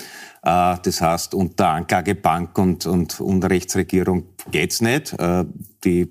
Äh, 0.42 0.76
das 0.83 1.00
heißt, 1.00 1.35
unter 1.35 1.68
Anklagebank 1.68 2.57
und, 2.59 2.87
und 2.87 3.20
Unrechtsregierung 3.20 4.24
geht's 4.50 4.81
nicht. 4.81 5.12
Äh, 5.18 5.44
die, 5.85 6.09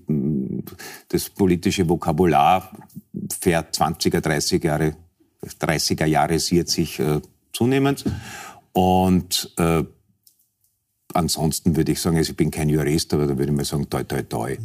das 1.09 1.29
politische 1.29 1.87
Vokabular 1.87 2.71
fährt 3.39 3.75
20er, 3.75 4.19
30er 4.19 4.65
Jahre, 4.65 4.95
30er 5.61 6.05
Jahre 6.05 6.39
siert 6.39 6.69
sich 6.69 6.99
äh, 6.99 7.21
zunehmend. 7.53 8.05
Und 8.73 9.53
äh, 9.57 9.83
ansonsten 11.13 11.75
würde 11.75 11.91
ich 11.91 12.01
sagen, 12.01 12.17
also 12.17 12.31
ich 12.31 12.37
bin 12.37 12.51
kein 12.51 12.69
Jurist, 12.69 13.13
aber 13.13 13.27
da 13.27 13.37
würde 13.37 13.51
ich 13.51 13.57
mal 13.57 13.65
sagen, 13.65 13.89
toi, 13.89 14.03
toi, 14.03 14.21
toi. 14.21 14.57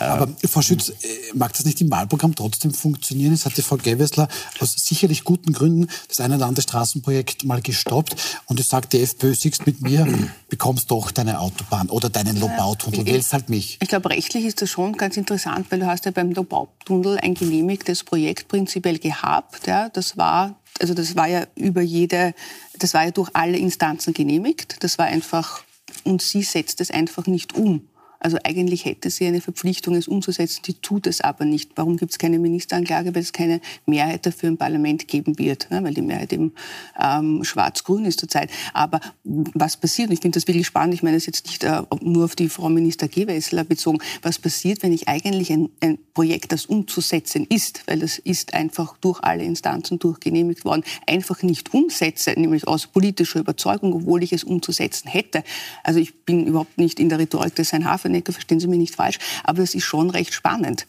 Aber 0.00 0.28
äh, 0.42 0.48
Frau 0.48 0.62
Schütz, 0.62 0.90
äh, 0.90 0.94
mag 1.34 1.52
das 1.52 1.64
nicht 1.64 1.80
im 1.80 1.90
Wahlprogramm 1.90 2.34
trotzdem 2.34 2.72
funktionieren? 2.72 3.32
Es 3.32 3.44
hat 3.44 3.56
die 3.56 3.62
Frau 3.62 3.76
Gewessler 3.76 4.28
aus 4.60 4.74
sicherlich 4.76 5.24
guten 5.24 5.52
Gründen 5.52 5.88
das 6.08 6.20
eine 6.20 6.36
oder 6.36 6.46
andere 6.46 6.62
Straßenprojekt 6.62 7.44
mal 7.44 7.60
gestoppt 7.60 8.16
und 8.46 8.60
es 8.60 8.68
sagt, 8.68 8.92
die 8.92 9.02
FPÖ, 9.02 9.34
siehst 9.34 9.66
mit 9.66 9.80
mir, 9.80 10.06
bekommst 10.48 10.90
doch 10.90 11.10
deine 11.10 11.40
Autobahn 11.40 11.88
oder 11.88 12.10
deinen 12.10 12.38
Lobautunnel, 12.38 13.06
wählst 13.06 13.32
halt 13.32 13.48
mich. 13.48 13.78
Ich 13.80 13.88
glaube, 13.88 14.10
rechtlich 14.10 14.44
ist 14.44 14.62
das 14.62 14.70
schon 14.70 14.92
ganz 14.92 15.16
interessant, 15.16 15.66
weil 15.70 15.80
du 15.80 15.86
hast 15.86 16.04
ja 16.04 16.10
beim 16.10 16.32
Lobautunnel 16.32 17.18
ein 17.18 17.34
genehmigtes 17.34 18.04
Projekt 18.04 18.48
prinzipiell 18.48 18.98
gehabt. 18.98 19.66
Ja. 19.66 19.88
Das 19.88 20.16
war 20.16 20.56
also 20.80 20.94
das 20.94 21.16
war 21.16 21.26
ja 21.26 21.46
über 21.56 21.80
jede, 21.80 22.34
das 22.78 22.94
war 22.94 23.04
ja 23.04 23.10
durch 23.10 23.30
alle 23.32 23.58
Instanzen 23.58 24.14
genehmigt. 24.14 24.76
Das 24.80 24.96
war 24.96 25.06
einfach 25.06 25.64
und 26.04 26.22
sie 26.22 26.42
setzt 26.42 26.80
es 26.80 26.90
einfach 26.90 27.26
nicht 27.26 27.54
um. 27.54 27.88
Also 28.20 28.36
eigentlich 28.42 28.84
hätte 28.84 29.10
sie 29.10 29.26
eine 29.26 29.40
Verpflichtung, 29.40 29.94
es 29.94 30.08
umzusetzen, 30.08 30.62
die 30.66 30.74
tut 30.74 31.06
es 31.06 31.20
aber 31.20 31.44
nicht. 31.44 31.72
Warum 31.76 31.96
gibt 31.96 32.12
es 32.12 32.18
keine 32.18 32.38
Ministeranklage? 32.38 33.14
Weil 33.14 33.22
es 33.22 33.32
keine 33.32 33.60
Mehrheit 33.86 34.26
dafür 34.26 34.48
im 34.48 34.56
Parlament 34.56 35.06
geben 35.06 35.38
wird, 35.38 35.70
ne? 35.70 35.82
weil 35.84 35.94
die 35.94 36.02
Mehrheit 36.02 36.32
eben 36.32 36.52
ähm, 37.00 37.44
schwarz-grün 37.44 38.04
ist 38.04 38.18
zurzeit. 38.18 38.50
Aber 38.72 39.00
was 39.22 39.76
passiert, 39.76 40.08
und 40.08 40.14
ich 40.14 40.20
finde 40.20 40.38
das 40.38 40.48
wirklich 40.48 40.66
spannend, 40.66 40.94
ich 40.94 41.02
meine 41.02 41.16
das 41.16 41.26
jetzt 41.26 41.46
nicht 41.46 41.62
äh, 41.62 41.82
nur 42.00 42.24
auf 42.24 42.34
die 42.34 42.48
Frau 42.48 42.68
Minister 42.68 43.06
Gewessler 43.06 43.64
bezogen, 43.64 43.98
was 44.22 44.38
passiert, 44.38 44.82
wenn 44.82 44.92
ich 44.92 45.08
eigentlich 45.08 45.52
ein, 45.52 45.68
ein 45.80 45.98
Projekt, 46.12 46.50
das 46.50 46.66
umzusetzen 46.66 47.46
ist, 47.48 47.82
weil 47.86 48.00
das 48.00 48.18
ist 48.18 48.54
einfach 48.54 48.96
durch 48.98 49.22
alle 49.22 49.44
Instanzen 49.44 50.00
durchgenehmigt 50.00 50.64
worden, 50.64 50.82
einfach 51.06 51.42
nicht 51.42 51.72
umsetze, 51.72 52.32
nämlich 52.36 52.66
aus 52.66 52.88
politischer 52.88 53.38
Überzeugung, 53.38 53.92
obwohl 53.92 54.24
ich 54.24 54.32
es 54.32 54.42
umzusetzen 54.42 55.08
hätte. 55.08 55.44
Also 55.84 56.00
ich 56.00 56.24
bin 56.24 56.46
überhaupt 56.46 56.78
nicht 56.78 56.98
in 56.98 57.08
der 57.08 57.20
Rhetorik 57.20 57.54
des 57.54 57.72
Herrn 57.72 57.84
Hafer 57.84 58.07
Pfeffernecker, 58.08 58.32
verstehen 58.32 58.60
Sie 58.60 58.66
mich 58.66 58.78
nicht 58.78 58.94
falsch, 58.94 59.18
aber 59.44 59.60
das 59.60 59.74
ist 59.74 59.84
schon 59.84 60.10
recht 60.10 60.32
spannend 60.32 60.86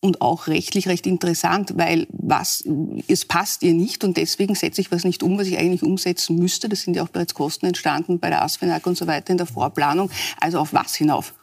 und 0.00 0.20
auch 0.20 0.48
rechtlich 0.48 0.88
recht 0.88 1.06
interessant, 1.06 1.74
weil 1.76 2.08
was, 2.10 2.64
es 3.06 3.24
passt 3.24 3.62
ihr 3.62 3.72
nicht 3.72 4.02
und 4.02 4.16
deswegen 4.16 4.54
setze 4.54 4.80
ich 4.80 4.90
was 4.90 5.04
nicht 5.04 5.22
um, 5.22 5.38
was 5.38 5.46
ich 5.46 5.58
eigentlich 5.58 5.82
umsetzen 5.82 6.36
müsste. 6.36 6.68
Das 6.68 6.82
sind 6.82 6.96
ja 6.96 7.04
auch 7.04 7.08
bereits 7.08 7.34
Kosten 7.34 7.66
entstanden 7.66 8.18
bei 8.18 8.28
der 8.28 8.42
ASFINAG 8.42 8.84
und 8.86 8.96
so 8.96 9.06
weiter 9.06 9.30
in 9.30 9.36
der 9.36 9.46
Vorplanung. 9.46 10.10
Also 10.40 10.58
auf 10.58 10.72
was 10.72 10.96
hinauf? 10.96 11.34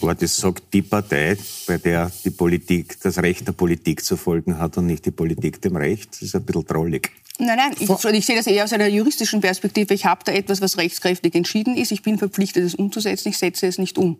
Aber 0.00 0.14
das 0.14 0.36
sagt 0.36 0.72
die 0.74 0.82
Partei, 0.82 1.38
bei 1.66 1.78
der 1.78 2.12
die 2.22 2.30
Politik, 2.30 3.00
das 3.00 3.18
Recht 3.18 3.48
der 3.48 3.52
Politik 3.52 4.04
zu 4.04 4.16
folgen 4.16 4.58
hat 4.58 4.76
und 4.76 4.86
nicht 4.86 5.06
die 5.06 5.10
Politik 5.10 5.60
dem 5.62 5.76
Recht. 5.76 6.12
Das 6.12 6.22
ist 6.22 6.36
ein 6.36 6.44
bisschen 6.44 6.66
trollig. 6.66 7.10
Nein, 7.38 7.56
nein, 7.56 7.72
ich, 7.78 7.90
ich, 7.90 8.26
sehe 8.26 8.36
das 8.36 8.46
eher 8.46 8.64
aus 8.64 8.72
einer 8.72 8.86
juristischen 8.86 9.40
Perspektive. 9.40 9.92
Ich 9.92 10.06
habe 10.06 10.22
da 10.24 10.32
etwas, 10.32 10.60
was 10.60 10.78
rechtskräftig 10.78 11.34
entschieden 11.34 11.76
ist. 11.76 11.92
Ich 11.92 12.02
bin 12.02 12.18
verpflichtet, 12.18 12.64
es 12.64 12.74
umzusetzen. 12.74 13.28
Ich 13.28 13.38
setze 13.38 13.66
es 13.66 13.78
nicht 13.78 13.98
um. 13.98 14.18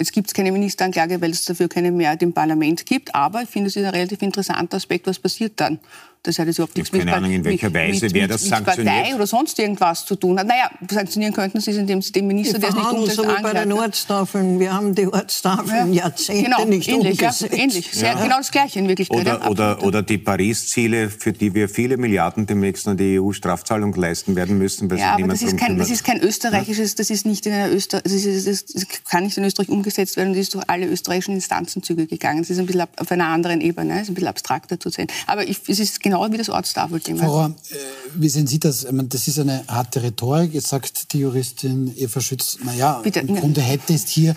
Es 0.00 0.12
gibt 0.12 0.32
keine 0.32 0.52
Ministeranklage, 0.52 1.20
weil 1.20 1.32
es 1.32 1.44
dafür 1.44 1.68
keine 1.68 1.90
Mehrheit 1.90 2.22
im 2.22 2.32
Parlament 2.32 2.86
gibt. 2.86 3.16
Aber 3.16 3.42
ich 3.42 3.48
finde, 3.48 3.66
es 3.66 3.74
ist 3.74 3.84
ein 3.84 3.90
relativ 3.90 4.22
interessanter 4.22 4.76
Aspekt, 4.76 5.08
was 5.08 5.18
passiert 5.18 5.54
dann. 5.56 5.80
Das 6.22 6.38
hat 6.38 6.46
jetzt 6.46 6.58
überhaupt 6.58 6.76
nichts 6.76 6.90
keine 6.90 7.04
mit, 7.04 7.14
Ahnung, 7.14 7.30
in 7.30 7.44
welcher 7.44 7.68
mit, 7.68 7.74
Weise 7.74 8.06
mit, 8.06 8.14
wer 8.14 8.28
das 8.28 8.42
mit 8.42 8.50
sanktioniert. 8.50 8.94
Partei 8.94 9.14
oder 9.14 9.26
sonst 9.26 9.58
irgendwas 9.58 10.04
zu 10.04 10.16
tun 10.16 10.38
hat. 10.38 10.46
Naja, 10.46 10.70
sanktionieren 10.90 11.34
könnten 11.34 11.60
Sie 11.60 11.70
es, 11.70 11.76
indem 11.76 12.02
Sie 12.02 12.12
den 12.12 12.26
Minister, 12.26 12.58
der 12.58 12.70
es 12.70 12.74
nicht 12.74 12.90
umsetzt, 12.90 13.16
so 13.16 13.24
wie 13.24 13.42
bei 13.42 13.52
den 13.52 13.72
Ortstafeln. 13.72 14.58
Wir 14.58 14.72
haben 14.72 14.94
die 14.94 15.06
Ortstafeln 15.06 15.92
ja. 15.92 16.04
Jahrzehnte 16.04 16.44
genau, 16.44 16.64
nicht 16.64 16.88
ähnlich, 16.88 17.22
umgesetzt. 17.22 17.52
Ja, 17.52 17.58
ähnlich, 17.58 17.90
Sehr, 17.92 18.12
ja. 18.12 18.22
genau 18.22 18.38
das 18.38 18.50
Gleiche 18.50 18.78
in 18.78 18.88
Wirklichkeit. 18.88 19.20
Oder, 19.20 19.50
oder, 19.50 19.82
oder 19.82 20.02
die 20.02 20.18
Paris-Ziele, 20.18 21.10
für 21.10 21.32
die 21.32 21.54
wir 21.54 21.68
viele 21.68 21.96
Milliarden 21.96 22.46
demnächst 22.46 22.86
an 22.88 22.96
die 22.96 23.18
EU-Strafzahlung 23.20 23.94
leisten 23.94 24.36
werden 24.36 24.58
müssen. 24.58 24.90
Weil 24.90 24.98
ja, 24.98 25.14
aber 25.14 25.28
das 25.28 25.42
ist, 25.42 25.56
kein, 25.56 25.78
das 25.78 25.90
ist 25.90 26.04
kein 26.04 26.20
österreichisches, 26.20 26.94
das 26.94 27.10
ist 27.10 27.26
nicht 27.26 27.46
in 27.46 27.52
einer 27.52 27.72
Öster, 27.72 28.00
das, 28.00 28.12
ist, 28.12 28.46
das, 28.46 28.64
das 28.66 28.86
kann 29.08 29.24
nicht 29.24 29.36
in 29.36 29.44
Österreich 29.44 29.68
umgesetzt 29.68 30.16
werden. 30.16 30.32
Das 30.32 30.40
ist 30.40 30.54
durch 30.54 30.64
alle 30.68 30.86
österreichischen 30.86 31.34
Instanzenzüge 31.34 32.06
gegangen. 32.06 32.40
Das 32.40 32.50
ist 32.50 32.58
ein 32.58 32.66
bisschen 32.66 32.86
auf 32.96 33.10
einer 33.10 33.26
anderen 33.26 33.60
Ebene, 33.60 33.94
das 33.94 34.02
ist 34.02 34.08
ein 34.10 34.14
bisschen 34.14 34.28
abstrakter 34.28 34.80
zu 34.80 34.90
sehen. 34.90 35.08
Aber 35.26 35.46
ich, 35.46 35.60
es 35.68 35.78
ist 35.78 36.00
genau 36.10 36.30
wie 36.30 36.36
das 36.36 36.48
Ortstafelthema. 36.48 37.24
Frau 37.24 37.30
Rohr, 37.30 37.54
äh, 37.70 37.74
wie 38.14 38.28
sehen 38.28 38.46
Sie 38.46 38.58
das? 38.58 38.84
Meine, 38.90 39.08
das 39.08 39.28
ist 39.28 39.38
eine 39.38 39.64
harte 39.68 40.02
Rhetorik. 40.02 40.54
Jetzt 40.54 40.68
sagt 40.68 41.12
die 41.12 41.20
Juristin 41.20 41.92
Eva 41.96 42.20
Schütz, 42.20 42.58
naja, 42.64 43.00
Bitte, 43.02 43.20
im 43.20 43.36
Grunde 43.36 43.60
hätte 43.60 43.94
es 43.94 44.08
hier 44.08 44.34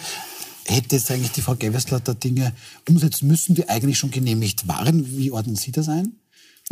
hätte 0.65 0.95
jetzt 0.95 1.11
eigentlich 1.11 1.31
die 1.31 1.41
Frau 1.41 1.55
Gewessler 1.55 1.99
da 1.99 2.13
Dinge 2.13 2.53
umsetzen 2.87 3.27
müssen, 3.27 3.55
die 3.55 3.67
eigentlich 3.67 3.97
schon 3.97 4.11
genehmigt 4.11 4.67
waren. 4.67 5.17
Wie 5.17 5.31
ordnen 5.31 5.55
Sie 5.55 5.71
das 5.71 5.89
ein? 5.89 6.13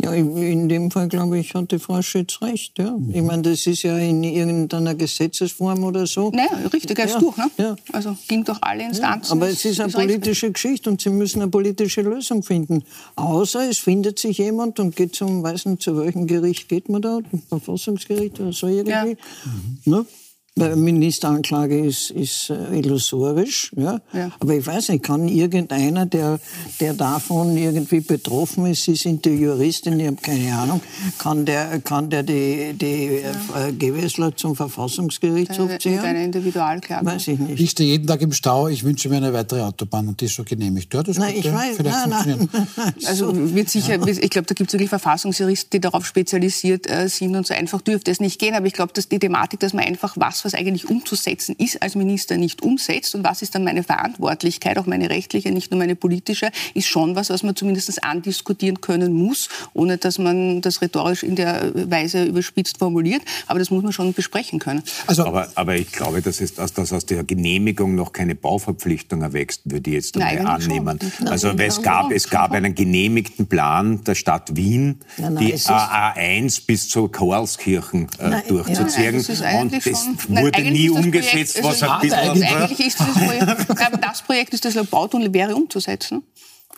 Ja, 0.02 0.12
in 0.12 0.68
dem 0.68 0.90
Fall, 0.90 1.08
glaube 1.08 1.38
ich, 1.38 1.54
hat 1.54 1.72
die 1.72 1.78
Frau 1.78 2.00
Schütz 2.02 2.40
recht. 2.42 2.78
Ja. 2.78 2.92
Mhm. 2.92 3.14
Ich 3.14 3.22
meine, 3.22 3.42
das 3.42 3.66
ist 3.66 3.82
ja 3.82 3.98
in 3.98 4.22
irgendeiner 4.22 4.94
Gesetzesform 4.94 5.84
oder 5.84 6.06
so. 6.06 6.30
Naja, 6.30 6.50
richtig, 6.72 6.98
ist 6.98 7.14
ja. 7.14 7.18
durch. 7.18 7.36
Ne? 7.36 7.50
Ja. 7.58 7.76
Also 7.92 8.16
ging 8.28 8.44
durch 8.44 8.58
alle 8.60 8.84
Instanzen. 8.84 9.38
Ja, 9.38 9.42
aber 9.42 9.50
es 9.50 9.64
ist 9.64 9.80
eine 9.80 9.92
politische 9.92 10.46
recht. 10.46 10.54
Geschichte 10.54 10.90
und 10.90 11.00
Sie 11.00 11.10
müssen 11.10 11.42
eine 11.42 11.50
politische 11.50 12.02
Lösung 12.02 12.42
finden. 12.42 12.84
Außer 13.16 13.68
es 13.68 13.78
findet 13.78 14.18
sich 14.18 14.38
jemand 14.38 14.80
und 14.80 14.96
geht 14.96 15.14
zum, 15.14 15.42
weiß 15.42 15.66
nicht, 15.66 15.82
zu 15.82 15.96
welchem 15.96 16.26
Gericht 16.26 16.68
geht 16.68 16.88
man 16.88 17.02
da? 17.02 17.20
Verfassungsgericht 17.48 18.40
oder 18.40 18.52
so 18.52 18.66
irgendwie. 18.66 18.90
Ja. 18.92 19.04
Mhm. 19.04 19.78
Ne? 19.84 20.06
Ministeranklage 20.56 21.78
ist, 21.78 22.10
ist 22.10 22.50
äh, 22.50 22.78
illusorisch. 22.78 23.72
Ja? 23.76 24.00
ja? 24.12 24.30
Aber 24.40 24.54
ich 24.54 24.66
weiß 24.66 24.90
nicht, 24.90 25.04
kann 25.04 25.26
irgendeiner, 25.28 26.06
der, 26.06 26.38
der 26.80 26.94
davon 26.94 27.56
irgendwie 27.56 28.00
betroffen 28.00 28.66
ist, 28.66 28.84
Sie 28.84 28.96
sind 28.96 29.24
die 29.24 29.30
Juristin, 29.30 29.98
ich 30.00 30.06
habe 30.08 30.16
keine 30.16 30.54
Ahnung, 30.54 30.80
kann 31.18 31.46
der, 31.46 31.80
kann 31.80 32.10
der 32.10 32.24
die, 32.24 32.74
die 32.74 33.20
ja. 33.22 33.68
äh, 33.68 33.72
Gewessler 33.72 34.36
zum 34.36 34.56
Verfassungsgerichtshof 34.56 35.78
ziehen? 35.78 36.00
Eine 36.00 36.24
Individualklage. 36.24 37.06
Weiß 37.06 37.28
ich 37.28 37.38
nicht. 37.38 37.60
Ich 37.60 37.70
stehe 37.70 37.90
jeden 37.90 38.06
Tag 38.06 38.20
im 38.20 38.32
Stau, 38.32 38.68
ich 38.68 38.84
wünsche 38.84 39.08
mir 39.08 39.18
eine 39.18 39.32
weitere 39.32 39.62
Autobahn 39.62 40.08
und 40.08 40.20
die 40.20 40.26
ist 40.26 40.32
schon 40.32 40.44
genehmigt. 40.44 40.92
Ja, 40.92 41.02
das 41.02 41.16
nein, 41.16 41.34
ich 41.36 41.50
weiß, 41.50 41.76
vielleicht 41.76 42.06
nein, 42.08 42.48
nein. 42.50 42.94
Also 43.06 43.32
wird 43.54 43.70
sicher, 43.70 44.06
ich 44.06 44.30
glaube, 44.30 44.46
da 44.46 44.54
gibt 44.54 44.68
es 44.68 44.74
wirklich 44.74 44.90
Verfassungsjuristen, 44.90 45.70
die 45.70 45.80
darauf 45.80 46.04
spezialisiert 46.04 46.90
äh, 46.90 47.08
sind 47.08 47.36
und 47.36 47.46
so 47.46 47.54
einfach 47.54 47.80
dürfte 47.80 48.10
es 48.10 48.20
nicht 48.20 48.38
gehen. 48.38 48.54
Aber 48.54 48.66
ich 48.66 48.72
glaube, 48.72 48.92
dass 48.92 49.08
die 49.08 49.18
Thematik, 49.18 49.60
dass 49.60 49.72
man 49.72 49.84
einfach 49.84 50.16
was 50.16 50.40
was, 50.44 50.49
eigentlich 50.54 50.88
umzusetzen 50.88 51.54
ist, 51.58 51.82
als 51.82 51.94
Minister 51.94 52.36
nicht 52.36 52.62
umsetzt 52.62 53.14
und 53.14 53.24
was 53.24 53.42
ist 53.42 53.54
dann 53.54 53.64
meine 53.64 53.82
Verantwortlichkeit, 53.82 54.78
auch 54.78 54.86
meine 54.86 55.10
rechtliche, 55.10 55.50
nicht 55.50 55.70
nur 55.70 55.78
meine 55.78 55.96
politische, 55.96 56.50
ist 56.74 56.86
schon 56.86 57.16
was, 57.16 57.30
was 57.30 57.42
man 57.42 57.56
zumindest 57.56 58.02
andiskutieren 58.02 58.80
können 58.80 59.12
muss, 59.12 59.48
ohne 59.72 59.98
dass 59.98 60.18
man 60.18 60.60
das 60.60 60.82
rhetorisch 60.82 61.22
in 61.22 61.36
der 61.36 61.72
Weise 61.90 62.24
überspitzt 62.24 62.78
formuliert. 62.78 63.22
Aber 63.46 63.58
das 63.58 63.70
muss 63.70 63.82
man 63.82 63.92
schon 63.92 64.12
besprechen 64.12 64.58
können. 64.58 64.82
Also, 65.06 65.24
aber, 65.24 65.48
aber 65.54 65.76
ich 65.76 65.92
glaube, 65.92 66.22
dass, 66.22 66.40
es, 66.40 66.54
dass, 66.54 66.72
dass 66.72 66.92
aus 66.92 67.06
der 67.06 67.24
Genehmigung 67.24 67.94
noch 67.94 68.12
keine 68.12 68.34
Bauverpflichtung 68.34 69.22
erwächst, 69.22 69.62
würde 69.64 69.90
ich 69.90 69.94
jetzt 69.94 70.16
einmal 70.16 70.54
annehmen. 70.54 70.98
Schon. 71.16 71.28
Also 71.28 71.48
es 71.48 71.82
gab, 71.82 72.12
es 72.12 72.28
gab 72.28 72.52
einen 72.52 72.74
genehmigten 72.74 73.46
Plan 73.46 74.02
der 74.04 74.14
Stadt 74.14 74.56
Wien, 74.56 75.00
nein, 75.16 75.34
nein, 75.34 75.46
die 75.46 75.54
A1 75.54 76.66
bis 76.66 76.88
zur 76.88 77.10
Karlskirchen 77.10 78.08
äh, 78.18 78.42
durchzuziehen. 78.48 79.20
Ja, 79.20 79.60
und 79.60 79.72
das 79.72 80.08
wurde 80.30 80.62
Nein, 80.62 80.72
nie 80.72 80.90
umgesetzt, 80.90 81.62
was 81.62 81.82
ein 81.82 82.00
bisschen... 82.00 82.42
Eigentlich 82.42 82.86
ist 82.86 82.98
dieses 83.00 83.14
Projekt, 83.14 83.82
aber 83.82 83.96
das 83.96 84.22
Projekt 84.22 84.54
ist 84.54 84.64
das 84.64 84.74
Bautunnel 84.86 85.32
wäre 85.32 85.54
umzusetzen. 85.54 86.22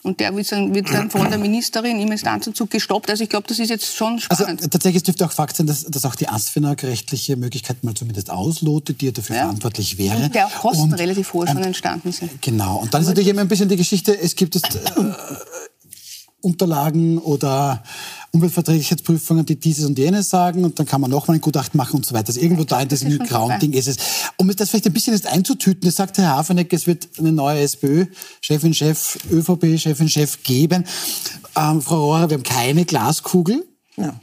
Und 0.05 0.19
der 0.19 0.35
wird 0.35 0.51
dann, 0.51 0.75
wird 0.75 0.93
dann 0.93 1.11
von 1.11 1.29
der 1.29 1.39
Ministerin 1.39 2.01
im 2.01 2.11
Instanzenzug 2.11 2.71
gestoppt. 2.71 3.09
Also 3.09 3.23
ich 3.23 3.31
glaube, 3.31 3.47
das 3.47 3.61
ist 3.61 3.69
jetzt 3.69 3.95
schon 3.95 4.15
also, 4.29 4.43
spannend. 4.43 4.61
Also 4.61 4.71
tatsächlich 4.71 5.05
dürfte 5.05 5.25
auch 5.25 5.31
Fakt 5.31 5.57
sein, 5.57 5.69
dass, 5.69 5.85
dass 5.85 6.05
auch 6.05 6.17
die 6.17 6.29
ASFINAG 6.29 6.83
rechtliche 6.83 7.37
Möglichkeiten 7.37 7.87
mal 7.87 7.95
zumindest 7.95 8.29
auslotet, 8.29 9.01
die 9.01 9.07
ja 9.07 9.13
dafür 9.13 9.37
ja. 9.37 9.43
verantwortlich 9.43 9.99
wäre. 9.99 10.17
Und 10.17 10.35
der 10.35 10.49
auch 10.49 10.55
Kosten 10.55 10.85
und, 10.85 10.95
relativ 10.95 11.33
hoch 11.33 11.47
schon 11.47 11.63
entstanden 11.63 12.11
sind. 12.11 12.43
Genau. 12.43 12.79
Und 12.79 12.93
dann 12.93 13.03
ist 13.03 13.09
natürlich 13.09 13.29
immer 13.29 13.43
ein 13.43 13.49
bisschen 13.49 13.69
die 13.69 13.77
Geschichte, 13.77 14.19
es 14.19 14.35
gibt 14.35 14.57
es 14.57 14.63
äh, 14.63 14.69
Unterlagen 16.43 17.19
oder 17.19 17.83
Umweltverträglichkeitsprüfungen, 18.33 19.47
die 19.47 19.57
dieses 19.57 19.87
und 19.87 19.99
jenes 19.99 20.29
sagen 20.29 20.65
und 20.65 20.79
dann 20.79 20.87
kann 20.87 21.01
man 21.01 21.11
nochmal 21.11 21.37
ein 21.37 21.41
Gutachten 21.41 21.79
machen 21.79 21.97
und 21.97 22.07
so 22.07 22.15
weiter. 22.15 22.29
Also 22.29 22.41
irgendwo 22.41 22.65
da 22.65 22.81
in 22.81 22.89
diesem 22.89 23.19
grauen 23.19 23.59
Ding 23.61 23.73
ist 23.73 23.89
es. 23.89 23.97
Um 24.37 24.55
das 24.55 24.71
vielleicht 24.71 24.87
ein 24.87 24.93
bisschen 24.93 25.15
jetzt 25.15 25.27
einzutüten, 25.27 25.83
das 25.83 25.97
sagt 25.97 26.19
Herr 26.19 26.37
Hafeneck, 26.37 26.73
es 26.73 26.87
wird 26.87 27.09
eine 27.19 27.33
neue 27.33 27.61
SPÖ, 27.61 28.07
Chefin, 28.41 28.75
Chef, 28.75 29.19
ÖVP, 29.31 29.79
Chefin, 29.79 30.09
Chef 30.09 30.43
geben. 30.43 30.85
Ähm, 31.57 31.81
Frau 31.83 32.05
Rohrer, 32.05 32.31
wir 32.31 32.37
haben 32.37 32.43
keine 32.43 32.85
Glaskugel. 32.85 33.65
Ja. 33.97 34.15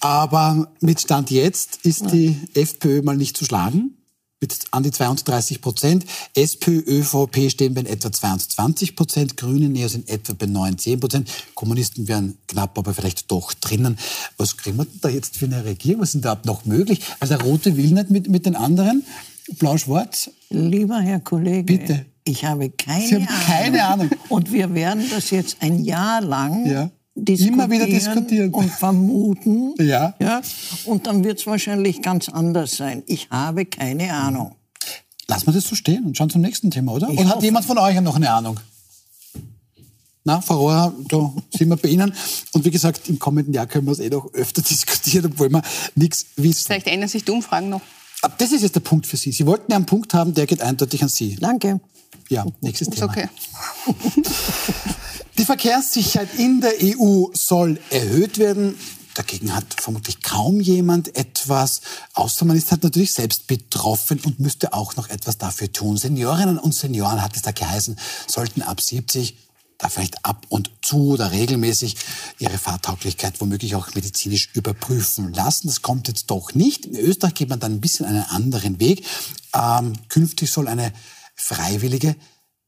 Aber 0.00 0.72
mit 0.80 1.00
Stand 1.00 1.30
jetzt 1.30 1.80
ist 1.84 2.02
ja. 2.02 2.06
die 2.08 2.36
FPÖ 2.54 3.02
mal 3.02 3.16
nicht 3.16 3.36
zu 3.36 3.44
schlagen 3.44 3.96
mit 4.42 4.66
an 4.72 4.82
die 4.82 4.90
32 4.90 5.62
Prozent. 5.62 6.04
SPÖ, 6.34 6.82
ÖVP 6.86 7.50
stehen 7.50 7.72
bei 7.72 7.82
etwa 7.82 8.12
22 8.12 8.94
Prozent. 8.96 9.36
Grüne 9.38 9.70
Neos 9.70 9.92
sind 9.92 10.10
etwa 10.10 10.34
bei 10.34 10.46
19 10.46 11.00
Prozent. 11.00 11.30
Kommunisten 11.54 12.08
wären 12.08 12.36
knapp, 12.48 12.76
aber 12.76 12.92
vielleicht 12.92 13.30
doch 13.30 13.54
drinnen. 13.54 13.96
Was 14.36 14.58
kriegen 14.58 14.76
wir 14.76 14.84
denn 14.84 14.98
da 15.00 15.08
jetzt 15.08 15.38
für 15.38 15.46
eine 15.46 15.64
Regierung? 15.64 16.02
Was 16.02 16.10
ist 16.10 16.14
denn 16.14 16.22
da 16.22 16.38
noch 16.44 16.66
möglich? 16.66 17.00
Weil 17.20 17.28
der 17.28 17.40
Rote 17.40 17.76
will 17.76 17.90
nicht 17.90 18.10
mit, 18.10 18.28
mit 18.28 18.44
den 18.44 18.56
anderen. 18.56 19.04
Blau-Schwarz. 19.58 20.30
Lieber 20.50 21.00
Herr 21.00 21.20
Kollege. 21.20 21.64
Bitte. 21.78 22.06
Ich 22.24 22.44
habe 22.44 22.70
keine 22.70 23.06
Sie 23.06 23.14
haben 23.16 23.46
keine 23.46 23.84
Ahnung. 23.84 24.10
Und 24.28 24.52
wir 24.52 24.74
werden 24.74 25.04
das 25.10 25.30
jetzt 25.30 25.56
ein 25.60 25.84
Jahr 25.84 26.20
lang 26.20 26.66
ja 26.66 26.90
immer 27.14 27.70
wieder 27.70 27.86
diskutieren 27.86 28.52
und 28.52 28.70
vermuten. 28.70 29.74
ja. 29.78 30.14
ja. 30.18 30.40
Und 30.86 31.06
dann 31.06 31.24
wird 31.24 31.38
es 31.38 31.46
wahrscheinlich 31.46 32.02
ganz 32.02 32.28
anders 32.28 32.76
sein. 32.76 33.02
Ich 33.06 33.30
habe 33.30 33.66
keine 33.66 34.12
Ahnung. 34.12 34.54
Lassen 35.28 35.46
wir 35.46 35.52
das 35.52 35.64
so 35.64 35.74
stehen 35.74 36.04
und 36.04 36.16
schauen 36.16 36.30
zum 36.30 36.40
nächsten 36.40 36.70
Thema, 36.70 36.92
oder? 36.92 37.08
Ich 37.08 37.18
oder 37.18 37.28
hat 37.28 37.42
jemand 37.42 37.64
von 37.64 37.78
euch 37.78 38.00
noch 38.00 38.16
eine 38.16 38.30
Ahnung? 38.30 38.58
Na, 40.24 40.40
Frau 40.40 40.56
Rohr, 40.56 40.94
da 41.08 41.32
sind 41.50 41.68
wir 41.68 41.76
bei 41.76 41.88
Ihnen. 41.88 42.14
Und 42.52 42.64
wie 42.64 42.70
gesagt, 42.70 43.08
im 43.08 43.18
kommenden 43.18 43.52
Jahr 43.52 43.66
können 43.66 43.86
wir 43.86 43.92
es 43.92 43.98
eh 43.98 44.08
noch 44.08 44.32
öfter 44.34 44.62
diskutieren, 44.68 45.32
obwohl 45.32 45.50
wir 45.50 45.62
nichts 45.94 46.26
wissen. 46.36 46.66
Vielleicht 46.66 46.86
ändern 46.86 47.08
sich 47.08 47.24
die 47.24 47.32
Umfragen 47.32 47.68
noch. 47.68 47.80
Aber 48.22 48.34
das 48.38 48.52
ist 48.52 48.62
jetzt 48.62 48.76
der 48.76 48.80
Punkt 48.80 49.06
für 49.06 49.16
Sie. 49.16 49.32
Sie 49.32 49.46
wollten 49.46 49.70
ja 49.72 49.76
einen 49.76 49.86
Punkt 49.86 50.14
haben, 50.14 50.32
der 50.32 50.46
geht 50.46 50.60
eindeutig 50.62 51.02
an 51.02 51.08
Sie. 51.08 51.36
Danke. 51.36 51.80
Ja, 52.28 52.46
nächstes 52.60 52.88
ist 52.88 52.94
Thema. 52.94 53.10
okay. 53.10 53.28
Die 55.38 55.44
Verkehrssicherheit 55.44 56.28
in 56.36 56.60
der 56.60 56.74
EU 56.82 57.26
soll 57.32 57.80
erhöht 57.90 58.38
werden. 58.38 58.76
Dagegen 59.14 59.54
hat 59.54 59.64
vermutlich 59.78 60.22
kaum 60.22 60.60
jemand 60.60 61.16
etwas, 61.16 61.82
außer 62.14 62.44
man 62.44 62.56
ist 62.56 62.70
halt 62.70 62.82
natürlich 62.82 63.12
selbst 63.12 63.46
betroffen 63.46 64.20
und 64.24 64.40
müsste 64.40 64.72
auch 64.72 64.96
noch 64.96 65.08
etwas 65.08 65.38
dafür 65.38 65.70
tun. 65.70 65.96
Seniorinnen 65.96 66.58
und 66.58 66.74
Senioren, 66.74 67.22
hat 67.22 67.36
es 67.36 67.42
da 67.42 67.52
geheißen, 67.52 67.98
sollten 68.26 68.62
ab 68.62 68.80
70 68.80 69.36
da 69.82 69.88
vielleicht 69.88 70.24
ab 70.24 70.46
und 70.48 70.70
zu 70.80 71.08
oder 71.08 71.32
regelmäßig 71.32 71.96
ihre 72.38 72.56
Fahrtauglichkeit 72.56 73.40
womöglich 73.40 73.74
auch 73.74 73.92
medizinisch 73.94 74.50
überprüfen 74.54 75.32
lassen. 75.32 75.66
Das 75.66 75.82
kommt 75.82 76.08
jetzt 76.08 76.30
doch 76.30 76.54
nicht. 76.54 76.86
In 76.86 76.96
Österreich 76.96 77.34
geht 77.34 77.48
man 77.48 77.58
dann 77.58 77.72
ein 77.72 77.80
bisschen 77.80 78.06
einen 78.06 78.22
anderen 78.22 78.78
Weg. 78.78 79.04
Ähm, 79.52 79.94
künftig 80.08 80.52
soll 80.52 80.68
eine 80.68 80.92
freiwillige 81.34 82.14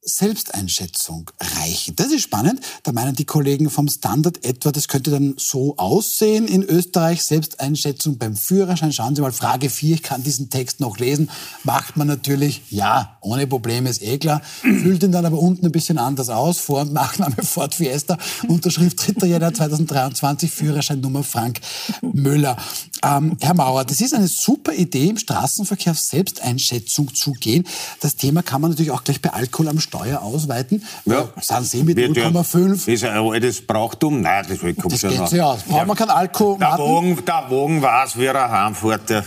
Selbsteinschätzung 0.05 1.31
reichen. 1.41 1.97
Das 1.97 2.13
ist 2.13 2.23
spannend. 2.23 2.61
Da 2.83 2.93
meinen 2.93 3.15
die 3.15 3.25
Kollegen 3.25 3.71
vom 3.71 3.89
Standard 3.89 4.45
etwa, 4.45 4.71
das 4.71 4.87
könnte 4.87 5.11
dann 5.11 5.35
so 5.39 5.77
aussehen 5.79 6.47
in 6.47 6.63
Österreich. 6.63 7.25
Selbsteinschätzung 7.25 8.19
beim 8.19 8.37
Führerschein. 8.37 8.93
Schauen 8.93 9.17
Sie 9.17 9.23
mal, 9.23 9.33
Frage 9.33 9.71
4, 9.71 9.95
ich 9.95 10.03
kann 10.03 10.23
diesen 10.23 10.51
Text 10.51 10.81
noch 10.81 10.99
lesen. 10.99 11.31
Macht 11.63 11.97
man 11.97 12.07
natürlich, 12.07 12.61
ja, 12.69 13.17
ohne 13.23 13.47
Probleme, 13.47 13.89
ist 13.89 14.03
eh 14.03 14.19
klar. 14.19 14.43
Füllt 14.61 15.03
ihn 15.03 15.13
dann 15.13 15.25
aber 15.25 15.39
unten 15.39 15.65
ein 15.67 15.73
bisschen 15.73 15.97
anders 15.97 16.29
aus. 16.29 16.59
Vor- 16.59 16.83
und 16.83 16.93
Nachname 16.93 17.37
Ford 17.43 17.75
Fiesta. 17.75 18.19
Unterschrift 18.47 19.21
3. 19.21 19.27
Jänner 19.27 19.55
2023, 19.55 20.51
Führerscheinnummer 20.51 21.23
Frank 21.25 21.61
Müller. 22.03 22.59
Ähm, 23.03 23.39
Herr 23.41 23.55
Mauer, 23.55 23.85
das 23.85 24.03
ist 24.03 24.13
eine 24.13 24.29
super 24.29 24.75
Idee, 24.75 25.09
im 25.09 25.19
Straßenverkehr 25.19 25.93
auf 25.93 25.99
Selbsteinschätzung 25.99 27.15
zu 27.15 27.33
gehen. 27.33 27.67
Das 28.01 28.17
Thema 28.17 28.43
kann 28.43 28.61
man 28.61 28.71
natürlich 28.71 28.91
auch 28.91 29.05
gleich 29.05 29.23
bei 29.23 29.31
Alkohol 29.31 29.69
am 29.69 29.81
Start 29.81 29.94
Steuer 29.95 30.23
ausweiten. 30.23 30.83
Ja. 31.05 31.29
Sind 31.41 31.67
Sie 31.67 31.83
mit 31.85 31.97
Wird 31.97 32.17
ja- 32.17 32.29
0,5? 32.29 32.89
Ist 32.89 33.05
ein 33.05 33.17
altes 33.17 33.65
Brauchtum? 33.67 34.21
Nein, 34.21 34.45
das 34.49 34.59
kommt 34.59 34.93
Das 34.93 35.01
schon 35.01 35.11
geht 35.11 35.19
noch. 35.21 35.27
sich 35.29 35.41
aus. 35.41 35.63
Brauchen 35.63 35.87
wir 35.89 35.95
keinen 35.95 36.11
Alkohol? 36.11 36.59
Der 36.59 36.79
Wogen, 36.79 37.25
der 37.25 37.45
Wogen 37.49 37.83
weiß, 37.83 38.19
wie 38.19 38.25
er 38.27 38.51
heimfährt. 38.51 39.11
Ja. 39.11 39.23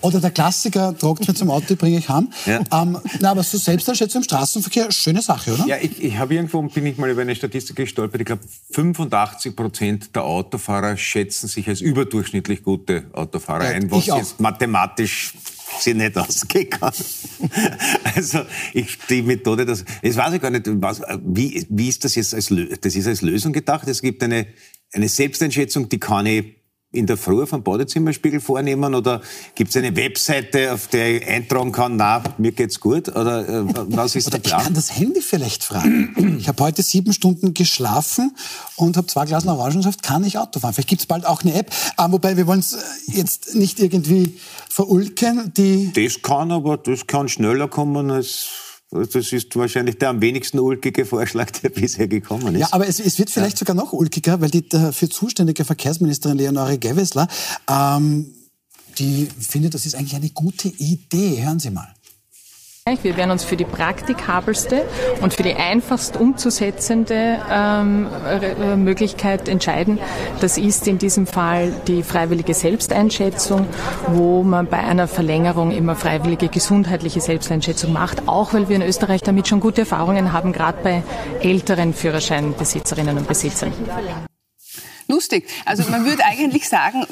Oder 0.00 0.20
der 0.20 0.30
Klassiker, 0.30 0.96
tragt 0.96 1.26
mir 1.26 1.34
zum 1.34 1.50
Auto, 1.50 1.74
bringe 1.74 1.98
ich 1.98 2.08
heim. 2.08 2.28
Ja. 2.46 2.60
Ähm, 2.72 2.98
na, 3.20 3.30
aber 3.32 3.42
so 3.42 3.58
Selbsteinschätzung 3.58 4.20
im 4.20 4.24
Straßenverkehr, 4.24 4.92
schöne 4.92 5.22
Sache, 5.22 5.54
oder? 5.54 5.66
Ja, 5.66 5.76
ich, 5.80 6.02
ich 6.02 6.16
habe 6.18 6.34
irgendwo, 6.34 6.62
bin 6.62 6.86
ich 6.86 6.98
mal 6.98 7.10
über 7.10 7.22
eine 7.22 7.34
Statistik 7.34 7.76
gestolpert, 7.76 8.20
ich 8.20 8.26
glaube 8.26 8.42
85 8.72 9.56
Prozent 9.56 10.14
der 10.14 10.24
Autofahrer 10.24 10.96
schätzen 10.96 11.48
sich 11.48 11.68
als 11.68 11.80
überdurchschnittlich 11.80 12.62
gute 12.62 13.04
Autofahrer 13.12 13.64
Ja, 13.64 13.70
ein, 13.76 13.90
was 13.90 14.06
jetzt 14.06 14.40
mathematisch 14.40 15.34
sie 15.80 15.94
nicht 15.94 16.16
ausgehen 16.16 16.70
kann. 16.70 16.92
Also 18.14 18.46
ich, 18.72 18.98
die 19.10 19.22
Methode, 19.22 19.66
das, 19.66 19.84
jetzt 20.02 20.16
weiß 20.16 20.34
ich 20.34 20.40
gar 20.40 20.50
nicht, 20.50 20.64
was, 20.66 21.02
wie, 21.22 21.66
wie 21.68 21.88
ist 21.88 22.04
das 22.04 22.14
jetzt 22.14 22.34
als, 22.34 22.52
das 22.80 22.96
ist 22.96 23.06
als 23.06 23.20
Lösung 23.20 23.52
gedacht? 23.52 23.86
Es 23.88 24.00
gibt 24.00 24.22
eine, 24.22 24.46
eine 24.92 25.08
Selbsteinschätzung, 25.08 25.88
die 25.88 25.98
kann 25.98 26.24
ich 26.26 26.56
in 26.92 27.06
der 27.06 27.16
Früh 27.16 27.44
vom 27.46 27.62
Badezimmerspiegel 27.62 28.40
vornehmen 28.40 28.94
oder 28.94 29.20
gibt 29.54 29.70
es 29.70 29.76
eine 29.76 29.94
Webseite, 29.96 30.72
auf 30.72 30.86
der 30.88 31.16
ich 31.16 31.26
eintragen 31.26 31.72
kann, 31.72 31.96
na, 31.96 32.22
mir 32.38 32.52
geht's 32.52 32.80
gut 32.80 33.08
oder 33.08 33.46
äh, 33.48 33.64
was 33.88 34.14
ist 34.14 34.28
Oder 34.28 34.38
der 34.38 34.46
ich 34.46 34.50
kann 34.52 34.60
Plan? 34.62 34.74
das 34.74 34.96
Handy 34.96 35.20
vielleicht 35.20 35.64
fragen. 35.64 36.36
Ich 36.38 36.48
habe 36.48 36.62
heute 36.62 36.82
sieben 36.82 37.12
Stunden 37.12 37.54
geschlafen 37.54 38.34
und 38.76 38.96
habe 38.96 39.06
zwei 39.08 39.26
Glas 39.26 39.46
Orangensaft. 39.46 40.02
Kann 40.02 40.24
ich 40.24 40.38
Auto 40.38 40.60
fahren? 40.60 40.72
Vielleicht 40.74 40.88
gibt 40.88 41.00
es 41.02 41.06
bald 41.06 41.26
auch 41.26 41.42
eine 41.42 41.54
App. 41.54 41.70
Ah, 41.96 42.10
wobei 42.10 42.36
wir 42.36 42.46
wollen 42.46 42.60
es 42.60 42.78
jetzt 43.06 43.54
nicht 43.54 43.78
irgendwie 43.80 44.38
verulken. 44.70 45.52
Die 45.56 45.92
Das 45.92 46.22
kann 46.22 46.50
aber, 46.52 46.76
das 46.78 47.06
kann 47.06 47.28
schneller 47.28 47.68
kommen 47.68 48.10
als, 48.10 48.46
das 49.04 49.32
ist 49.32 49.56
wahrscheinlich 49.56 49.98
der 49.98 50.10
am 50.10 50.20
wenigsten 50.20 50.58
ulkige 50.58 51.04
Vorschlag, 51.04 51.50
der 51.50 51.68
bisher 51.80 52.08
gekommen 52.08 52.54
ist. 52.54 52.60
Ja, 52.60 52.68
aber 52.72 52.86
es, 52.88 53.00
es 53.00 53.18
wird 53.18 53.30
vielleicht 53.30 53.58
sogar 53.58 53.74
noch 53.74 53.92
ulkiger, 53.92 54.40
weil 54.40 54.50
die 54.50 54.68
dafür 54.68 55.10
zuständige 55.10 55.64
Verkehrsministerin 55.64 56.38
Leonore 56.38 56.78
Gewessler, 56.78 57.28
ähm, 57.68 58.32
die 58.98 59.28
findet, 59.38 59.74
das 59.74 59.84
ist 59.84 59.94
eigentlich 59.94 60.16
eine 60.16 60.30
gute 60.30 60.68
Idee. 60.68 61.42
Hören 61.44 61.60
Sie 61.60 61.70
mal. 61.70 61.95
Wir 63.02 63.16
werden 63.16 63.32
uns 63.32 63.42
für 63.42 63.56
die 63.56 63.64
praktikabelste 63.64 64.84
und 65.20 65.34
für 65.34 65.42
die 65.42 65.56
einfachst 65.56 66.16
umzusetzende 66.16 67.40
ähm, 67.50 68.06
äh, 68.28 68.76
Möglichkeit 68.76 69.48
entscheiden. 69.48 69.98
Das 70.40 70.56
ist 70.56 70.86
in 70.86 70.96
diesem 70.98 71.26
Fall 71.26 71.72
die 71.88 72.04
freiwillige 72.04 72.54
Selbsteinschätzung, 72.54 73.66
wo 74.06 74.44
man 74.44 74.68
bei 74.68 74.78
einer 74.78 75.08
Verlängerung 75.08 75.72
immer 75.72 75.96
freiwillige 75.96 76.46
gesundheitliche 76.46 77.20
Selbsteinschätzung 77.20 77.92
macht, 77.92 78.28
auch 78.28 78.54
weil 78.54 78.68
wir 78.68 78.76
in 78.76 78.82
Österreich 78.82 79.20
damit 79.20 79.48
schon 79.48 79.58
gute 79.58 79.80
Erfahrungen 79.80 80.32
haben, 80.32 80.52
gerade 80.52 80.78
bei 80.84 81.02
älteren 81.42 81.92
Führerscheinbesitzerinnen 81.92 83.18
und 83.18 83.26
Besitzern. 83.26 83.72
Lustig. 85.08 85.46
Also 85.64 85.84
man 85.90 86.04
würde 86.04 86.24
eigentlich 86.24 86.68
sagen, 86.68 87.04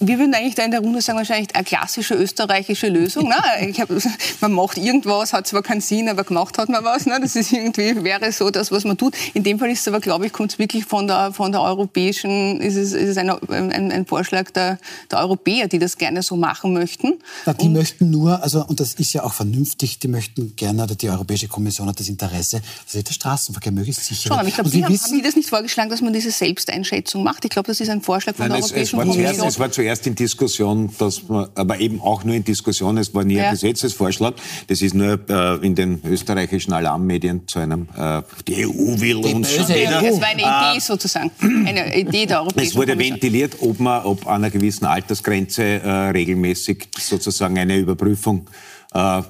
wir 0.00 0.18
würden 0.18 0.34
eigentlich 0.34 0.54
da 0.54 0.64
in 0.64 0.70
der 0.70 0.80
Runde 0.80 1.00
sagen, 1.00 1.18
wahrscheinlich 1.18 1.54
eine 1.54 1.64
klassische 1.64 2.14
österreichische 2.14 2.88
Lösung. 2.88 3.32
Ich 3.60 3.80
hab, 3.80 3.88
man 4.40 4.52
macht 4.52 4.76
irgendwas, 4.76 5.32
hat 5.32 5.46
zwar 5.46 5.62
keinen 5.62 5.80
Sinn, 5.80 6.08
aber 6.08 6.24
gemacht 6.24 6.58
hat 6.58 6.68
man 6.68 6.84
was. 6.84 7.06
Ne? 7.06 7.18
Das 7.20 7.36
ist 7.36 7.52
irgendwie, 7.52 8.04
wäre 8.04 8.30
so 8.32 8.50
das, 8.50 8.70
was 8.70 8.84
man 8.84 8.98
tut. 8.98 9.14
In 9.32 9.44
dem 9.44 9.58
Fall 9.58 9.70
ist 9.70 9.80
es 9.80 9.88
aber, 9.88 10.00
glaube 10.00 10.26
ich, 10.26 10.32
kommt 10.32 10.52
es 10.52 10.58
wirklich 10.58 10.84
von 10.84 11.06
der, 11.06 11.32
von 11.32 11.52
der 11.52 11.62
europäischen, 11.62 12.60
ist 12.60 12.76
es, 12.76 12.92
ist 12.92 13.08
es 13.08 13.16
ein, 13.16 13.30
ein, 13.30 13.92
ein 13.92 14.06
Vorschlag 14.06 14.50
der, 14.50 14.78
der 15.10 15.18
Europäer, 15.20 15.68
die 15.68 15.78
das 15.78 15.96
gerne 15.96 16.22
so 16.22 16.36
machen 16.36 16.74
möchten. 16.74 17.14
Na, 17.46 17.54
die 17.54 17.68
möchten 17.68 18.10
nur, 18.10 18.42
also, 18.42 18.64
und 18.66 18.78
das 18.78 18.94
ist 18.94 19.14
ja 19.14 19.24
auch 19.24 19.32
vernünftig, 19.32 19.98
die 19.98 20.08
möchten 20.08 20.54
gerne, 20.54 20.82
oder 20.82 20.94
die 20.94 21.08
Europäische 21.08 21.48
Kommission 21.48 21.88
hat 21.88 21.98
das 21.98 22.08
Interesse, 22.08 22.60
dass 22.92 23.02
der 23.02 23.12
Straßenverkehr 23.12 23.72
möglichst 23.72 24.04
sicher 24.04 24.28
Schon, 24.28 24.30
wird. 24.30 24.40
aber 24.40 24.48
ich 24.48 24.54
glaube, 24.54 24.66
Und 24.68 24.72
Sie 24.72 24.78
wir 24.78 24.84
haben, 24.84 24.92
wissen, 24.92 25.04
haben 25.06 25.18
die 25.18 25.22
das 25.22 25.36
nicht 25.36 25.48
vorgeschlagen, 25.48 25.88
dass 25.90 26.02
man 26.02 26.12
diese 26.12 26.30
Selbsteinschätzung 26.30 27.22
macht. 27.22 27.37
Ich 27.44 27.50
glaube, 27.50 27.66
das 27.68 27.80
ist 27.80 27.88
ein 27.88 28.00
Vorschlag 28.02 28.34
von 28.34 28.48
Nein, 28.48 28.60
der 28.60 28.64
es, 28.64 28.72
es, 28.72 28.92
Europäischen 28.94 28.96
war 28.98 29.04
zuerst, 29.04 29.18
Kommission. 29.38 29.48
es 29.48 29.58
war 29.60 29.70
zuerst 29.70 30.06
in 30.06 30.14
Diskussion, 30.14 30.90
dass 30.98 31.28
man, 31.28 31.48
aber 31.54 31.78
eben 31.78 32.00
auch 32.00 32.24
nur 32.24 32.34
in 32.34 32.42
Diskussion, 32.44 32.98
es 32.98 33.14
war 33.14 33.24
nie 33.24 33.34
Ja. 33.34 33.44
ein 33.46 33.50
Gesetzesvorschlag. 33.52 34.34
Das 34.66 34.82
ist 34.82 34.94
nur 34.94 35.18
äh, 35.28 35.54
in 35.66 35.74
den 35.74 36.00
österreichischen 36.04 36.72
Alarmmedien 36.72 37.46
zu 37.46 37.60
einem, 37.60 37.88
äh, 37.96 38.22
die 38.46 38.66
EU 38.66 39.00
will 39.00 39.16
uns 39.16 39.56
böse 39.56 39.74
jeder- 39.76 40.02
EU. 40.02 40.06
Es 40.06 40.20
war 40.20 40.28
eine 40.28 40.42
Idee 40.74 40.80
sozusagen, 40.80 41.30
eine 41.66 41.96
Idee 41.96 42.26
der 42.26 42.40
Europäischen 42.42 42.68
Es 42.70 42.74
wurde 42.76 42.92
Kommission. 42.92 43.14
ventiliert, 43.14 43.56
ob 43.60 43.78
man 43.80 44.04
ob 44.04 44.26
an 44.26 44.34
einer 44.36 44.50
gewissen 44.50 44.86
Altersgrenze 44.86 45.62
äh, 45.62 45.90
regelmäßig 46.10 46.88
sozusagen 46.98 47.58
eine 47.58 47.76
Überprüfung 47.76 48.48
äh, 48.94 49.22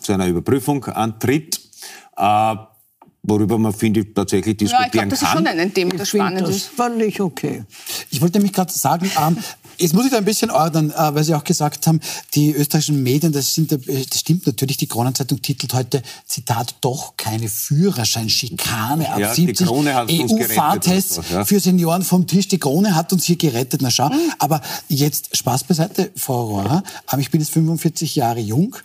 zu 0.00 0.12
einer 0.12 0.26
Überprüfung 0.28 0.84
antritt, 0.84 1.60
äh, 2.16 2.54
worüber 3.28 3.58
man 3.58 3.72
finde 3.72 4.00
ich 4.00 4.06
tatsächlich 4.14 4.60
Ja, 4.60 4.84
ich 4.86 4.92
glaube, 4.92 5.08
diskutieren 5.08 5.10
das 5.10 5.22
ist 5.22 5.28
kann. 5.28 5.38
schon 5.38 5.46
ein, 5.46 5.74
Thema, 5.74 5.94
das 5.96 6.08
spannend 6.08 6.40
das 6.42 6.56
ist. 6.56 6.66
völlig 6.66 7.20
okay. 7.20 7.64
Ich 8.10 8.20
wollte 8.20 8.38
nämlich 8.38 8.52
gerade 8.52 8.72
sagen, 8.72 9.10
ähm, 9.20 9.36
jetzt 9.78 9.94
muss 9.94 10.04
ich 10.04 10.10
da 10.10 10.18
ein 10.18 10.24
bisschen 10.24 10.50
ordnen, 10.50 10.90
äh, 10.90 11.14
weil 11.14 11.24
Sie 11.24 11.34
auch 11.34 11.44
gesagt 11.44 11.86
haben, 11.86 12.00
die 12.34 12.52
österreichischen 12.52 13.02
Medien, 13.02 13.32
das, 13.32 13.54
sind, 13.54 13.72
äh, 13.72 13.78
das 14.08 14.20
stimmt 14.20 14.46
natürlich, 14.46 14.76
die 14.76 14.86
Kronenzeitung 14.86 15.40
titelt 15.42 15.74
heute, 15.74 16.02
Zitat, 16.26 16.76
doch 16.80 17.16
keine 17.16 17.48
Führerscheinschikane 17.48 19.10
ab 19.10 19.18
Ja, 19.18 19.34
die 19.34 19.46
70 19.46 19.66
Krone 19.66 19.94
hat 19.94 20.10
uns 20.10 20.30
gerettet 20.30 20.50
EU-Fahrtests 20.50 21.20
ja. 21.30 21.44
für 21.44 21.60
Senioren 21.60 22.02
vom 22.02 22.26
Tisch. 22.26 22.48
Die 22.48 22.58
Krone 22.58 22.94
hat 22.94 23.12
uns 23.12 23.24
hier 23.24 23.36
gerettet, 23.36 23.82
na 23.82 23.90
schau. 23.90 24.08
Mhm. 24.08 24.32
Aber 24.38 24.60
jetzt 24.88 25.36
Spaß 25.36 25.64
beiseite, 25.64 26.10
Frau 26.16 26.46
Rohrer. 26.46 26.82
Ich 27.18 27.30
bin 27.30 27.40
jetzt 27.40 27.52
45 27.52 28.16
Jahre 28.16 28.40
jung. 28.40 28.76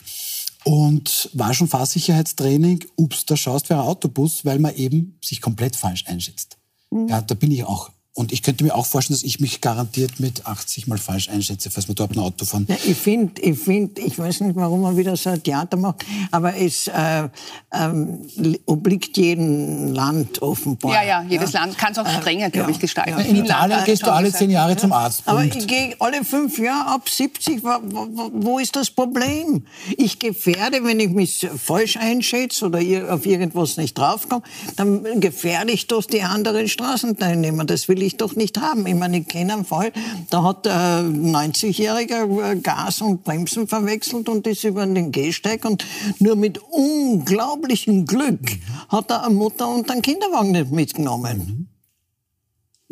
Und 0.64 1.30
war 1.34 1.54
schon 1.54 1.68
Fahrsicherheitstraining, 1.68 2.86
ups, 2.96 3.26
da 3.26 3.36
schaust 3.36 3.70
du 3.70 3.74
ein 3.74 3.82
Autobus, 3.82 4.46
weil 4.46 4.60
man 4.60 4.76
eben 4.76 5.18
sich 5.22 5.42
komplett 5.42 5.76
falsch 5.76 6.06
einschätzt. 6.08 6.58
Mhm. 6.90 7.08
Ja, 7.10 7.22
da 7.22 7.36
bin 7.36 7.52
ich 7.52 7.64
auch. 7.64 7.92
Und 8.16 8.32
ich 8.32 8.44
könnte 8.44 8.64
mir 8.64 8.76
auch 8.76 8.86
vorstellen, 8.86 9.18
dass 9.18 9.24
ich 9.24 9.40
mich 9.40 9.60
garantiert 9.60 10.20
mit 10.20 10.46
80 10.46 10.86
mal 10.86 11.00
falsch 11.00 11.30
einschätze, 11.30 11.72
falls 11.72 11.88
wir 11.88 11.96
dort 11.96 12.12
ein 12.16 12.20
Auto 12.20 12.46
fahren. 12.46 12.68
Ja, 12.70 12.76
ich 12.86 12.96
finde, 12.96 13.42
ich, 13.42 13.58
find, 13.58 13.98
ich 13.98 14.20
weiß 14.20 14.42
nicht, 14.42 14.56
warum 14.56 14.82
man 14.82 14.96
wieder 14.96 15.18
so 15.18 15.32
ein 15.32 15.42
Theater 15.42 15.78
macht, 15.78 16.06
aber 16.30 16.56
es 16.56 16.88
äh, 16.90 17.28
ähm, 17.74 18.20
li- 18.36 18.62
obliegt 18.68 19.18
jedem 19.18 19.94
Land 19.94 20.44
offenbar. 20.44 20.94
Ja, 20.94 21.04
ja, 21.04 21.26
jedes 21.28 21.54
Land 21.54 21.76
kann 21.76 21.94
es 21.94 21.98
auch 21.98 22.08
strenger, 22.08 22.52
glaube 22.52 22.70
ich, 22.70 22.78
gestalten. 22.78 23.18
In 23.20 23.38
Italien 23.46 23.80
hat 23.80 23.86
gehst 23.86 24.04
du 24.04 24.14
alle 24.14 24.32
zehn 24.32 24.52
Jahre 24.52 24.76
zum 24.78 24.94
Arzt. 24.94 25.24
Aber 25.26 25.40
Punkt. 25.40 25.56
ich 25.56 25.66
gehe 25.68 25.96
alle 26.00 26.24
fünf 26.24 26.60
Jahre 26.60 26.92
ab 26.92 27.10
70. 27.10 27.64
Wo, 27.64 27.70
wo, 27.82 28.30
wo 28.32 28.60
ist 28.60 28.76
das 28.76 28.92
Problem? 28.92 29.66
Ich 29.98 30.20
gefährde, 30.20 30.84
wenn 30.84 31.00
ich 31.00 31.10
mich 31.10 31.48
falsch 31.58 31.98
einschätze 31.98 32.66
oder 32.68 32.80
auf 33.12 33.26
irgendwas 33.26 33.78
nicht 33.78 33.98
draufkomme, 33.98 34.44
dann 34.76 35.20
gefährde 35.20 35.72
ich 35.72 35.88
doch 35.88 36.04
die 36.06 36.22
anderen 36.22 36.68
Straßenteilnehmer. 36.68 37.66
Das 37.66 37.88
will 37.88 38.03
ich 38.06 38.18
doch 38.18 38.36
nicht 38.36 38.60
haben. 38.60 38.86
Ich 38.88 38.96
meine, 38.96 39.20
ich 39.20 39.28
kenne 39.28 39.54
einen 39.54 39.66
Fall, 39.66 39.92
da 40.30 40.44
hat 40.44 40.68
ein 40.68 41.36
90-Jähriger 41.36 42.56
Gas 42.56 43.02
und 43.02 43.24
Bremsen 43.24 43.68
verwechselt 43.68 44.30
und 44.30 44.46
ist 44.48 44.64
über 44.64 44.86
den 44.86 45.12
Gehsteig 45.12 45.66
und 45.66 45.86
nur 46.20 46.36
mit 46.36 46.60
unglaublichem 46.72 48.06
Glück 48.06 48.60
hat 48.90 49.12
er 49.12 49.26
eine 49.26 49.36
Mutter 49.36 49.68
und 49.68 49.90
einen 49.90 50.02
Kinderwagen 50.02 50.52
nicht 50.52 50.72
mitgenommen. 50.72 51.73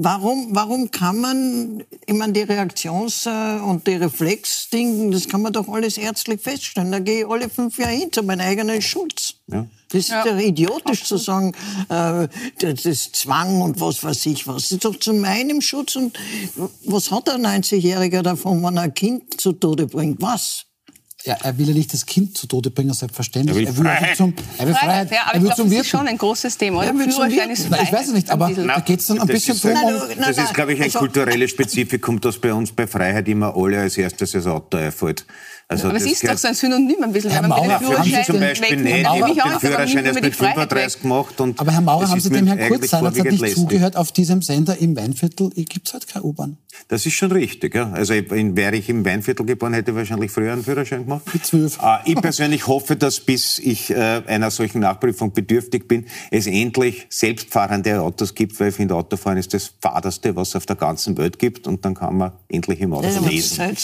Warum, 0.04 0.48
warum 0.56 0.90
kann 0.90 1.20
man, 1.20 1.84
ich 2.08 2.14
meine, 2.16 2.34
die 2.34 2.42
Reaktions- 2.42 3.28
äh, 3.28 3.62
und 3.62 3.86
die 3.86 3.94
Reflexdinge, 3.94 5.12
das 5.12 5.28
kann 5.28 5.44
man 5.44 5.54
doch 5.54 5.68
alles 5.68 5.98
ärztlich 5.98 6.42
feststellen. 6.42 6.92
Da 6.92 6.98
gehe 7.00 7.20
ich 7.20 7.28
alle 7.30 7.50
fünf 7.50 7.78
Jahre 7.78 7.92
hin 7.92 8.12
zu 8.12 8.24
meinem 8.24 8.42
eigenen 8.42 8.82
Schutz. 8.82 9.36
Ja. 9.48 9.68
Das 9.90 10.00
ist 10.00 10.10
Ja. 10.10 10.24
doch 10.24 10.40
idiotisch 10.40 11.04
zu 11.04 11.18
sagen, 11.18 11.54
äh, 11.90 12.28
das 12.60 12.86
ist 12.86 13.16
Zwang 13.16 13.62
und 13.62 13.80
was 13.80 14.04
weiß 14.04 14.26
ich 14.26 14.48
was. 14.48 14.64
Das 14.64 14.72
ist 14.72 14.86
doch 14.86 14.98
zu 14.98 15.14
meinem 15.14 15.62
Schutz. 15.62 15.96
Und 15.96 16.18
was 16.86 17.12
hat 17.12 17.30
ein 17.30 17.42
90-Jähriger 17.46 18.24
davon, 18.24 18.64
wenn 18.64 18.78
er 18.78 18.84
ein 18.84 18.94
Kind 18.96 19.40
zu 19.40 19.52
Tode 19.52 19.86
bringt? 19.86 20.20
Was? 20.22 20.66
Ja, 21.24 21.36
er 21.44 21.56
will 21.58 21.68
ja 21.70 21.74
nicht 21.76 21.94
das 21.94 22.06
Kind 22.06 22.36
zu 22.36 22.48
Tode 22.48 22.72
bringen, 22.72 22.94
selbstverständlich. 22.94 23.56
Er 23.56 23.60
will 23.60 23.68
er 23.68 23.78
will, 23.78 23.84
Freiheit. 23.86 24.18
zum, 24.18 24.34
er 24.58 24.66
will 24.68 24.74
Freiheit. 24.74 25.10
Freiheit, 25.10 25.12
ja, 25.12 25.18
aber 25.26 25.34
er 25.36 25.42
will 25.42 25.50
ich 25.50 25.56
zum 25.56 25.66
glaube, 25.68 25.76
das 25.78 25.86
ist 25.86 25.90
schon 25.92 26.08
ein 26.08 26.18
großes 26.18 26.58
Thema. 26.58 26.78
Oder? 26.80 26.88
Ja, 26.88 26.94
will 26.98 27.10
zum 27.10 27.24
Führerschein 27.30 27.50
ist 27.52 27.68
Na, 27.70 27.82
ich 27.84 27.92
weiß 27.94 28.08
es 28.08 28.14
nicht, 28.14 28.30
aber 28.32 28.48
bisschen. 28.48 28.68
da 28.68 28.80
geht 28.80 29.00
es 29.02 29.06
dann 29.08 29.20
ein 29.22 29.28
das 29.28 29.34
bisschen 29.36 29.56
ist- 29.56 29.64
drum, 29.64 29.74
Nein, 29.74 29.84
um, 29.86 29.92
nein, 29.92 30.18
Das 30.18 30.36
nein, 30.38 30.46
ist, 30.46 30.54
glaube 30.56 30.74
ich, 30.74 30.80
ein 30.80 30.84
also- 30.86 31.00
kulturelles 31.00 31.52
Spezifikum, 31.52 32.20
das 32.22 32.38
bei 32.40 32.52
uns 32.54 32.72
bei 32.72 32.88
Freiheit 32.88 33.28
immer 33.28 33.56
alle 33.56 33.80
als 33.82 33.98
erstes 33.98 34.32
das 34.32 34.48
Auto 34.48 34.78
einfällt. 34.78 35.26
Also 35.72 35.88
Aber 35.88 35.96
es 35.96 36.04
das 36.04 36.12
ist 36.12 36.28
doch 36.28 36.38
so 36.38 36.48
ein 36.50 36.54
Synonym 36.54 37.02
ein 37.02 37.14
bisschen. 37.14 37.32
Herr 37.32 37.44
wenn 37.44 37.50
man 37.50 37.60
Maurer, 37.60 37.80
haben 37.80 38.04
Sie 38.04 38.10
Führerschein 38.12 38.26
zum 38.26 38.40
Beispiel 38.42 38.76
nicht. 38.82 39.08
Habe 39.08 39.32
ich 39.32 39.42
auch, 39.42 39.52
den 39.52 39.60
Führerschein 39.62 40.06
erst 40.06 40.16
mit 40.22 40.26
die 40.26 40.32
Freiheit 40.38 40.70
35 40.70 40.96
weg. 40.96 41.02
gemacht. 41.02 41.40
Und 41.40 41.60
Aber 41.62 41.72
Herr 41.72 41.80
Maurer, 41.80 42.10
haben 42.10 42.20
Sie 42.20 42.30
dem 42.30 42.46
Herrn 42.46 42.68
Kurz 42.68 42.90
seinerzeit 42.90 43.24
nicht 43.24 43.40
lästig. 43.40 43.56
zugehört? 43.56 43.96
Auf 43.96 44.12
diesem 44.12 44.42
Sender 44.42 44.78
im 44.78 44.98
Weinviertel 44.98 45.50
gibt 45.52 45.88
es 45.88 45.94
halt 45.94 46.10
keine 46.10 46.26
U-Bahn. 46.26 46.58
Das 46.90 47.06
ist 47.06 47.14
schon 47.14 47.32
richtig. 47.32 47.74
Ja. 47.74 47.90
Also 47.92 48.14
in, 48.14 48.58
wäre 48.58 48.76
ich 48.76 48.90
im 48.90 49.06
Weinviertel 49.06 49.46
geboren, 49.46 49.74
hätte 49.74 49.92
ich 49.92 49.98
wahrscheinlich 49.98 50.30
früher 50.32 50.52
einen 50.52 50.64
Führerschein 50.64 51.06
gemacht. 51.06 51.22
Mit 51.34 51.46
zwölf. 51.46 51.80
Äh, 51.82 52.00
ich 52.12 52.16
persönlich 52.16 52.68
hoffe, 52.68 52.98
dass 52.98 53.22
bis 53.22 53.58
ich 53.58 53.92
äh, 53.92 54.24
einer 54.28 54.52
solchen 54.52 54.82
Nachprüfung 54.82 55.32
bedürftig 55.32 55.88
bin, 55.88 56.06
es 56.32 56.48
endlich 56.48 57.08
selbstfahrende 57.10 58.02
Autos 58.02 58.36
gibt, 58.36 58.60
weil 58.60 58.70
ich 58.70 58.76
finde, 58.76 58.96
Autofahren 58.96 59.38
ist 59.38 59.54
das 59.54 59.72
Faderste, 59.80 60.36
was 60.36 60.50
es 60.50 60.56
auf 60.58 60.66
der 60.66 60.76
ganzen 60.76 61.18
Welt 61.18 61.40
gibt. 61.40 61.66
Und 61.66 61.86
dann 61.86 61.94
kann 61.94 62.18
man 62.18 62.34
endlich 62.50 62.82
im 62.82 62.92
Auto 62.94 63.04
Das 63.04 63.16
ist 63.16 63.26
lesen. 63.26 63.78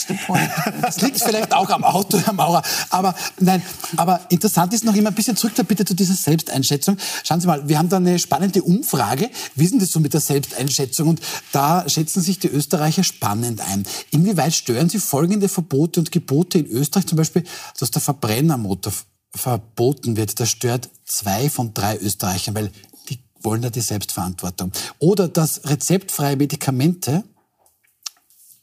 Das 0.81 1.01
liegt 1.01 1.21
vielleicht 1.21 1.53
auch 1.53 1.76
am 1.77 1.83
Auto, 1.83 2.17
Herr 2.17 2.33
Maurer. 2.33 2.61
Aber 2.89 3.15
nein, 3.39 3.61
aber 3.95 4.21
interessant 4.29 4.73
ist 4.73 4.83
noch 4.83 4.95
immer 4.95 5.09
ein 5.09 5.15
bisschen 5.15 5.37
zurück 5.37 5.53
da 5.55 5.63
bitte 5.63 5.85
zu 5.85 5.93
dieser 5.93 6.15
Selbsteinschätzung. 6.15 6.97
Schauen 7.23 7.39
Sie 7.39 7.47
mal, 7.47 7.67
wir 7.67 7.77
haben 7.77 7.89
da 7.89 7.97
eine 7.97 8.19
spannende 8.19 8.61
Umfrage. 8.63 9.29
Wie 9.55 9.67
denn 9.67 9.79
das 9.79 9.91
so 9.91 9.99
mit 9.99 10.13
der 10.13 10.21
Selbsteinschätzung? 10.21 11.07
Und 11.07 11.21
da 11.51 11.87
schätzen 11.87 12.21
sich 12.21 12.39
die 12.39 12.47
Österreicher 12.47 13.03
spannend 13.03 13.61
ein. 13.61 13.85
Inwieweit 14.11 14.53
stören 14.53 14.89
Sie 14.89 14.99
folgende 14.99 15.49
Verbote 15.49 15.99
und 15.99 16.11
Gebote 16.11 16.59
in 16.59 16.67
Österreich? 16.67 17.07
Zum 17.07 17.17
Beispiel, 17.17 17.43
dass 17.79 17.91
der 17.91 18.01
Verbrennermotor 18.01 18.93
verboten 19.33 20.17
wird. 20.17 20.39
Das 20.39 20.49
stört 20.49 20.89
zwei 21.05 21.49
von 21.49 21.73
drei 21.73 21.97
Österreichern, 21.97 22.55
weil 22.55 22.71
die 23.09 23.19
wollen 23.41 23.63
ja 23.63 23.69
die 23.69 23.81
Selbstverantwortung. 23.81 24.71
Oder 24.99 25.27
dass 25.27 25.65
rezeptfreie 25.65 26.35
Medikamente 26.35 27.23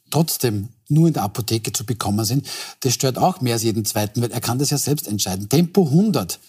trotzdem 0.09 0.69
nur 0.87 1.07
in 1.07 1.13
der 1.13 1.23
Apotheke 1.23 1.71
zu 1.71 1.85
bekommen 1.85 2.25
sind, 2.25 2.47
das 2.81 2.93
stört 2.93 3.17
auch 3.17 3.41
mehr 3.41 3.53
als 3.53 3.63
jeden 3.63 3.85
Zweiten, 3.85 4.21
weil 4.21 4.31
er 4.31 4.41
kann 4.41 4.59
das 4.59 4.69
ja 4.69 4.77
selbst 4.77 5.07
entscheiden. 5.07 5.49
Tempo 5.49 5.85
100, 5.85 6.39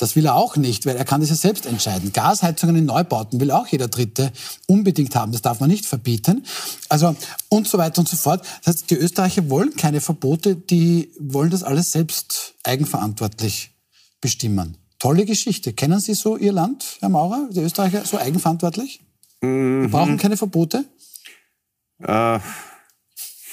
das 0.00 0.16
will 0.16 0.24
er 0.24 0.34
auch 0.34 0.56
nicht, 0.56 0.86
weil 0.86 0.96
er 0.96 1.04
kann 1.04 1.20
das 1.20 1.28
ja 1.28 1.36
selbst 1.36 1.66
entscheiden. 1.66 2.12
Gasheizungen 2.12 2.74
in 2.74 2.86
Neubauten 2.86 3.38
will 3.38 3.50
auch 3.50 3.66
jeder 3.66 3.88
Dritte 3.88 4.32
unbedingt 4.66 5.14
haben. 5.14 5.32
Das 5.32 5.42
darf 5.42 5.60
man 5.60 5.68
nicht 5.68 5.84
verbieten. 5.84 6.46
Also 6.88 7.14
und 7.50 7.68
so 7.68 7.76
weiter 7.76 7.98
und 7.98 8.08
so 8.08 8.16
fort. 8.16 8.46
Das 8.64 8.76
heißt, 8.76 8.90
die 8.90 8.94
Österreicher 8.94 9.50
wollen 9.50 9.76
keine 9.76 10.00
Verbote, 10.00 10.56
die 10.56 11.12
wollen 11.18 11.50
das 11.50 11.62
alles 11.62 11.92
selbst 11.92 12.54
eigenverantwortlich 12.64 13.72
bestimmen. 14.22 14.78
Tolle 14.98 15.26
Geschichte. 15.26 15.74
Kennen 15.74 16.00
Sie 16.00 16.14
so 16.14 16.38
Ihr 16.38 16.52
Land, 16.52 16.96
Herr 17.00 17.10
Maurer, 17.10 17.48
die 17.50 17.60
Österreicher 17.60 18.04
so 18.06 18.16
eigenverantwortlich? 18.16 19.00
Mhm. 19.42 19.82
Wir 19.82 19.88
brauchen 19.90 20.16
keine 20.16 20.38
Verbote? 20.38 20.84
Äh, 21.98 22.38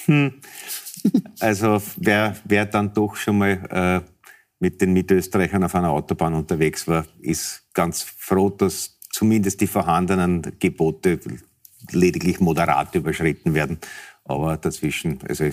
hm. 0.08 0.34
Also 1.40 1.82
wer, 1.98 2.36
wer 2.44 2.66
dann 2.66 2.94
doch 2.94 3.16
schon 3.16 3.38
mal 3.38 4.04
äh, 4.06 4.12
mit 4.60 4.82
den 4.82 4.94
Mitösterreichern 4.94 5.64
auf 5.64 5.76
einer 5.76 5.92
Autobahn 5.92 6.34
unterwegs 6.34 6.88
war, 6.88 7.06
ist 7.22 7.66
ganz 7.74 8.02
froh, 8.02 8.50
dass 8.50 9.00
zumindest 9.12 9.62
die 9.62 9.68
vorhandenen 9.68 10.42
Gebote 10.60 11.20
lediglich 11.92 12.40
moderat 12.40 12.96
überschritten 12.96 13.54
werden. 13.54 13.78
Aber 14.24 14.58
dazwischen, 14.58 15.20
also 15.28 15.46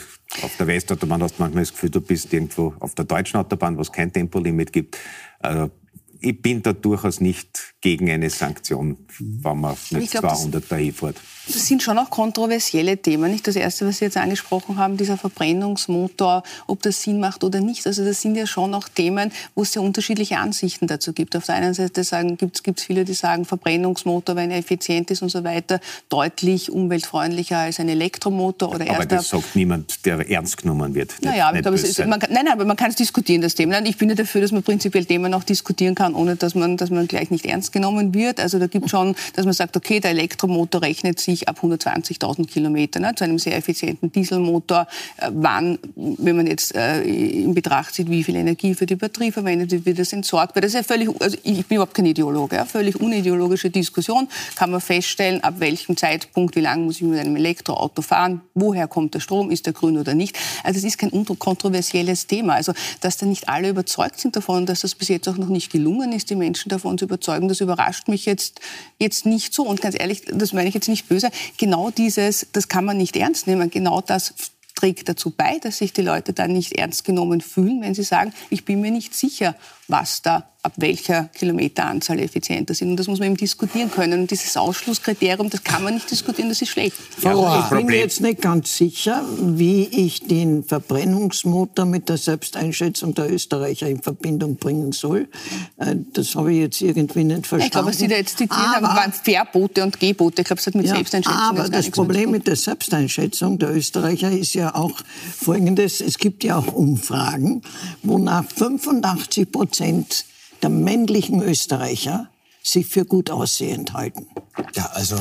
auf 0.42 0.56
der 0.58 0.66
Westautobahn 0.66 1.22
hast 1.22 1.38
du 1.38 1.42
manchmal 1.42 1.62
das 1.62 1.72
Gefühl, 1.72 1.90
du 1.90 2.00
bist 2.00 2.32
irgendwo 2.32 2.74
auf 2.80 2.94
der 2.94 3.04
deutschen 3.04 3.38
Autobahn, 3.38 3.76
wo 3.76 3.82
es 3.82 3.92
kein 3.92 4.12
Tempolimit 4.12 4.72
gibt. 4.72 4.98
Also 5.38 5.70
ich 6.18 6.40
bin 6.40 6.62
da 6.62 6.72
durchaus 6.72 7.20
nicht 7.20 7.74
gegen 7.80 8.10
eine 8.10 8.30
Sanktion, 8.30 9.06
wenn 9.18 9.60
man 9.60 9.76
mit 9.90 10.10
glaub, 10.10 10.24
200 10.24 10.72
dahin 10.72 10.92
fährt. 10.92 11.20
Das 11.46 11.66
sind 11.66 11.82
schon 11.82 11.98
auch 11.98 12.08
kontroversielle 12.10 12.96
Themen. 12.96 13.30
Nicht 13.30 13.46
das 13.46 13.56
Erste, 13.56 13.86
was 13.86 13.98
Sie 13.98 14.06
jetzt 14.06 14.16
angesprochen 14.16 14.78
haben, 14.78 14.96
dieser 14.96 15.18
Verbrennungsmotor, 15.18 16.42
ob 16.66 16.82
das 16.82 17.02
Sinn 17.02 17.20
macht 17.20 17.44
oder 17.44 17.60
nicht. 17.60 17.86
Also 17.86 18.04
das 18.04 18.22
sind 18.22 18.36
ja 18.36 18.46
schon 18.46 18.72
auch 18.74 18.88
Themen, 18.88 19.30
wo 19.54 19.62
es 19.62 19.72
sehr 19.72 19.82
unterschiedliche 19.82 20.38
Ansichten 20.38 20.86
dazu 20.86 21.12
gibt. 21.12 21.36
Auf 21.36 21.46
der 21.46 21.56
einen 21.56 21.74
Seite 21.74 22.02
gibt 22.36 22.78
es 22.78 22.84
viele, 22.84 23.04
die 23.04 23.12
sagen, 23.12 23.44
Verbrennungsmotor, 23.44 24.36
wenn 24.36 24.50
er 24.50 24.58
effizient 24.58 25.10
ist 25.10 25.22
und 25.22 25.28
so 25.28 25.44
weiter, 25.44 25.80
deutlich 26.08 26.70
umweltfreundlicher 26.70 27.58
als 27.58 27.78
ein 27.78 27.88
Elektromotor. 27.88 28.74
Oder 28.74 28.88
aber 28.90 29.04
das 29.04 29.28
sagt 29.28 29.54
niemand, 29.54 30.04
der 30.06 30.30
ernst 30.30 30.56
genommen 30.56 30.94
wird. 30.94 31.14
Naja, 31.22 31.52
nicht, 31.52 31.68
nicht 31.68 31.84
ist, 31.84 32.06
man 32.06 32.20
kann, 32.20 32.32
nein, 32.32 32.48
aber 32.48 32.64
man 32.64 32.76
kann 32.76 32.90
es 32.90 32.96
diskutieren, 32.96 33.42
das 33.42 33.54
Thema. 33.54 33.84
Ich 33.84 33.98
bin 33.98 34.08
ja 34.08 34.14
dafür, 34.14 34.40
dass 34.40 34.52
man 34.52 34.62
prinzipiell 34.62 35.04
Themen 35.04 35.34
auch 35.34 35.44
diskutieren 35.44 35.94
kann, 35.94 36.14
ohne 36.14 36.36
dass 36.36 36.54
man, 36.54 36.76
dass 36.78 36.90
man 36.90 37.06
gleich 37.06 37.30
nicht 37.30 37.44
ernst 37.44 37.72
genommen 37.72 38.14
wird. 38.14 38.40
Also 38.40 38.58
da 38.58 38.66
gibt 38.66 38.86
es 38.86 38.90
schon, 38.90 39.14
dass 39.34 39.44
man 39.44 39.52
sagt, 39.52 39.76
okay, 39.76 40.00
der 40.00 40.12
Elektromotor 40.12 40.80
rechnet 40.82 41.20
sich 41.20 41.33
sich 41.34 41.48
ab 41.48 41.60
120.000 41.62 42.46
Kilometern 42.46 43.02
ne, 43.02 43.14
zu 43.14 43.24
einem 43.24 43.38
sehr 43.38 43.56
effizienten 43.56 44.10
Dieselmotor, 44.12 44.86
äh, 45.18 45.30
wann, 45.32 45.78
wenn 45.94 46.36
man 46.36 46.46
jetzt 46.46 46.74
äh, 46.74 47.02
in 47.02 47.54
Betracht 47.54 47.94
zieht, 47.94 48.10
wie 48.10 48.24
viel 48.24 48.36
Energie 48.36 48.74
für 48.74 48.86
die 48.86 48.96
Batterie 48.96 49.32
verwendet 49.32 49.70
wird, 49.70 49.86
wird 49.86 49.98
das 49.98 50.12
entsorgt. 50.12 50.54
Weil 50.54 50.62
das 50.62 50.70
ist 50.70 50.76
ja 50.76 50.82
völlig, 50.82 51.08
also 51.20 51.36
ich 51.42 51.66
bin 51.66 51.76
überhaupt 51.76 51.94
kein 51.94 52.06
Ideologe, 52.06 52.56
ja, 52.56 52.64
völlig 52.64 53.00
unideologische 53.00 53.70
Diskussion, 53.70 54.28
kann 54.56 54.70
man 54.70 54.80
feststellen, 54.80 55.42
ab 55.42 55.54
welchem 55.58 55.96
Zeitpunkt, 55.96 56.56
wie 56.56 56.60
lange 56.60 56.84
muss 56.84 56.96
ich 56.96 57.02
mit 57.02 57.18
einem 57.18 57.36
Elektroauto 57.36 58.02
fahren, 58.02 58.40
woher 58.54 58.88
kommt 58.88 59.14
der 59.14 59.20
Strom, 59.20 59.50
ist 59.50 59.66
der 59.66 59.72
grün 59.72 59.98
oder 59.98 60.14
nicht. 60.14 60.36
Also 60.62 60.78
es 60.78 60.84
ist 60.84 60.98
kein 60.98 61.10
kontroversielles 61.38 62.26
Thema. 62.26 62.54
Also 62.54 62.72
dass 63.00 63.16
da 63.16 63.26
nicht 63.26 63.48
alle 63.48 63.68
überzeugt 63.68 64.20
sind 64.20 64.36
davon, 64.36 64.66
dass 64.66 64.80
das 64.80 64.94
bis 64.94 65.08
jetzt 65.08 65.28
auch 65.28 65.36
noch 65.36 65.48
nicht 65.48 65.70
gelungen 65.70 66.12
ist, 66.12 66.30
die 66.30 66.36
Menschen 66.36 66.68
davon 66.68 66.98
zu 66.98 67.04
überzeugen, 67.04 67.48
das 67.48 67.60
überrascht 67.60 68.08
mich 68.08 68.26
jetzt, 68.26 68.60
jetzt 68.98 69.26
nicht 69.26 69.52
so. 69.54 69.64
Und 69.64 69.80
ganz 69.80 69.98
ehrlich, 69.98 70.22
das 70.26 70.52
meine 70.52 70.68
ich 70.68 70.74
jetzt 70.74 70.88
nicht 70.88 71.08
böse, 71.08 71.23
genau 71.58 71.90
dieses, 71.90 72.46
das 72.52 72.68
kann 72.68 72.84
man 72.84 72.96
nicht 72.96 73.16
ernst 73.16 73.46
nehmen, 73.46 73.70
genau 73.70 74.00
das 74.00 74.34
trägt 74.74 75.08
dazu 75.08 75.30
bei, 75.30 75.58
dass 75.58 75.78
sich 75.78 75.92
die 75.92 76.02
Leute 76.02 76.32
dann 76.32 76.52
nicht 76.52 76.72
ernst 76.72 77.04
genommen 77.04 77.40
fühlen, 77.40 77.80
wenn 77.82 77.94
sie 77.94 78.02
sagen, 78.02 78.32
ich 78.50 78.64
bin 78.64 78.80
mir 78.80 78.90
nicht 78.90 79.14
sicher, 79.14 79.54
was 79.88 80.22
da 80.22 80.48
ab 80.64 80.72
welcher 80.76 81.24
Kilometeranzahl 81.34 82.18
effizienter 82.20 82.72
sind. 82.72 82.90
Und 82.90 82.96
das 82.96 83.06
muss 83.06 83.18
man 83.18 83.26
eben 83.26 83.36
diskutieren 83.36 83.90
können. 83.90 84.22
Und 84.22 84.30
dieses 84.30 84.56
Ausschlusskriterium, 84.56 85.50
das 85.50 85.62
kann 85.62 85.84
man 85.84 85.92
nicht 85.92 86.10
diskutieren, 86.10 86.48
das 86.48 86.62
ist 86.62 86.70
schlecht. 86.70 86.96
Ja, 87.20 87.60
ich 87.60 87.76
bin 87.76 87.90
jetzt 87.90 88.22
nicht 88.22 88.40
ganz 88.40 88.74
sicher, 88.74 89.22
wie 89.38 89.84
ich 89.84 90.22
den 90.22 90.64
Verbrennungsmotor 90.64 91.84
mit 91.84 92.08
der 92.08 92.16
Selbsteinschätzung 92.16 93.12
der 93.14 93.30
Österreicher 93.30 93.88
in 93.88 94.00
Verbindung 94.00 94.56
bringen 94.56 94.92
soll. 94.92 95.28
Äh, 95.76 95.96
das 96.14 96.34
habe 96.34 96.50
ich 96.54 96.60
jetzt 96.60 96.80
irgendwie 96.80 97.24
nicht 97.24 97.46
verstanden. 97.46 97.64
Ich 97.66 97.70
glaube, 97.70 97.88
was 97.88 97.98
Sie 97.98 98.08
da 98.08 98.16
jetzt 98.16 98.38
zitiert 98.38 98.58
haben, 98.58 98.86
waren 98.86 99.12
Verbote 99.12 99.82
und 99.82 100.00
Gebote. 100.00 100.40
Ich 100.40 100.46
glaube, 100.46 100.60
es 100.60 100.66
hat 100.66 100.74
mit 100.76 100.86
ja, 100.86 100.94
Selbsteinschätzung 100.94 101.40
Aber 101.40 101.68
das 101.68 101.90
Problem 101.90 102.30
mit 102.30 102.46
der 102.46 102.56
Selbsteinschätzung 102.56 103.58
der 103.58 103.76
Österreicher 103.76 104.30
ist 104.30 104.54
ja 104.54 104.74
auch 104.74 104.98
folgendes. 105.38 106.00
Es 106.00 106.16
gibt 106.16 106.42
ja 106.42 106.56
auch 106.56 106.72
Umfragen, 106.72 107.60
wonach 108.02 108.46
85 108.50 109.52
Prozent 109.52 110.24
der 110.62 110.70
männlichen 110.70 111.42
Österreicher 111.42 112.28
sich 112.62 112.86
für 112.86 113.04
gut 113.04 113.30
aussehend 113.30 113.92
halten. 113.92 114.26
Ja, 114.74 114.86
also 114.94 115.16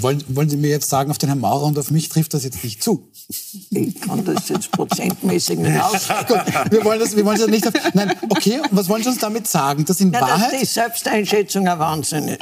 wollen, 0.00 0.22
wollen 0.28 0.50
Sie 0.50 0.56
mir 0.56 0.70
jetzt 0.70 0.88
sagen, 0.88 1.10
auf 1.10 1.18
den 1.18 1.28
Herrn 1.28 1.40
Maurer 1.40 1.64
und 1.64 1.78
auf 1.78 1.90
mich 1.90 2.08
trifft 2.08 2.34
das 2.34 2.44
jetzt 2.44 2.62
nicht 2.62 2.82
zu? 2.82 3.08
Ich 3.28 4.00
kann 4.00 4.24
das 4.24 4.48
jetzt 4.48 4.70
prozentmäßig 4.70 5.58
nicht 5.58 5.80
aus. 5.80 6.08
wir 6.70 6.84
wollen 6.84 7.00
das, 7.00 7.16
wir 7.16 7.24
wollen 7.24 7.38
das 7.38 7.48
nicht. 7.48 7.66
Auf, 7.66 7.74
nein, 7.94 8.14
okay. 8.28 8.60
Was 8.70 8.88
wollen 8.88 9.02
Sie 9.02 9.08
uns 9.08 9.18
damit 9.18 9.46
sagen? 9.46 9.84
Dass 9.84 10.00
in 10.00 10.12
ja, 10.12 10.20
Wahrheit 10.20 10.52
dass 10.52 10.60
die 10.60 10.66
Selbsteinschätzung 10.66 11.66
ein 11.68 11.78
Wahnsinn 11.78 12.28
ist 12.28 12.40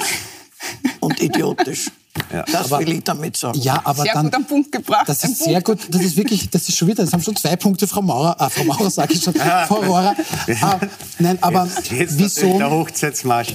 und 1.00 1.20
idiotisch. 1.20 1.90
Ja, 2.30 2.42
das 2.42 2.70
aber, 2.70 2.80
will 2.80 2.92
ich 2.92 3.04
damit 3.04 3.36
sagen. 3.36 3.58
Ja, 3.60 3.80
aber 3.84 4.02
sehr 4.02 4.12
dann, 4.12 4.26
gut 4.26 4.34
am 4.34 4.44
Punkt 4.44 4.70
gebracht. 4.70 5.08
Das 5.08 5.24
ist 5.24 5.44
sehr 5.44 5.62
gut. 5.62 5.78
Das 5.88 6.02
ist 6.02 6.16
wirklich, 6.16 6.50
das 6.50 6.68
ist 6.68 6.76
schon 6.76 6.88
wieder, 6.88 7.02
das 7.04 7.12
haben 7.12 7.22
schon 7.22 7.36
zwei 7.36 7.56
Punkte, 7.56 7.86
Frau 7.86 8.02
Maurer, 8.02 8.36
äh, 8.38 8.50
Frau 8.50 8.64
Maurer 8.64 8.90
sage 8.90 9.14
ich 9.14 9.22
schon, 9.22 9.34
Frau 9.68 9.76
Rohrer. 9.76 10.14
Ah, 10.60 10.78
nein, 11.18 11.38
aber 11.40 11.64
jetzt, 11.64 11.90
jetzt 11.90 12.18
wieso? 12.18 12.58
Der 12.58 12.70
Hochzeitsmarsch. 12.70 13.54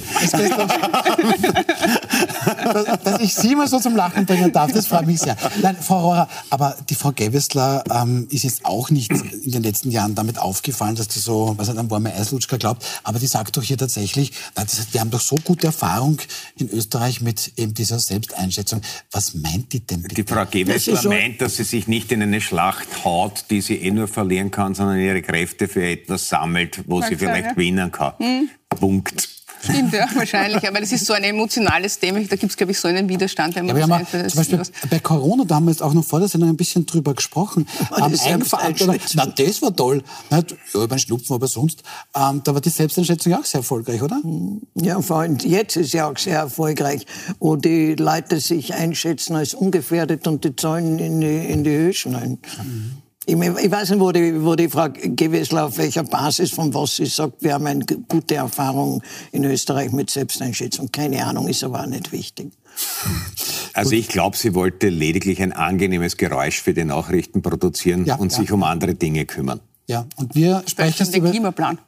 dass, 2.72 3.02
dass, 3.02 3.20
ich 3.20 3.34
Sie 3.34 3.54
mal 3.54 3.68
so 3.68 3.78
zum 3.78 3.96
Lachen 3.96 4.26
bringen 4.26 4.52
darf, 4.52 4.72
das 4.72 4.86
freut 4.86 5.06
mich 5.06 5.20
sehr. 5.20 5.36
Nein, 5.62 5.76
Frau 5.80 6.00
Rohrer, 6.00 6.28
aber 6.50 6.76
die 6.88 6.94
Frau 6.94 7.12
Gewessler 7.12 7.84
ähm, 7.90 8.26
ist 8.30 8.44
jetzt 8.44 8.64
auch 8.64 8.90
nicht 8.90 9.10
in 9.10 9.52
den 9.52 9.62
letzten 9.62 9.90
Jahren 9.90 10.14
damit 10.14 10.38
aufgefallen, 10.38 10.96
dass 10.96 11.08
die 11.08 11.20
so, 11.20 11.54
was 11.56 11.68
hat 11.68 11.78
an 11.78 11.90
warme 11.90 12.12
Eislutschka 12.12 12.56
glaubt, 12.56 12.84
aber 13.04 13.18
die 13.18 13.26
sagt 13.26 13.56
doch 13.56 13.62
hier 13.62 13.78
tatsächlich, 13.78 14.32
das, 14.54 14.92
wir 14.92 15.00
haben 15.00 15.10
doch 15.10 15.20
so 15.20 15.36
gute 15.36 15.68
Erfahrung 15.68 16.18
in 16.56 16.68
Österreich 16.70 17.20
mit 17.20 17.52
eben 17.56 17.74
dieser 17.74 17.98
Selbsteinstellung 17.98 18.48
Einschätzung. 18.48 18.80
Was 19.10 19.34
meint 19.34 19.72
die 19.72 19.80
denn? 19.80 20.02
Bitte? 20.02 20.14
Die 20.14 20.24
Frau 20.24 20.44
Gewessler 20.46 20.96
so 20.96 21.08
meint, 21.08 21.40
dass 21.40 21.56
sie 21.56 21.64
sich 21.64 21.86
nicht 21.86 22.10
in 22.12 22.22
eine 22.22 22.40
Schlacht 22.40 23.04
haut, 23.04 23.44
die 23.50 23.60
sie 23.60 23.76
eh 23.76 23.90
nur 23.90 24.08
verlieren 24.08 24.50
kann, 24.50 24.74
sondern 24.74 24.98
ihre 24.98 25.22
Kräfte 25.22 25.68
für 25.68 25.84
etwas 25.84 26.28
sammelt, 26.28 26.82
wo 26.86 27.02
sie 27.02 27.16
vielleicht 27.16 27.50
gewinnen 27.50 27.92
kann. 27.92 28.14
Hm. 28.18 28.48
Punkt. 28.68 29.37
Stimmt, 29.62 29.92
ja, 29.92 30.06
wahrscheinlich. 30.14 30.66
Aber 30.66 30.80
das 30.80 30.92
ist 30.92 31.06
so 31.06 31.12
ein 31.12 31.24
emotionales 31.24 31.98
Thema. 31.98 32.20
Da 32.20 32.36
gibt 32.36 32.50
es, 32.50 32.56
glaube 32.56 32.72
ich, 32.72 32.80
so 32.80 32.88
einen 32.88 33.08
Widerstand. 33.08 33.54
Wenn 33.54 33.66
man 33.66 33.76
ja, 33.76 33.86
wir 33.86 33.94
haben 33.94 34.06
zum 34.06 34.36
Beispiel 34.36 34.62
bei 34.90 34.98
Corona, 34.98 35.44
da 35.44 35.56
haben 35.56 35.66
wir 35.66 35.72
jetzt 35.72 35.82
auch 35.82 35.94
noch 35.94 36.04
vor 36.04 36.20
der 36.20 36.28
Sendung 36.28 36.50
ein 36.50 36.56
bisschen 36.56 36.86
drüber 36.86 37.14
gesprochen. 37.14 37.66
Ähm, 37.98 38.04
Eigenverantwortung. 38.04 39.00
Na, 39.14 39.26
das 39.26 39.62
war 39.62 39.74
toll. 39.74 40.02
Ja, 40.30 40.42
über 40.74 40.98
Schnupfen, 40.98 41.34
aber 41.34 41.48
sonst. 41.48 41.82
Ähm, 42.14 42.42
da 42.44 42.54
war 42.54 42.60
die 42.60 42.68
Selbsteinschätzung 42.68 43.34
auch 43.34 43.44
sehr 43.44 43.60
erfolgreich, 43.60 44.02
oder? 44.02 44.20
Ja, 44.74 45.00
vor 45.00 45.20
allem 45.20 45.38
jetzt 45.38 45.76
ist 45.76 45.94
ja 45.94 46.08
auch 46.08 46.16
sehr 46.16 46.38
erfolgreich, 46.38 47.06
wo 47.40 47.56
die 47.56 47.94
Leute 47.94 48.40
sich 48.40 48.74
einschätzen 48.74 49.36
als 49.36 49.54
ungefährdet 49.54 50.26
und 50.26 50.44
die 50.44 50.54
Zahlen 50.54 50.98
in 50.98 51.20
die, 51.20 51.38
in 51.46 51.64
die 51.64 51.70
Höhe 51.70 51.92
schneiden. 51.92 52.38
Mhm. 52.62 53.07
Ich, 53.28 53.34
ich 53.36 53.70
weiß 53.70 53.90
nicht, 53.90 54.00
wo 54.00 54.10
die, 54.10 54.42
wo 54.42 54.56
die 54.56 54.70
Frau 54.70 54.88
Gewessler 54.90 55.66
auf 55.66 55.76
welcher 55.76 56.02
Basis 56.02 56.50
von 56.50 56.72
was 56.72 56.96
sie 56.96 57.04
sagt, 57.04 57.42
wir 57.42 57.52
haben 57.52 57.66
eine 57.66 57.84
gute 57.84 58.36
Erfahrung 58.36 59.02
in 59.32 59.44
Österreich 59.44 59.92
mit 59.92 60.08
Selbsteinschätzung. 60.08 60.90
Keine 60.90 61.26
Ahnung, 61.26 61.46
ist 61.46 61.62
aber 61.62 61.82
auch 61.82 61.86
nicht 61.86 62.10
wichtig. 62.10 62.52
Also 63.74 63.92
ich 63.92 64.08
glaube, 64.08 64.34
sie 64.34 64.54
wollte 64.54 64.88
lediglich 64.88 65.42
ein 65.42 65.52
angenehmes 65.52 66.16
Geräusch 66.16 66.62
für 66.62 66.72
die 66.72 66.84
Nachrichten 66.84 67.42
produzieren 67.42 68.06
ja, 68.06 68.14
und 68.16 68.32
ja. 68.32 68.38
sich 68.38 68.50
um 68.50 68.62
andere 68.62 68.94
Dinge 68.94 69.26
kümmern. 69.26 69.60
Ja, 69.88 70.06
und 70.16 70.34
wir 70.34 70.62
sprechen 70.66 70.96
jetzt 70.98 71.16
über 71.16 71.28
den 71.28 71.32
Klimaplan. 71.32 71.78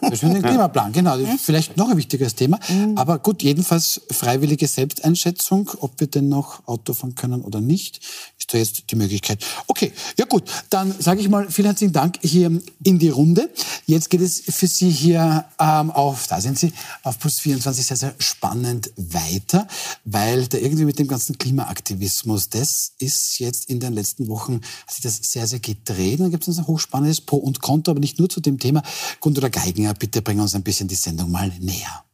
Das 0.00 0.14
ist 0.14 0.22
den 0.22 0.42
Klimaplan, 0.42 0.92
genau. 0.92 1.16
Mhm. 1.16 1.38
Vielleicht 1.38 1.76
noch 1.76 1.88
ein 1.88 1.96
wichtiges 1.96 2.34
Thema. 2.34 2.58
Mhm. 2.68 2.98
Aber 2.98 3.20
gut, 3.20 3.44
jedenfalls 3.44 4.00
freiwillige 4.10 4.66
Selbsteinschätzung, 4.66 5.70
ob 5.78 6.00
wir 6.00 6.08
denn 6.08 6.28
noch 6.28 6.66
Auto 6.66 6.94
fahren 6.94 7.14
können 7.14 7.42
oder 7.42 7.60
nicht, 7.60 8.00
ist 8.48 8.54
da 8.54 8.58
jetzt 8.58 8.90
die 8.90 8.96
Möglichkeit. 8.96 9.44
Okay, 9.66 9.92
ja 10.18 10.24
gut, 10.24 10.44
dann 10.70 10.94
sage 10.98 11.20
ich 11.20 11.28
mal 11.28 11.50
vielen 11.50 11.66
herzlichen 11.66 11.92
Dank 11.92 12.18
hier 12.22 12.50
in 12.82 12.98
die 12.98 13.08
Runde. 13.08 13.50
Jetzt 13.86 14.10
geht 14.10 14.20
es 14.20 14.40
für 14.40 14.66
Sie 14.66 14.90
hier 14.90 15.44
ähm, 15.58 15.90
auf, 15.90 16.26
da 16.26 16.40
sind 16.40 16.58
Sie, 16.58 16.72
auf 17.02 17.18
Plus 17.18 17.40
24 17.40 17.86
sehr, 17.86 17.96
sehr 17.96 18.14
spannend 18.18 18.90
weiter, 18.96 19.66
weil 20.04 20.46
da 20.46 20.58
irgendwie 20.58 20.84
mit 20.84 20.98
dem 20.98 21.08
ganzen 21.08 21.36
Klimaaktivismus, 21.36 22.48
das 22.48 22.92
ist 22.98 23.38
jetzt 23.38 23.68
in 23.68 23.80
den 23.80 23.92
letzten 23.92 24.28
Wochen, 24.28 24.60
hat 24.86 24.94
sich 24.94 25.02
das 25.02 25.16
sehr, 25.22 25.46
sehr 25.46 25.60
gedreht. 25.60 26.20
Dann 26.20 26.30
gibt 26.30 26.46
es 26.48 26.58
ein 26.58 26.66
hochspannendes 26.66 27.20
Pro 27.20 27.36
und 27.36 27.60
Contra, 27.60 27.90
aber 27.90 28.00
nicht 28.00 28.18
nur 28.18 28.28
zu 28.28 28.40
dem 28.40 28.58
Thema. 28.58 28.82
Gundula 29.20 29.48
Geiginger, 29.48 29.94
bitte 29.94 30.22
bring 30.22 30.40
uns 30.40 30.54
ein 30.54 30.62
bisschen 30.62 30.88
die 30.88 30.94
Sendung 30.94 31.30
mal 31.30 31.52
näher. 31.60 32.07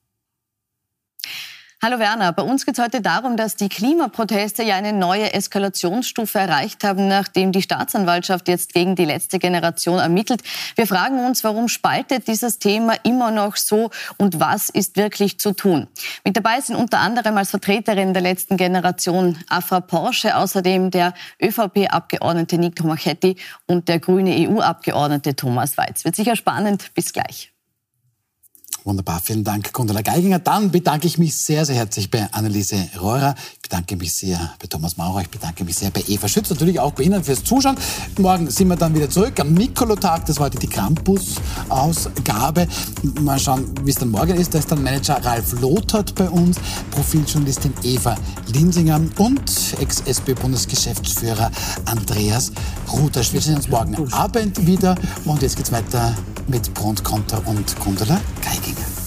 Hallo 1.85 1.99
Werner, 1.99 2.32
bei 2.32 2.43
uns 2.43 2.64
geht 2.64 2.78
es 2.78 2.82
heute 2.82 3.03
darum, 3.03 3.37
dass 3.37 3.57
die 3.57 3.68
Klimaproteste 3.68 4.62
ja 4.62 4.74
eine 4.74 4.95
neue 4.95 5.35
Eskalationsstufe 5.35 6.39
erreicht 6.39 6.82
haben, 6.82 7.09
nachdem 7.09 7.53
die 7.53 7.61
Staatsanwaltschaft 7.61 8.49
jetzt 8.49 8.72
gegen 8.72 8.97
die 8.97 9.05
letzte 9.05 9.39
Generation 9.39 9.99
ermittelt. 9.99 10.41
Wir 10.76 10.87
fragen 10.87 11.22
uns, 11.22 11.45
warum 11.45 11.68
spaltet 11.68 12.26
dieses 12.26 12.59
Thema 12.59 12.95
immer 13.03 13.30
noch 13.30 13.57
so 13.57 13.91
und 14.16 14.41
was 14.41 14.70
ist 14.70 14.97
wirklich 14.97 15.39
zu 15.39 15.53
tun? 15.53 15.87
Mit 16.24 16.39
dabei 16.39 16.59
sind 16.62 16.76
unter 16.76 17.01
anderem 17.01 17.37
als 17.37 17.51
Vertreterin 17.51 18.14
der 18.14 18.22
letzten 18.22 18.57
Generation 18.57 19.37
Afra 19.51 19.80
Porsche, 19.80 20.39
außerdem 20.39 20.91
der 20.91 21.12
ÖVP-Abgeordnete 21.39 22.57
Nick 22.57 22.76
Tomachetti 22.76 23.37
und 23.66 23.89
der 23.91 23.99
grüne 23.99 24.35
EU-Abgeordnete 24.49 25.37
Thomas 25.37 25.76
Weiz. 25.76 26.07
Wird 26.07 26.16
sicher 26.16 26.35
spannend. 26.35 26.95
Bis 26.95 27.12
gleich. 27.12 27.54
Wunderbar, 28.87 29.18
vielen 29.24 29.45
Dank, 29.45 29.72
Gundula 29.72 30.03
Geiginger. 30.03 30.41
Dann 30.41 30.70
bedanke 30.70 31.07
ich 31.07 31.16
mich 31.16 31.35
sehr, 31.35 31.64
sehr 31.64 31.74
herzlich 31.74 32.11
bei 32.11 32.28
Anneliese 32.32 32.76
Reurer. 33.01 33.35
Ich 33.55 33.62
bedanke 33.62 33.97
mich 33.97 34.12
sehr 34.12 34.53
bei 34.61 34.66
Thomas 34.66 34.99
Maurer. 34.99 35.22
Ich 35.22 35.30
bedanke 35.30 35.64
mich 35.64 35.76
sehr 35.76 35.91
bei 35.91 36.05
Eva 36.07 36.28
Schütz. 36.28 36.51
Natürlich 36.51 36.78
auch 36.78 36.93
bei 36.93 37.05
Ihnen 37.05 37.24
fürs 37.24 37.43
Zuschauen. 37.43 37.76
Morgen 38.18 38.51
sind 38.51 38.68
wir 38.68 38.76
dann 38.76 38.95
wieder 38.95 39.09
zurück 39.09 39.41
am 39.41 39.55
Nikolotag. 39.55 40.26
Das 40.26 40.37
war 40.37 40.49
heute 40.49 40.59
die 40.59 40.66
Krampus-Ausgabe. 40.66 42.68
Mal 43.22 43.39
schauen, 43.39 43.74
wie 43.85 43.91
es 43.91 43.97
dann 43.97 44.11
morgen 44.11 44.35
ist. 44.35 44.53
Da 44.53 44.59
ist 44.59 44.70
dann 44.70 44.82
Manager 44.82 45.16
Ralf 45.24 45.59
Lothert 45.62 46.14
bei 46.14 46.28
uns, 46.28 46.59
Profiljournalistin 46.91 47.72
Eva 47.85 48.16
Linsinger 48.53 49.01
und 49.16 49.51
Ex-SB-Bundesgeschäftsführer 49.80 51.51
Andreas 51.87 52.53
Rutasch. 52.93 53.32
Wir 53.32 53.41
sehen 53.41 53.57
uns 53.57 53.66
morgen 53.66 54.12
Abend 54.12 54.66
wieder. 54.66 54.95
Und 55.24 55.41
jetzt 55.41 55.57
geht's 55.57 55.72
weiter 55.72 56.14
mit 56.49 56.74
Pro 56.74 56.89
und 56.89 57.03
Konter 57.03 57.41
und 57.47 57.80
Gundula 57.80 58.20
Geiginger. 58.43 58.74
vida. 58.75 59.04